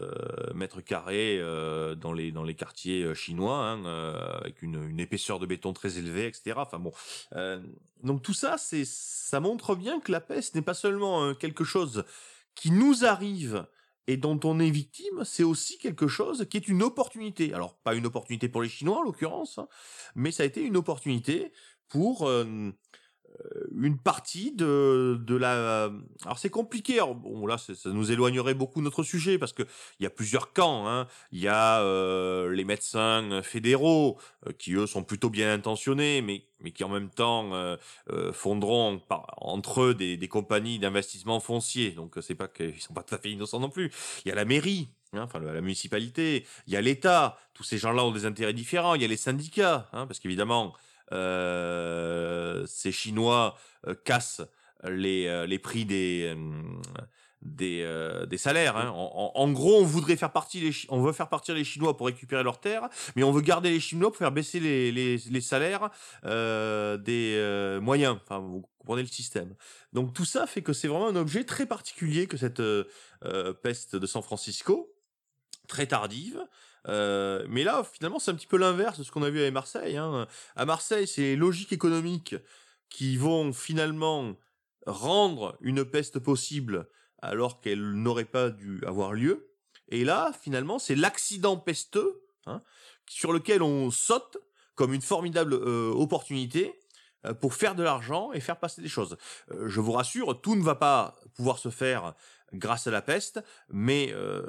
[0.54, 1.42] mètres carrés
[1.98, 3.86] dans les dans les quartiers chinois, hein,
[4.42, 6.58] avec une, une épaisseur de béton très élevée, etc.
[6.58, 6.92] Enfin bon,
[8.04, 12.04] donc tout ça, ça montre bien que la peste n'est pas seulement quelque chose
[12.56, 13.66] qui nous arrive
[14.08, 17.54] et dont on est victime, c'est aussi quelque chose qui est une opportunité.
[17.54, 19.68] Alors pas une opportunité pour les Chinois en l'occurrence, hein,
[20.16, 21.54] mais ça a été une opportunité
[21.90, 22.72] pour euh,
[23.76, 25.90] une partie de, de la...
[26.26, 29.64] Alors c'est compliqué, bon là ça nous éloignerait beaucoup de notre sujet parce que
[30.00, 30.88] il y a plusieurs camps.
[30.88, 31.08] Hein.
[31.32, 34.18] Il y a euh, les médecins fédéraux
[34.48, 37.78] euh, qui eux sont plutôt bien intentionnés, mais mais qui en même temps euh,
[38.12, 39.02] euh, fonderont
[39.38, 41.92] entre eux des, des compagnies d'investissement foncier.
[41.92, 43.92] Donc euh, c'est pas qu'ils sont pas tout à fait innocents non plus.
[44.26, 44.90] Il y a la mairie.
[45.14, 47.38] hein, Enfin, la municipalité, il y a l'État.
[47.54, 48.96] Tous ces gens-là ont des intérêts différents.
[48.96, 50.72] Il y a les syndicats, hein, parce qu'évidemment, euh,
[52.68, 53.58] ces Chinois
[53.88, 54.42] euh, cassent
[54.84, 56.62] les, euh, les prix des, euh,
[57.42, 58.78] des, euh, des salaires.
[58.78, 58.90] hein.
[58.90, 61.96] En, en- en gros, on voudrait faire partie les, on veut faire partir les Chinois
[61.98, 65.18] pour récupérer leurs terres, mais on veut garder les Chinois pour faire baisser les, les,
[65.18, 65.90] les salaires
[66.26, 68.18] euh, des euh, moyens.
[68.24, 69.56] Enfin, vous comprenez le système.
[69.94, 72.86] Donc tout ça fait que c'est vraiment un objet très particulier que cette euh,
[73.26, 74.94] euh, peste de San Francisco,
[75.68, 76.40] très tardive.
[76.88, 79.52] Euh, mais là, finalement, c'est un petit peu l'inverse de ce qu'on a vu à
[79.52, 79.98] Marseille.
[79.98, 80.28] Hein.
[80.56, 82.36] À Marseille, c'est les logiques économiques
[82.90, 84.36] qui vont finalement
[84.86, 86.90] rendre une peste possible
[87.22, 89.52] alors qu'elle n'aurait pas dû avoir lieu.
[89.90, 92.62] Et là, finalement, c'est l'accident pesteux hein,
[93.08, 94.38] sur lequel on saute
[94.76, 96.80] comme une formidable euh, opportunité
[97.26, 99.18] euh, pour faire de l'argent et faire passer des choses.
[99.66, 102.16] Je vous rassure, tout ne va pas pouvoir se faire
[102.54, 104.44] grâce à la peste, mais euh,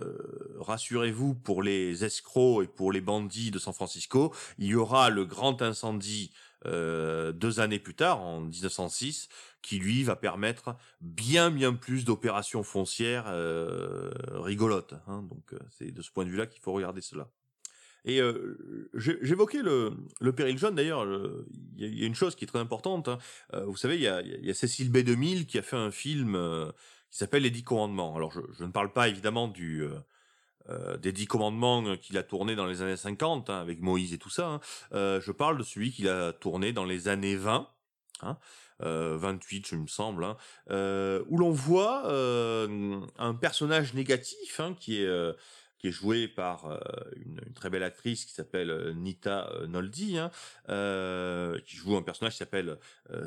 [0.59, 5.25] rassurez-vous pour les escrocs et pour les bandits de San Francisco, il y aura le
[5.25, 6.33] grand incendie
[6.67, 9.29] euh, deux années plus tard, en 1906,
[9.63, 14.95] qui lui va permettre bien bien plus d'opérations foncières euh, rigolotes.
[15.07, 15.23] hein.
[15.23, 17.31] Donc euh, c'est de ce point de vue-là qu'il faut regarder cela.
[18.07, 21.05] Et euh, j'évoquais le, le péril jaune d'ailleurs.
[21.05, 21.47] le-
[21.77, 23.09] Il y, a- une chose qui est très importante.
[23.09, 23.19] hein.
[23.55, 24.99] Euh, vous savez, il y a, y a Cécile B.
[24.99, 26.71] 2000 qui a fait un film euh,
[27.11, 28.15] qui s'appelle Les Dix Commandements.
[28.17, 29.99] Alors je, je ne parle pas évidemment du euh,
[30.69, 34.13] euh, des Dix Commandements euh, qu'il a tourné dans les années 50 hein, avec Moïse
[34.13, 34.47] et tout ça.
[34.47, 34.61] hein.
[34.93, 37.69] Euh, je parle de celui qu'il a tourné dans les années 20.
[38.23, 38.37] Hein,
[38.83, 40.37] euh, 28, je me semble, hein,
[40.71, 45.33] euh, où l'on voit euh, un personnage négatif hein, qui est euh,
[45.81, 46.79] qui est joué par euh,
[47.17, 50.31] une, très belle actrice qui s'appelle euh, Nita euh, Noldi, hein,
[51.65, 52.79] qui joue un personnage qui s'appelle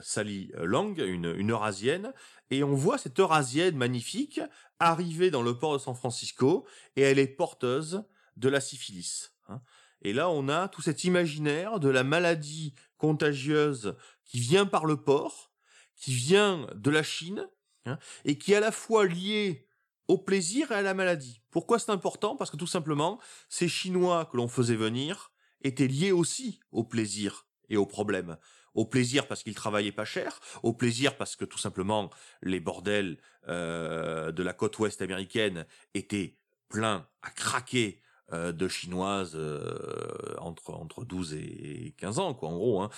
[0.01, 2.13] Sally Lang, une, une Eurasienne,
[2.51, 4.39] et on voit cette Eurasienne magnifique
[4.79, 8.03] arriver dans le port de San Francisco, et elle est porteuse
[8.37, 9.31] de la syphilis.
[9.49, 9.61] hein.
[10.03, 13.95] Et là, on a tout cet imaginaire de la maladie contagieuse
[14.25, 15.51] qui vient par le port,
[15.95, 17.49] qui vient de la Chine,
[17.85, 19.67] hein, et qui est à la fois liée
[20.07, 21.41] au plaisir et à la maladie.
[21.51, 22.35] Pourquoi c'est important?
[22.35, 25.31] Parce que tout simplement, ces Chinois que l'on faisait venir
[25.61, 28.37] étaient liés aussi au plaisir et au problème.
[28.73, 32.09] Au plaisir parce qu'ils travaillaient pas cher, au plaisir parce que tout simplement
[32.41, 36.37] les bordels euh, de la côte ouest américaine étaient
[36.69, 38.01] pleins à craquer
[38.31, 42.89] euh, de chinoises euh, entre entre 12 et 15 ans quoi en gros hein.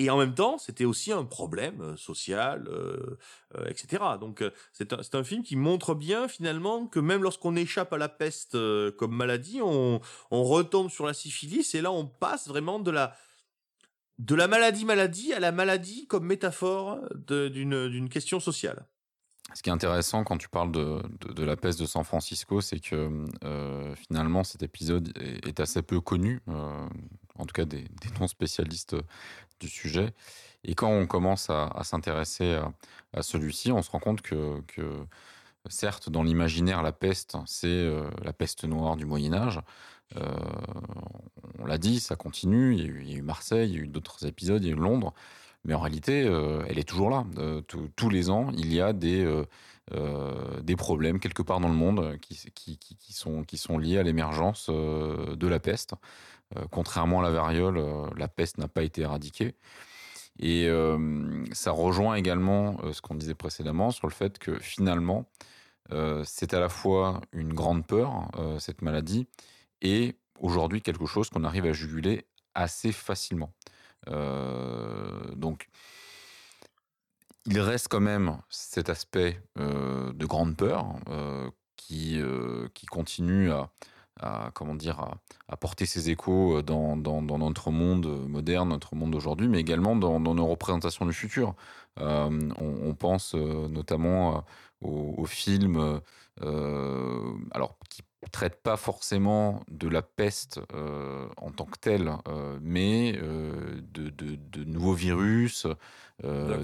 [0.00, 2.66] Et en même temps, c'était aussi un problème social,
[3.66, 4.02] etc.
[4.18, 4.42] Donc,
[4.72, 8.56] c'est un, film qui montre bien finalement que même lorsqu'on échappe à la peste
[8.96, 13.14] comme maladie, on, retombe sur la syphilis et là, on passe vraiment de la
[14.18, 18.86] de la maladie maladie à la maladie comme métaphore d'une question sociale.
[19.52, 21.02] Ce qui est intéressant quand tu parles de,
[21.34, 23.26] de- la peste de San Francisco, c'est que
[24.08, 28.96] finalement cet épisode est, assez peu connu, en tout cas des, des non-spécialistes
[29.60, 30.12] du sujet.
[30.64, 32.58] Et quand on commence à, s'intéresser
[33.12, 34.62] à, celui-ci, on se rend compte que,
[35.68, 39.60] certes, dans l'imaginaire, la peste, c'est euh, la peste noire du Moyen Âge.
[40.16, 40.26] Euh,
[41.58, 42.74] on l'a dit, ça continue.
[42.74, 44.78] Il y, a eu, Marseille, il y a eu d'autres épisodes, il y a eu
[44.78, 45.14] Londres.
[45.64, 47.24] Mais en réalité, euh, elle est toujours là.
[47.68, 49.44] Tous- les ans, il y a des,
[50.62, 52.34] des problèmes quelque part dans le monde qui,
[53.12, 55.94] sont, qui sont liés à l'émergence de la peste.
[56.56, 59.54] Euh, contrairement à la variole, euh, la peste n'a pas été éradiquée.
[60.38, 65.26] Et euh, ça rejoint également ce qu'on disait précédemment sur le fait que finalement,
[66.24, 69.26] c'est à la fois une grande peur, cette maladie,
[69.82, 73.52] et aujourd'hui quelque chose qu'on arrive à juguler assez facilement.
[74.06, 75.68] Donc,
[77.44, 80.94] il reste quand même cet aspect de grande peur
[81.74, 82.22] qui,
[82.72, 83.68] qui continue à,
[84.20, 85.16] à, comment dire, à,
[85.48, 89.96] à porter ses échos dans, dans, dans notre monde moderne, notre monde d'aujourd'hui, mais également
[89.96, 91.54] dans, dans nos représentations du futur.
[91.98, 94.40] Euh, on, on pense euh, notamment euh,
[94.82, 96.00] aux, aux films,
[96.42, 102.58] euh, alors qui traite pas forcément de la peste euh, en tant que telle, euh,
[102.62, 105.66] mais euh, de, de, de nouveaux virus,
[106.24, 106.58] euh,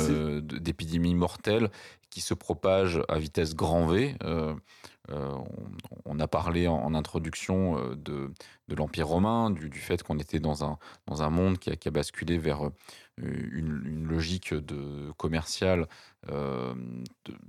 [0.00, 1.70] euh, d'épidémies mortelles
[2.08, 4.16] qui se propagent à vitesse grand V.
[5.10, 5.36] Euh,
[6.04, 8.30] on, a parlé en, introduction euh, de,
[8.68, 10.78] l'Empire romain, du, fait qu'on était dans un,
[11.30, 12.70] monde qui a, basculé vers euh,
[13.18, 15.88] une, logique de commerciale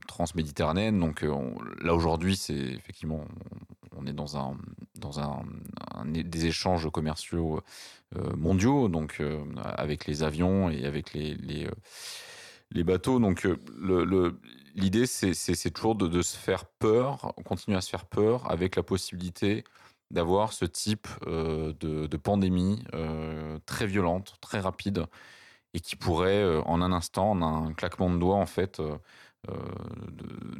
[0.07, 0.99] transméditerranéenne.
[0.99, 3.23] Donc on- là aujourd'hui, c'est effectivement,
[3.95, 4.57] on, est dans un
[6.05, 7.61] des échanges commerciaux
[8.35, 9.21] mondiaux, donc
[9.63, 13.19] avec les avions et avec les bateaux.
[13.19, 14.35] Donc le-
[14.75, 19.63] l'idée, c'est, toujours de, se faire peur, continuer à se faire peur avec la possibilité
[20.11, 25.05] d'avoir ce type euh, de, pandémie euh, très violente, très rapide,
[25.73, 28.81] et qui pourrait, euh, en un instant, en un claquement de doigts, en fait,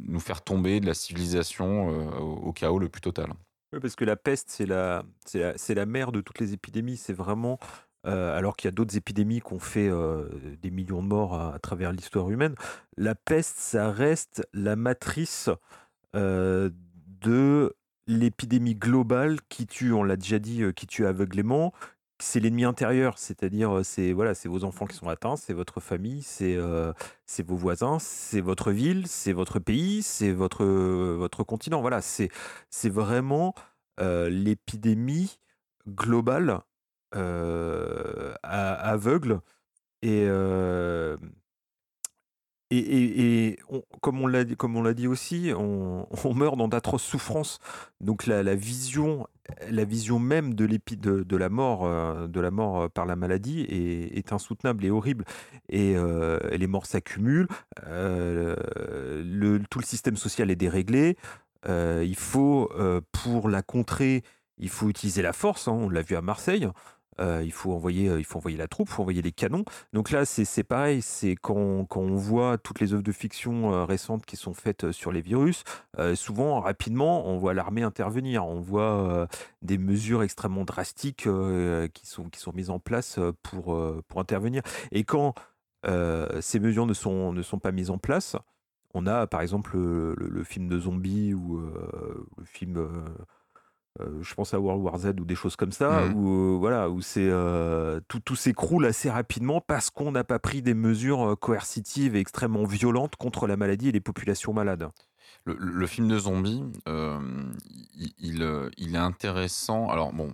[0.02, 1.88] nous faire tomber de la civilisation
[2.18, 3.32] au, chaos le plus total.
[3.72, 5.04] Oui, parce que la peste, c'est la,
[5.34, 6.98] la mère de toutes les épidémies.
[6.98, 7.58] C'est vraiment,
[8.06, 10.28] euh, alors qu'il y a d'autres épidémies qui ont fait euh,
[10.60, 12.54] des millions de morts à, travers l'histoire humaine,
[12.96, 15.48] la peste, ça reste la matrice
[16.14, 16.70] euh,
[17.22, 17.74] de
[18.06, 21.72] l'épidémie globale qui tue, on l'a déjà dit, qui tue aveuglément.
[22.20, 26.22] C'est l'ennemi intérieur, c'est-à-dire c'est voilà, c'est vos enfants qui sont atteints, c'est votre famille,
[26.22, 31.80] c'est vos voisins, c'est votre ville, c'est votre pays, c'est votre votre continent.
[31.80, 32.28] Voilà, c'est
[32.70, 33.54] c'est vraiment
[33.98, 35.40] l'épidémie
[35.88, 36.60] globale
[38.42, 39.40] aveugle
[40.02, 41.16] et, euh,
[42.70, 43.58] et, et- et
[44.00, 44.44] comme on l'a
[44.94, 47.58] dit, aussi, on, meurt dans d'atroces souffrances.
[48.00, 49.26] Donc la, la vision,
[49.70, 53.16] la vision même de, de, de la mort, euh, de la mort euh, par la
[53.16, 55.24] maladie est, insoutenable et horrible.
[55.68, 57.48] Et euh, les morts s'accumulent.
[57.86, 58.56] euh,
[59.24, 61.16] le, tout le système social est déréglé.
[61.68, 64.22] Euh, il faut, euh, pour la contrer,
[64.58, 65.68] il faut utiliser la force.
[65.68, 66.68] hein, on l'a vu à Marseille.
[67.20, 69.64] Euh, il faut envoyer, euh, il faut envoyer la troupe, il faut envoyer les canons.
[69.92, 71.02] Donc là, c'est pareil.
[71.02, 74.92] C'est quand, quand on voit toutes les œuvres de fiction euh, récentes qui sont faites
[74.92, 75.64] sur les virus,
[76.14, 78.46] souvent rapidement, on voit l'armée intervenir.
[78.46, 79.28] On voit
[79.62, 81.28] des mesures extrêmement drastiques
[81.92, 84.62] qui sont qui sont mises en place pour pour intervenir.
[84.92, 85.34] Et quand
[86.40, 88.36] ces mesures ne sont ne sont pas mises en place,
[88.94, 92.88] on a par exemple le, film de zombies ou le film.
[94.00, 96.14] Euh, je pense à World War Z ou des choses comme ça, Mhm.
[96.16, 100.38] où euh, voilà, où c'est euh, tout, tout s'écroule assez rapidement parce qu'on n'a pas
[100.38, 104.88] pris des mesures coercitives et extrêmement violentes contre la maladie et les populations malades.
[105.46, 107.18] Le, le film de zombie, euh,
[108.18, 108.42] il,
[108.94, 109.88] est intéressant.
[109.90, 110.32] Alors bon,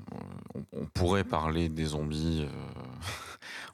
[0.54, 2.46] on, on pourrait parler des zombies.
[2.48, 2.52] euh,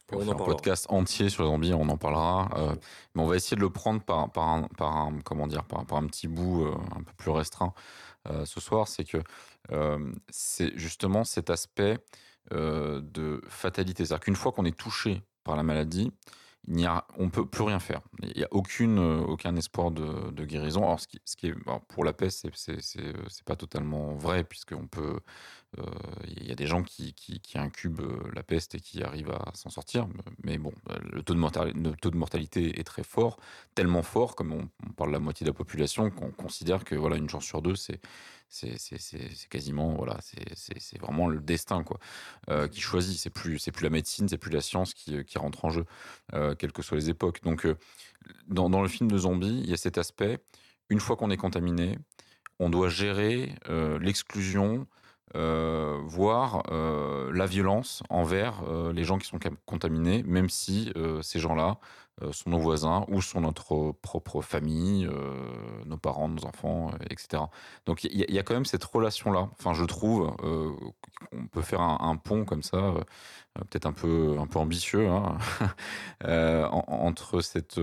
[0.09, 2.49] on On pourrait en faire un podcast entier sur les zombies, on en parlera.
[2.57, 2.75] euh,
[3.15, 5.85] mais on va essayer de le prendre par, par, un, par un- comment dire, par,
[5.85, 7.73] par un petit bout euh, un peu plus restreint
[8.31, 8.87] euh, ce soir.
[8.89, 9.23] C'est que euh,
[10.29, 11.99] c'est justement cet aspect
[12.51, 14.05] de fatalité.
[14.05, 16.13] C'est-à-dire qu'une fois qu'on est touché par la maladie,
[16.69, 16.89] il
[17.19, 18.01] on peut plus rien faire.
[18.23, 20.83] Il n'y a aucune, aucun espoir de, guérison.
[20.83, 21.07] Alors, ce
[21.37, 21.55] qui, est,
[21.89, 25.21] pour la peste, c'est, c'est, c'est, c'est pas totalement vrai, puisqu'on peut,
[26.29, 27.15] il y a des gens qui,
[27.55, 30.09] incubent euh, la peste et qui arrivent à s'en sortir.
[30.45, 33.39] Mais bon, euh, le taux de, mortalité est très fort,
[33.75, 37.17] tellement fort, comme on, parle de la moitié de la population, qu'on considère que voilà,
[37.17, 38.01] une chance sur deux, c'est,
[39.51, 41.99] quasiment, voilà, c'est, vraiment le destin, quoi,
[42.49, 43.19] euh, qui choisit.
[43.19, 45.85] C'est plus, c'est plus la médecine, c'est plus la science qui, rentre en jeu
[46.33, 47.43] euh, quelles que soient les époques.
[47.43, 47.77] Donc, euh,
[48.49, 50.39] dans, le film de zombies, il y a cet aspect.
[50.89, 51.99] Une fois qu'on est contaminé,
[52.59, 54.87] on doit gérer euh, l'exclusion
[55.35, 60.93] euh, voir euh, la violence envers euh, les gens qui sont contaminés, même si
[61.23, 61.79] ces gens-là
[62.33, 65.07] sont nos voisins ou sont notre propre famille,
[65.85, 67.43] nos parents, nos enfants, etc.
[67.85, 69.51] Donc il y, a- quand même cette relation-là.
[69.53, 70.71] Enfin, je trouve, euh,
[71.33, 72.95] on peut faire un, pont comme ça,
[73.55, 75.37] peut-être un peu, un peu ambitieux, hein,
[76.25, 77.79] en- entre cette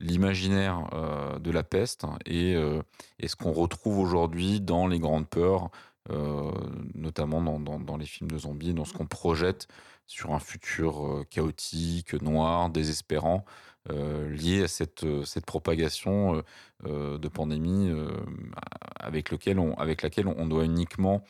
[0.00, 0.88] l'imaginaire
[1.38, 2.54] de la peste et
[3.22, 5.68] ce qu'on retrouve aujourd'hui dans les grandes peurs,
[6.10, 6.50] euh,
[6.94, 9.68] notamment dans, dans- les films de zombies, dans ce qu'on projette
[10.06, 13.44] sur un futur euh, chaotique, noir, désespérant,
[13.90, 16.42] euh, lié à cette, cette propagation
[16.84, 17.90] de pandémie
[18.96, 21.22] avec, lequel on, avec laquelle on doit uniquement,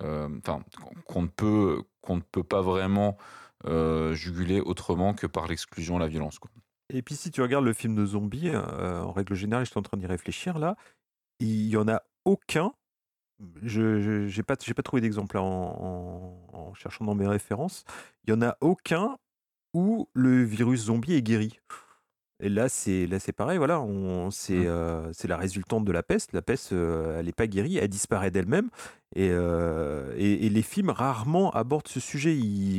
[0.00, 0.62] enfin,
[1.06, 3.16] qu'on ne peut, qu'on ne peut pas vraiment
[4.12, 6.38] juguler autrement que par l'exclusion et la violence.
[6.38, 6.50] Quoi.
[6.90, 9.82] Et puis si tu regardes le film de zombies, en règle générale, je suis en
[9.82, 10.76] train d'y réfléchir là,
[11.40, 12.72] il y en a aucun.
[13.62, 15.44] Je j'ai pas trouvé d'exemple en,
[16.52, 17.84] en- cherchant dans mes références.
[18.24, 19.16] Il y en a aucun
[19.74, 21.60] où le virus zombie est guéri.
[22.40, 24.66] Et là c'est là c'est pareil, voilà, on c'est Mmh.
[24.66, 26.32] euh, c'est la résultante de la peste.
[26.32, 28.70] La peste, euh, elle n'est pas guérie, elle disparaît d'elle-même.
[29.16, 32.38] Et, euh, et, et les films rarement abordent ce sujet.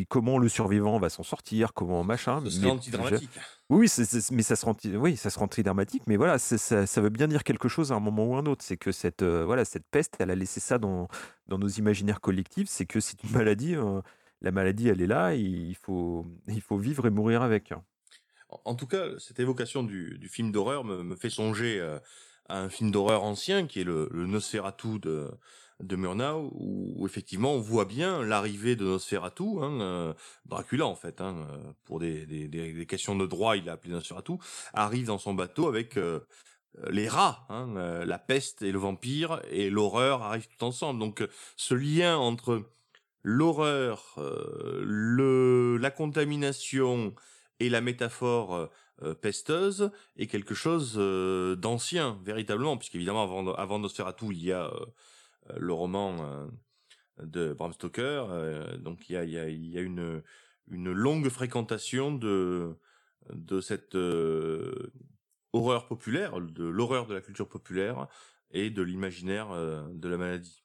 [0.10, 2.40] Comment le survivant va s'en sortir, comment machin.
[2.46, 3.30] Ce serait mais- anti-dramatique.
[3.70, 6.38] oui, c'est- c'est- mais ça se rend, oui, ça se rend très dramatique, mais voilà,
[6.38, 8.64] c'est- ça, ça veut bien dire quelque chose à un moment ou un autre.
[8.64, 11.08] C'est que cette, voilà, cette peste, elle a laissé ça dans,
[11.48, 12.70] dans nos imaginaires collectifs.
[12.70, 13.76] C'est que c'est une maladie.
[13.76, 14.02] euh,
[14.42, 15.34] la maladie, elle est là.
[15.36, 17.74] et il faut, il faut vivre et mourir avec.
[18.50, 22.00] En- tout cas, cette évocation du, du film d'horreur me, me fait songer euh,
[22.48, 25.30] à un film d'horreur ancien qui est le, le Nosferatu de,
[25.82, 30.14] de Murnau, où, effectivement on voit bien l'arrivée de Nosferatu, hein, euh,
[30.46, 33.94] Dracula en fait, hein, euh, pour des, des, des, questions de droit, il a appelé
[33.94, 34.34] Nosferatu,
[34.74, 36.20] arrive dans son bateau avec euh,
[36.90, 41.00] les rats, hein, la peste et le vampire, et l'horreur arrivent tout ensemble.
[41.00, 41.28] Donc
[41.58, 42.64] ce lien entre
[43.24, 47.14] l'horreur, le, la contamination
[47.60, 48.68] et la métaphore euh,
[49.04, 54.72] euh, pesteuse est quelque chose euh, d'ancien, véritablement, puisqu'évidemment, avant, avant Nosferatu, il y a
[55.56, 56.48] le roman
[57.24, 60.22] de Bram Stoker, donc il y a, une,
[60.68, 62.78] longue fréquentation de,
[63.34, 63.96] de cette
[65.54, 68.08] horreur populaire, de l'horreur de la culture populaire
[68.52, 69.50] et de l'imaginaire
[69.92, 70.64] de la maladie.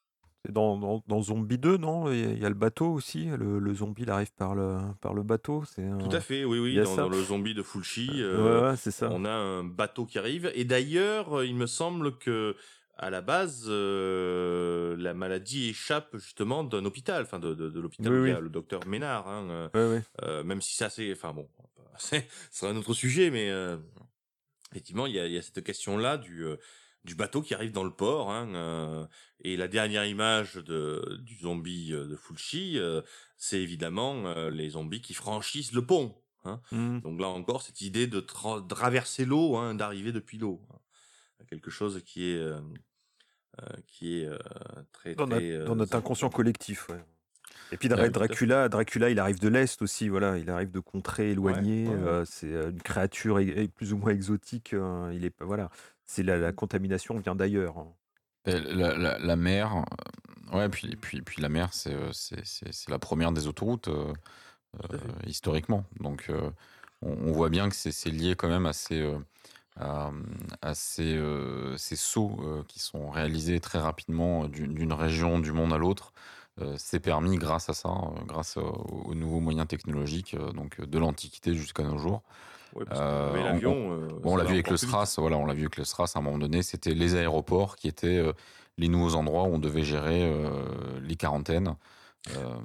[0.51, 2.11] Dans, dans, dans Zombie 2, non?
[2.11, 3.25] Il y, a- le bateau aussi.
[3.25, 5.63] Le, le zombie, il arrive par le, par le bateau.
[5.65, 8.09] C'est Tout à fait, oui, oui, dans, dans le zombie de Fulci.
[8.13, 9.09] Euh, ouais, ça.
[9.11, 10.51] On a un bateau qui arrive.
[10.55, 12.55] Et d'ailleurs, euh, il me semble que
[12.97, 18.11] à la base, euh, la maladie échappe justement d'un hôpital, enfin de, de, de l'hôpital
[18.13, 18.43] Oui, où il y a oui.
[18.43, 19.27] le docteur Ménard.
[19.27, 21.47] Hein, euh, euh, même si ça c'est, enfin bon,
[21.97, 23.51] c'est c'est un autre sujet, mais
[24.71, 26.45] effectivement, il y a, il y a cette question-là du
[27.05, 28.31] du bateau qui arrive dans le port.
[28.31, 29.05] Hein, euh,
[29.41, 33.01] et la dernière image de du zombie euh, de Fulci, euh,
[33.37, 36.15] c'est évidemment euh, les zombies qui franchissent le pont.
[36.43, 36.59] Hein.
[36.71, 37.01] Mhm.
[37.01, 40.77] Donc là encore, cette idée de tra- traverser l'eau, hein, d'arriver depuis l'eau, hein.
[41.49, 42.41] quelque chose qui est
[43.87, 44.37] qui est euh,
[44.91, 47.03] très Dans, très notre, euh, dans notre inconscient collectif, ouais.
[47.71, 48.09] Et puis fait.
[48.09, 52.01] Dracula, Dracula, il arrive de l'Est aussi, voilà, il arrive de contrées éloignées, Ouais, ouais,
[52.01, 52.07] ouais.
[52.09, 53.39] euh, c'est une créature
[53.73, 55.69] plus ou moins exotique, euh, il est, pas- voilà,
[56.05, 57.77] c'est la, la contamination vient d'ailleurs.
[57.79, 57.95] hein.
[58.45, 59.83] La, la, la mer,
[60.53, 63.47] euh, ouais, puis, puis, puis la mer, c'est euh, c'est- c'est- c'est la première des
[63.47, 64.13] autoroutes euh,
[64.91, 65.85] euh, historiquement.
[65.99, 66.51] Donc, euh,
[67.01, 69.19] on, on voit bien que c'est c'est lié quand même à ces, euh,
[69.77, 70.11] à,
[70.61, 75.51] à ces, euh, ces sauts euh, qui sont réalisés très rapidement d'une d'une région du
[75.53, 76.13] monde à l'autre.
[76.61, 78.63] Euh, c'est permis grâce à ça, euh, grâce aux,
[79.07, 82.23] aux nouveaux moyens technologiques, euh, donc de l'Antiquité jusqu'à nos jours.
[82.75, 84.77] Ouais, parce Euh, on- euh, on l'a vu avec le.
[84.77, 87.75] SRAS, voilà, on l'a vu avec le SRAS à un moment donné, c'était les aéroports
[87.77, 88.33] qui étaient euh,
[88.77, 91.75] les nouveaux endroits où on devait gérer euh, les quarantaines.
[92.35, 92.55] Euh,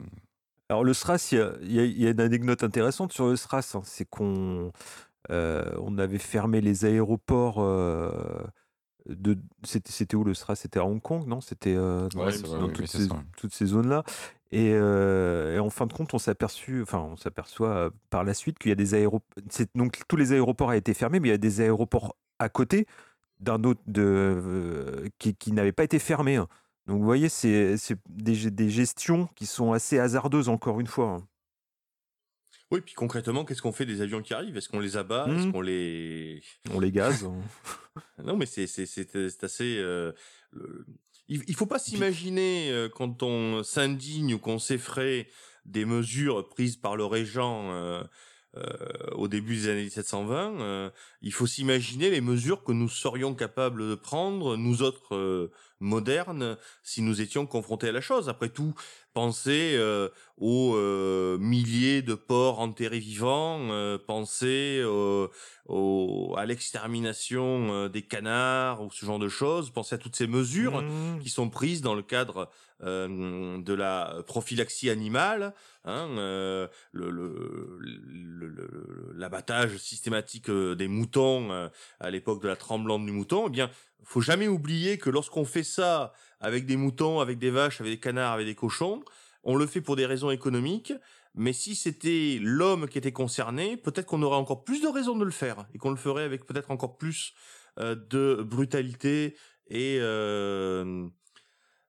[0.69, 1.39] Alors le SRAS, il
[1.73, 4.73] y a, y y une anecdote intéressante sur le SRAS, hein, c'est qu'on
[5.31, 8.11] euh, on avait fermé les aéroports euh,
[9.09, 11.41] de, c'était c'était où le SRAS C'était à Hong Kong, non?
[11.41, 14.03] C'était euh, dans, Ouais, c'est vrai, dans oui, toutes, ces, toutes ces zones-là.
[14.52, 18.70] Et, euh, et en fin de compte, on enfin, s'aperçoit euh, par la suite qu'il
[18.70, 19.43] y a des aéroports.
[19.77, 22.86] Donc tous les aéroports ont été fermés, mais il y a des aéroports à côté
[23.39, 26.36] d'un autre de, euh, qui, qui n'avaient pas été fermés.
[26.36, 26.48] hein.
[26.86, 27.77] Donc vous voyez, c'est
[28.09, 31.09] des, des gestions qui sont assez hasardeuses encore une fois.
[31.10, 31.27] hein.
[32.72, 34.56] Oui, puis concrètement, qu'est-ce qu'on fait des avions qui arrivent?
[34.56, 35.27] Est-ce qu'on les abat?
[35.28, 35.52] Est-ce Mhm.
[35.52, 36.40] qu'on les
[36.72, 37.24] On les gaze.
[37.24, 37.35] hein.
[38.24, 39.77] Non, mais c'est assez.
[39.78, 40.12] euh,
[40.52, 40.86] le-
[41.31, 45.28] Il, il faut pas s'imaginer euh, quand on s'indigne ou qu'on s'effraie
[45.65, 48.02] des mesures prises par le régent euh,
[48.57, 48.65] euh,
[49.12, 50.61] au début des années 1720.
[50.61, 50.90] euh,
[51.23, 56.57] il faut s'imaginer les mesures que nous serions capables de prendre, nous autres euh, moderne
[56.82, 58.28] si nous étions confrontés à la chose.
[58.28, 58.74] Après tout,
[59.12, 60.09] pensez euh,
[60.39, 65.28] aux euh, milliers de porcs enterrés vivants, euh, pensez euh,
[65.66, 70.82] au- à l'extermination des canards ou ce genre de choses, pensez à toutes ces mesures
[70.82, 71.20] Mmh.
[71.23, 72.49] qui sont prises dans le cadre
[72.82, 75.53] de la prophylaxie animale,
[75.85, 76.69] hein, le-
[77.11, 81.70] le- le- le- l'abattage systématique des moutons
[82.01, 83.70] à l'époque de la tremblante du mouton, eh bien,
[84.03, 88.01] faut jamais oublier que lorsqu'on fait ça avec des moutons, avec des vaches, avec des
[88.01, 89.03] canards, avec des cochons,
[89.45, 90.93] on le fait pour des raisons économiques.
[91.35, 95.25] Mais si c'était l'homme qui était concerné, peut-être qu'on aurait encore plus de raisons de
[95.25, 97.35] le faire et qu'on le ferait avec peut-être encore plus
[97.79, 99.37] euh, de brutalité
[99.69, 101.07] et euh,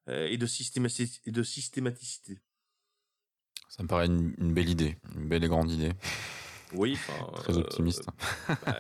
[0.10, 2.40] euh, et de, systémaci- et de systématicité.
[3.70, 5.94] Ça me paraît une, une belle idée, une belle et grande idée,
[6.74, 6.98] Oui,
[7.36, 8.06] très euh, optimiste.
[8.48, 8.78] bah,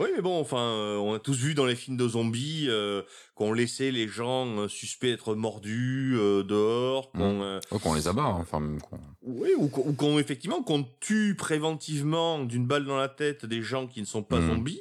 [0.00, 3.02] oui, mais bon, enfin, euh, on a tous vu dans les films de zombies euh,
[3.34, 6.14] qu'on laissait les gens euh, suspects d'être mordus
[6.46, 10.18] dehors, qu'on Oh, qu'on les abat, hein, enfin, même qu'on- oui, ou qu'on ou qu'on-
[10.18, 14.40] effectivement qu'on tue préventivement d'une balle dans la tête des gens qui ne sont pas
[14.40, 14.48] Mhm.
[14.48, 14.80] zombies.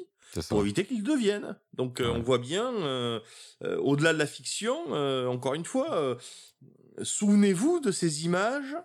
[0.49, 1.55] pour éviter qu'ils deviennent.
[1.75, 2.07] Donc Ouais.
[2.07, 2.69] on voit bien,
[3.79, 4.75] au-delà de la fiction,
[5.31, 6.17] encore une fois,
[7.01, 8.75] souvenez-vous de ces images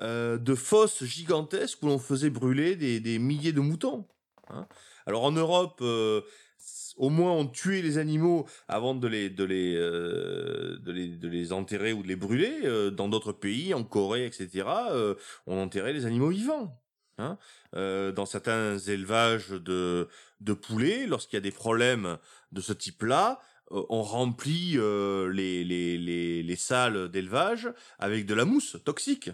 [0.00, 4.06] de fosses gigantesques où l'on faisait brûler des, des milliers de moutons.
[4.48, 4.66] hein.
[5.10, 6.20] Alors en Europe, euh,
[6.96, 11.26] au moins on tuait les animaux avant de les, de les, euh, de les, de
[11.26, 12.60] les enterrer ou de les brûler.
[12.62, 14.68] Euh, dans d'autres pays, en Corée, etc.,
[15.48, 16.80] on enterrait les animaux vivants.
[17.18, 17.38] Hein.
[17.72, 20.06] Dans certains élevages de,
[20.40, 22.16] de poulets, lorsqu'il y a des problèmes
[22.52, 23.40] de ce type-là,
[23.72, 27.68] on remplit les, les, les, les salles d'élevage
[27.98, 29.30] avec de la mousse toxique.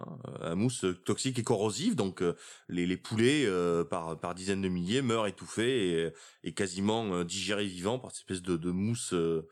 [0.00, 2.34] Hein, euh, la mousse toxique et corrosive, donc euh,
[2.68, 6.12] les, poulets euh, par, dizaines de milliers meurent étouffés et,
[6.44, 9.48] et quasiment euh, digérés vivants par cette espèce de, mousse euh,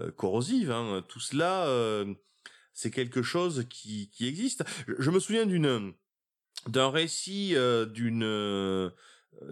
[0.00, 0.70] euh, corrosive.
[0.70, 1.04] Hein.
[1.08, 2.14] Tout cela, euh,
[2.72, 4.64] c'est quelque chose qui, existe.
[4.98, 5.46] Je, me souviens
[6.66, 8.90] d'un récit euh, d'une euh,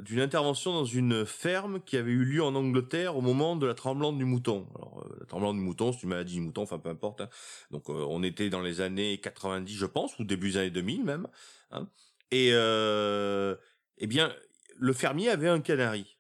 [0.01, 3.75] d'une intervention dans une ferme qui avait eu lieu en Angleterre au moment de la
[3.75, 4.69] tremblante du mouton.
[4.77, 7.23] Alors euh, la tremblante du mouton, c'est une maladie du mouton, enfin peu importe.
[7.23, 7.29] hein.
[7.71, 11.05] Donc euh, on était dans les années 90, je pense, ou début des années 2000
[11.05, 11.27] même.
[11.71, 11.89] hein.
[12.31, 13.57] Et euh,
[13.99, 14.33] eh bien,
[14.77, 16.19] le fermier avait un canari.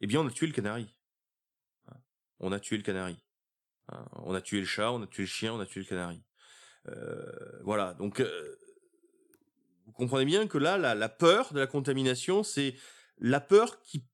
[0.00, 0.94] Eh bien, on a tué le canari.
[1.88, 1.96] Hein.
[2.40, 3.16] On a tué le canari.
[4.24, 6.20] On a tué le chat, on a tué le chien, on a tué le canari.
[6.88, 8.56] Euh, voilà, donc euh,
[9.96, 12.74] comprenez bien que là, la, peur de la contamination, c'est
[13.18, 14.04] la peur qui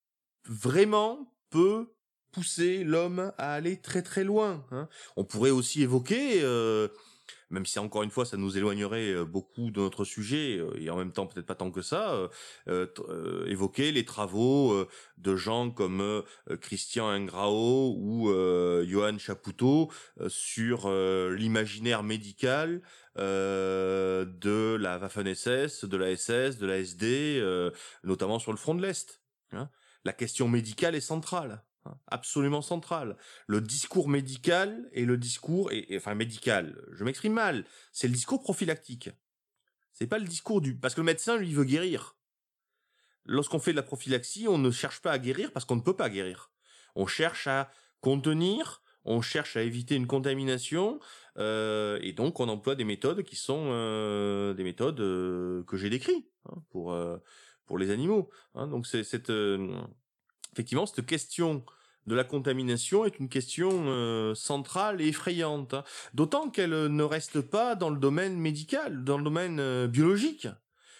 [0.46, 1.92] vraiment peut
[2.32, 4.64] pousser l'homme à aller très très loin.
[4.70, 4.88] hein.
[5.16, 6.88] On pourrait aussi évoquer, euh,
[7.52, 10.90] même si encore une fois ça nous éloignerait euh, beaucoup de notre sujet, euh, et
[10.90, 12.28] en même temps peut-être pas tant que ça,
[12.68, 14.84] euh, évoquer les travaux
[15.18, 16.22] de gens comme
[16.60, 18.32] Christian Ingrao ou
[18.84, 19.90] Johan Chapoutot
[20.28, 22.82] sur l'imaginaire médical
[23.18, 27.70] euh, de la Waffen-SS, de la SS, de la SD, euh,
[28.04, 29.20] notamment sur le front de l'Est.
[29.52, 29.68] hein.
[30.04, 31.62] La question médicale est centrale,
[32.06, 33.16] absolument centrale.
[33.46, 38.42] Le discours médical et le discours, et, enfin médical, je m'exprime mal, c'est le discours
[38.42, 39.10] prophylactique.
[39.92, 40.76] C'est pas le discours du...
[40.76, 42.16] Parce que le médecin, lui, veut guérir.
[43.24, 45.96] Lorsqu'on fait de la prophylaxie, on ne cherche pas à guérir parce qu'on ne peut
[45.96, 46.50] pas guérir.
[46.96, 50.98] On cherche à contenir, on cherche à éviter une contamination,
[51.38, 55.90] euh, et donc on emploie des méthodes qui sont euh, des méthodes euh, que j'ai
[55.90, 56.96] décrites hein, pour
[57.66, 58.30] pour les animaux.
[58.54, 58.66] hein.
[58.66, 59.30] Donc c'est cette
[60.52, 61.64] effectivement cette question
[62.06, 65.84] de la contamination est une question euh, centrale et effrayante, hein.
[66.14, 70.48] d'autant qu'elle euh, ne reste pas dans le domaine médical, dans le domaine euh, biologique.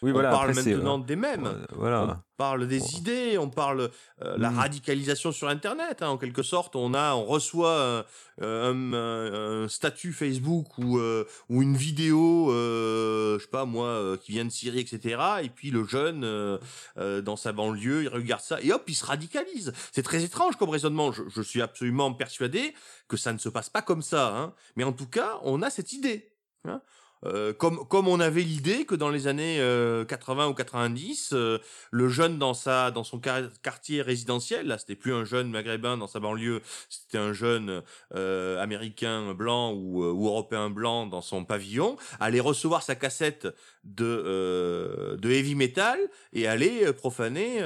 [0.03, 0.31] Oui, on voilà.
[0.31, 1.47] parle après, c'est, maintenant euh, des mêmes.
[1.47, 2.23] euh, On voilà.
[2.37, 2.87] parle des Bon.
[2.99, 3.91] idées, on parle
[4.23, 4.59] euh, la Mm.
[4.59, 6.03] radicalisation sur Internet.
[6.03, 8.03] hein, en quelque sorte, on a, on reçoit euh,
[8.41, 13.87] un, un- un statut Facebook ou euh, ou une vidéo, euh, je sais pas moi,
[13.87, 15.23] euh, qui vient de Syrie, etc.
[15.45, 16.59] Et puis le jeune euh,
[16.99, 19.73] euh, dans sa banlieue, il regarde ça et hop, il se radicalise.
[19.93, 21.13] C'est très étrange comme raisonnement.
[21.13, 22.75] Je, je suis absolument persuadé
[23.07, 24.37] que ça ne se passe pas comme ça.
[24.37, 24.53] Hein.
[24.75, 26.33] Mais en tout cas, on a cette idée.
[26.67, 26.81] Hein.
[27.25, 31.59] Euh, comme comme on avait l'idée que dans les années euh, 80 ou 90, euh,
[31.93, 35.97] le jeune dans sa dans son quar- quartier résidentiel, là c'était plus un jeune maghrébin
[35.97, 37.83] dans sa banlieue, c'était un jeune
[38.15, 43.47] euh, américain blanc ou, euh, ou européen blanc dans son pavillon, allait recevoir sa cassette
[43.85, 45.99] de de heavy metal
[46.33, 47.59] et euh, profaner,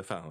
[0.00, 0.22] enfin.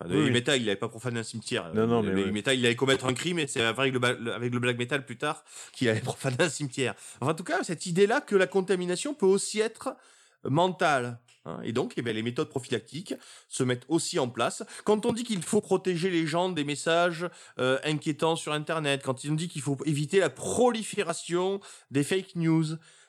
[0.00, 1.72] Enfin, Oui, il avait pas profané un cimetière.
[1.74, 2.32] Non, non, mais heavy oui.
[2.32, 5.16] metal, il allait commettre un crime et c'est avec le, avec le black metal plus
[5.16, 5.42] tard
[5.72, 6.94] qu'il allait profaner un cimetière.
[7.20, 9.96] Enfin, en tout cas, cette idée-là que la contamination peut aussi être
[10.44, 11.18] mentale.
[11.46, 11.60] hein.
[11.64, 13.14] et donc, eh ben, les méthodes prophylactiques
[13.48, 14.62] se mettent aussi en place.
[14.84, 17.26] Quand on dit qu'il faut protéger les gens des messages
[17.58, 21.60] euh, inquiétants sur Internet, quand on dit qu'il faut éviter la prolifération
[21.90, 22.66] des fake news,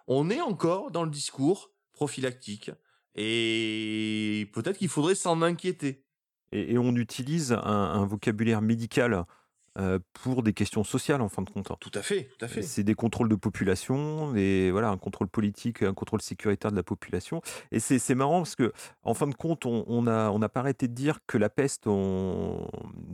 [0.07, 2.71] on est encore dans le discours prophylactique.
[3.15, 6.06] Et peut-être qu'il faudrait s'en inquiéter.
[6.51, 9.25] Et, et on utilise un, un vocabulaire médical
[9.79, 11.71] euh, pour des questions sociales en fin de compte.
[11.79, 12.63] Tout à fait, tout à fait.
[12.63, 16.81] C'est des contrôles de population, des, voilà, un contrôle politique, un contrôle sécuritaire de la
[16.81, 17.43] population.
[17.71, 20.61] Et c'est marrant parce que, en fin de compte, on on a, on n'a pas
[20.61, 21.87] arrêté de dire que la peste,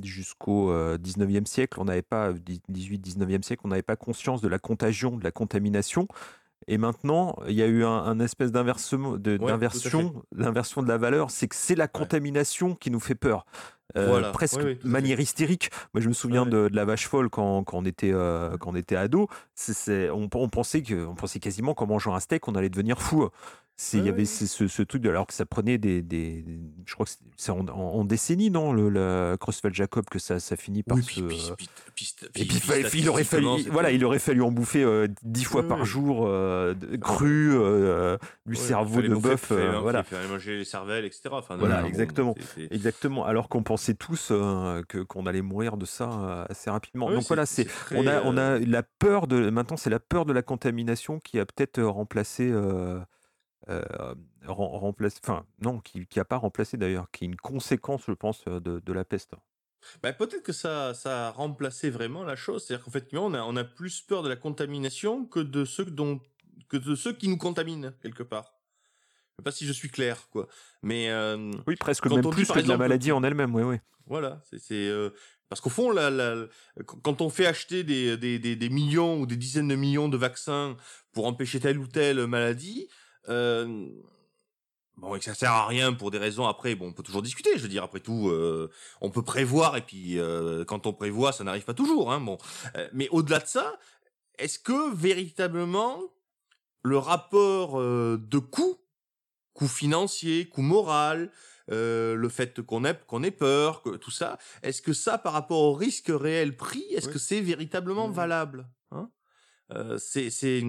[0.03, 4.59] jusqu'au euh, 19e siècle, on n'avait pas, 18-19e siècle, on n'avait pas conscience de la
[4.59, 6.07] contagion, de la contamination.
[6.67, 11.31] Et maintenant, il y a eu un, un espèce de- d'inversion, d'inversion de la valeur.
[11.31, 13.45] C'est que c'est la contamination qui nous fait peur.
[13.97, 14.31] Euh, Voilà.
[14.31, 15.69] presque Oui, manière hystérique.
[15.93, 16.49] Moi, je me souviens Ouais.
[16.49, 19.27] de, de la vache folle quand, quand on était euh, quand on était ado.
[19.53, 22.69] C'est- c'est- on, on pensait que on pensait quasiment qu'en mangeant un steak, on allait
[22.69, 23.29] devenir fou.
[23.93, 26.45] Il y Ouais, avait ce, ce- ce truc de alors que ça prenait des, des
[26.85, 30.39] je crois que c'est- en, en, en décennies non le, le Creutzfeldt Jacob que ça
[30.39, 31.37] ça finit par Oui, puis, puis,
[31.95, 35.43] puis, puis- et puis- il, aurait fallu, voilà, il aurait fallu en bouffer euh, dix
[35.43, 35.85] fois par ouais.
[35.85, 40.05] jour, euh, de- cru, euh, du cerveau de bœuf, euh, voilà.
[40.11, 41.21] Il manger les cervelles, etc.
[41.31, 42.35] Enfin, Voilà, non, exactement.
[42.69, 43.25] Exactement.
[43.25, 47.09] Alors qu'on pensait tous euh, que qu'on allait mourir de ça assez rapidement.
[47.11, 50.33] Donc voilà, c'est on a on a la peur de maintenant c'est la peur de
[50.33, 53.05] la contamination qui a peut-être remplacé euh, rem-
[54.45, 58.43] remplacé enfin non qui qui a pas remplacé d'ailleurs qui est une conséquence je pense
[58.47, 59.33] euh, de, de la peste.
[60.01, 62.63] Bah, peut-être que ça, ça a remplacé vraiment la chose.
[62.65, 65.83] C'est-à-dire qu'en fait, on a, on a plus peur de la contamination que de ceux
[65.83, 66.21] dont,
[66.69, 68.53] que de ceux qui nous contaminent quelque part.
[69.31, 70.47] Je sais pas si je suis clair, quoi.
[70.83, 73.23] Mais euh, Oui, presque Quand même on dit, plus par que de la maladie en
[73.23, 73.53] elle-même.
[73.53, 73.75] Oui, oui.
[74.05, 75.09] Voilà, c'est euh,
[75.49, 76.47] parce qu'au fond, la, la-
[76.85, 80.07] quand quand on fait acheter des, des, des, des millions ou des dizaines de millions
[80.07, 80.77] de vaccins
[81.11, 82.87] pour empêcher telle ou telle maladie,
[83.29, 83.87] euh,
[84.97, 86.45] bon, et que ça sert à rien pour des raisons.
[86.47, 87.51] Après, bon, on peut toujours discuter.
[87.57, 88.69] Je veux dire, après tout, euh,
[89.01, 92.11] on peut prévoir et puis euh, quand on prévoit, ça n'arrive pas toujours.
[92.11, 92.37] Hein, bon,
[92.75, 93.77] Euh, mais au-delà de ça,
[94.37, 95.99] est-ce que véritablement
[96.83, 98.77] le rapport euh, de coût,
[99.53, 101.31] coût financier, coût moral,
[101.71, 105.31] euh, le fait qu'on ait, qu'on ait peur, que tout ça, est-ce que ça, par
[105.31, 107.13] rapport au risque réel pris, est-ce Oui.
[107.13, 108.13] que c'est véritablement Oui.
[108.13, 109.09] valable hein?
[109.71, 110.61] Euh, C'est, c'est,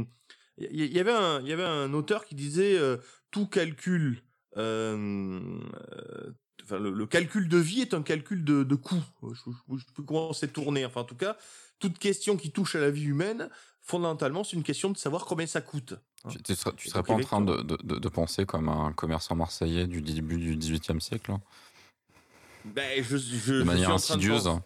[0.58, 2.96] il y, avait un, il y avait un auteur qui disait euh,
[3.30, 4.22] tout calcul,
[4.56, 5.40] euh,
[5.82, 6.30] euh,
[6.62, 9.02] enfin le, le calcul de vie est un calcul de, de coût.
[9.22, 10.84] Je, je, je sais plus comment c'est tourné.
[10.86, 11.36] Enfin, en tout cas,
[11.78, 13.50] toute question qui touche à la vie humaine,
[13.82, 15.94] fondamentalement, c'est une question de savoir combien ça coûte.
[16.24, 16.28] hein.
[16.30, 19.86] Tu, tu serais, tu serais pas en train de, de- penser comme un commerçant marseillais
[19.86, 21.40] du début du XVIIIe siècle, là
[22.64, 24.60] Ben, je, je, je de manière insidieuse penser-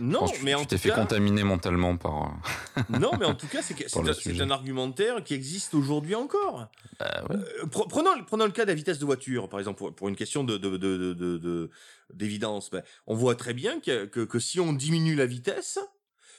[0.00, 2.34] Non, Je pense que tu- mais en tu t'es fait cas, contaminer mentalement par.
[2.78, 6.68] euh, non, mais en tout cas, c'est un, argumentaire qui existe aujourd'hui encore.
[6.98, 7.36] bah ouais.
[7.36, 10.08] Euh, pre- prenons, prenons le cas de la vitesse de voiture, par exemple, pour, pour
[10.08, 11.70] une question de, de, de, de,
[12.12, 12.70] d'évidence.
[12.70, 15.78] Ben, on voit très bien que, que, que si on diminue la vitesse,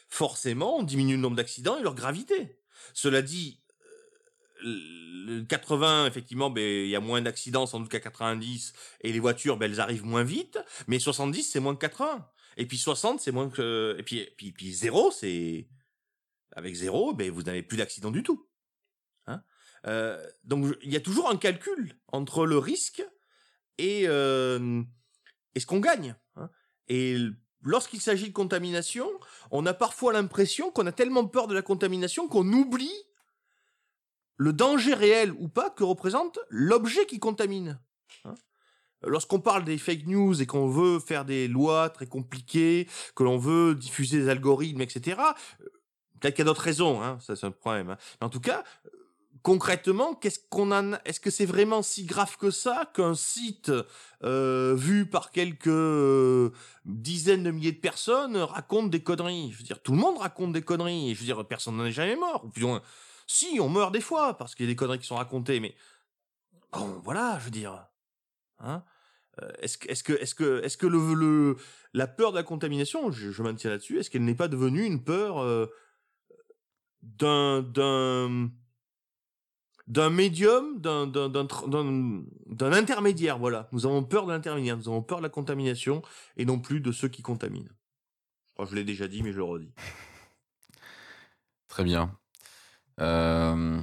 [0.10, 2.58] forcément, on diminue le nombre d'accidents et leur gravité.
[2.94, 3.60] Cela dit,
[4.66, 4.76] euh,
[5.26, 9.20] le 80, effectivement, ben, il y a moins d'accidents sans doute qu'à 90, et les
[9.20, 12.28] voitures, ben, elles arrivent moins vite, mais 70, c'est moins que 80.
[12.58, 13.96] Et puis 60, c'est moins que...
[13.98, 15.68] Et puis, puis, puis 0, c'est...
[16.56, 18.48] Avec 0, ben, vous n'avez plus d'accident du tout.
[19.26, 19.44] Hein
[19.86, 23.04] euh, donc il y a toujours un calcul entre le risque
[23.78, 24.84] et, euh,
[25.56, 26.16] et ce qu'on gagne.
[26.36, 26.50] hein.
[26.88, 27.18] Et
[27.64, 29.10] lorsqu'il s'agit de contamination,
[29.50, 32.94] on a parfois l'impression qu'on a tellement peur de la contamination qu'on oublie
[34.38, 37.80] le danger réel ou pas que représente l'objet qui contamine.
[38.26, 38.36] hein.
[39.06, 43.38] Lorsqu'on parle des fake news et qu'on veut faire des lois très compliquées, que l'on
[43.38, 45.20] veut diffuser des algorithmes, etc.,
[45.62, 45.70] euh,
[46.20, 47.90] peut-être qu'il y a d'autres raisons, hein, ça c'est un problème.
[47.92, 47.98] hein.
[48.22, 48.64] Mais en tout cas,
[49.44, 53.72] concrètement, qu'est-ce qu'on en Est-ce que c'est vraiment si grave que ça qu'un site
[54.24, 56.52] euh, vu par quelques euh,
[56.86, 59.52] dizaines de milliers de personnes raconte des conneries?
[59.52, 61.14] Je veux dire, tout le monde raconte des conneries.
[61.14, 62.46] Je veux dire, personne n'en est jamais mort.
[62.46, 62.82] Ou plus moins,
[63.28, 65.76] si, on meurt des fois parce qu'il y a des conneries qui sont racontées, mais
[66.72, 67.86] bon, voilà, je veux dire,
[68.60, 68.93] hein Euh,
[69.60, 71.58] est-ce que, est-ce que, est-ce que, est-ce que le, le,
[71.94, 75.04] la peur de la contamination, je, je maintiens là-dessus, est-ce qu'elle n'est pas devenue une
[75.04, 75.68] peur euh,
[77.02, 78.50] d'un, d'un,
[79.88, 83.68] d'un médium, d'un, d'un, d'un, tr- d'un, d'un intermédiaire, voilà.
[83.72, 86.02] Nous avons peur de l'intermédiaire, nous avons peur de la contamination
[86.38, 87.70] et non plus de ceux qui contaminent.
[88.48, 89.74] Je crois que je l'ai déjà dit, mais je le redis.
[91.68, 92.16] Très bien.
[93.00, 93.82] Euh,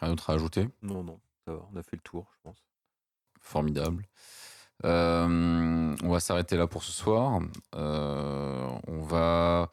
[0.00, 0.68] rien d'autre à ajouter?
[0.82, 2.58] Non, non, ça va, on a fait le tour, je pense.
[3.40, 4.04] Formidable.
[4.84, 7.40] Euh, on va s'arrêter là pour ce soir.
[7.74, 9.70] Euh, on va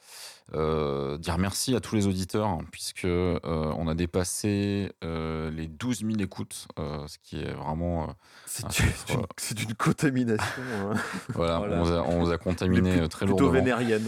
[0.54, 6.00] euh, dire merci à tous les auditeurs, puisque euh, on a dépassé euh, les 12
[6.02, 8.04] 000 écoutes, euh, ce qui est vraiment.
[8.04, 8.08] euh,
[8.46, 10.46] C'est un une, chiffre, c'est une- c'est une contamination
[10.92, 10.94] hein,
[11.30, 11.76] voilà, Voilà.
[11.78, 13.52] on vous a, on vous a contaminé très plutôt lourdement.
[13.64, 14.06] vénérienne.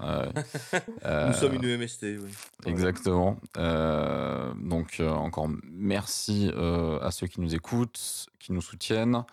[0.00, 0.28] Ouais.
[1.28, 2.30] Nous sommes une MST, oui.
[2.66, 3.36] Exactement.
[3.56, 9.24] Euh, donc euh, encore merci euh, à ceux qui nous écoutent, qui nous soutiennent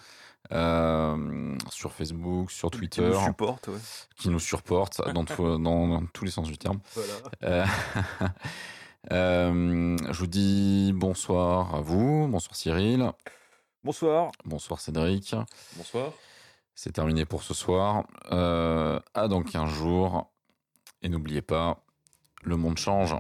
[0.52, 3.80] euh, sur Facebook, sur Qui Twitter, nous supporte, ouais.
[4.18, 6.80] qui nous supportent dans, tout- dans- dans tous les sens du terme.
[6.96, 7.14] Voilà.
[7.44, 7.66] Euh,
[9.12, 13.12] euh, je vous dis bonsoir à vous, bonsoir Cyril,
[13.84, 14.32] Bonsoir.
[14.46, 15.36] bonsoir Cédric.
[15.76, 16.12] Bonsoir.
[16.76, 18.06] C'est terminé pour ce soir.
[18.32, 20.32] Euh, à dans 15 jours.
[21.02, 21.84] Et n'oubliez pas,
[22.44, 23.16] le monde change.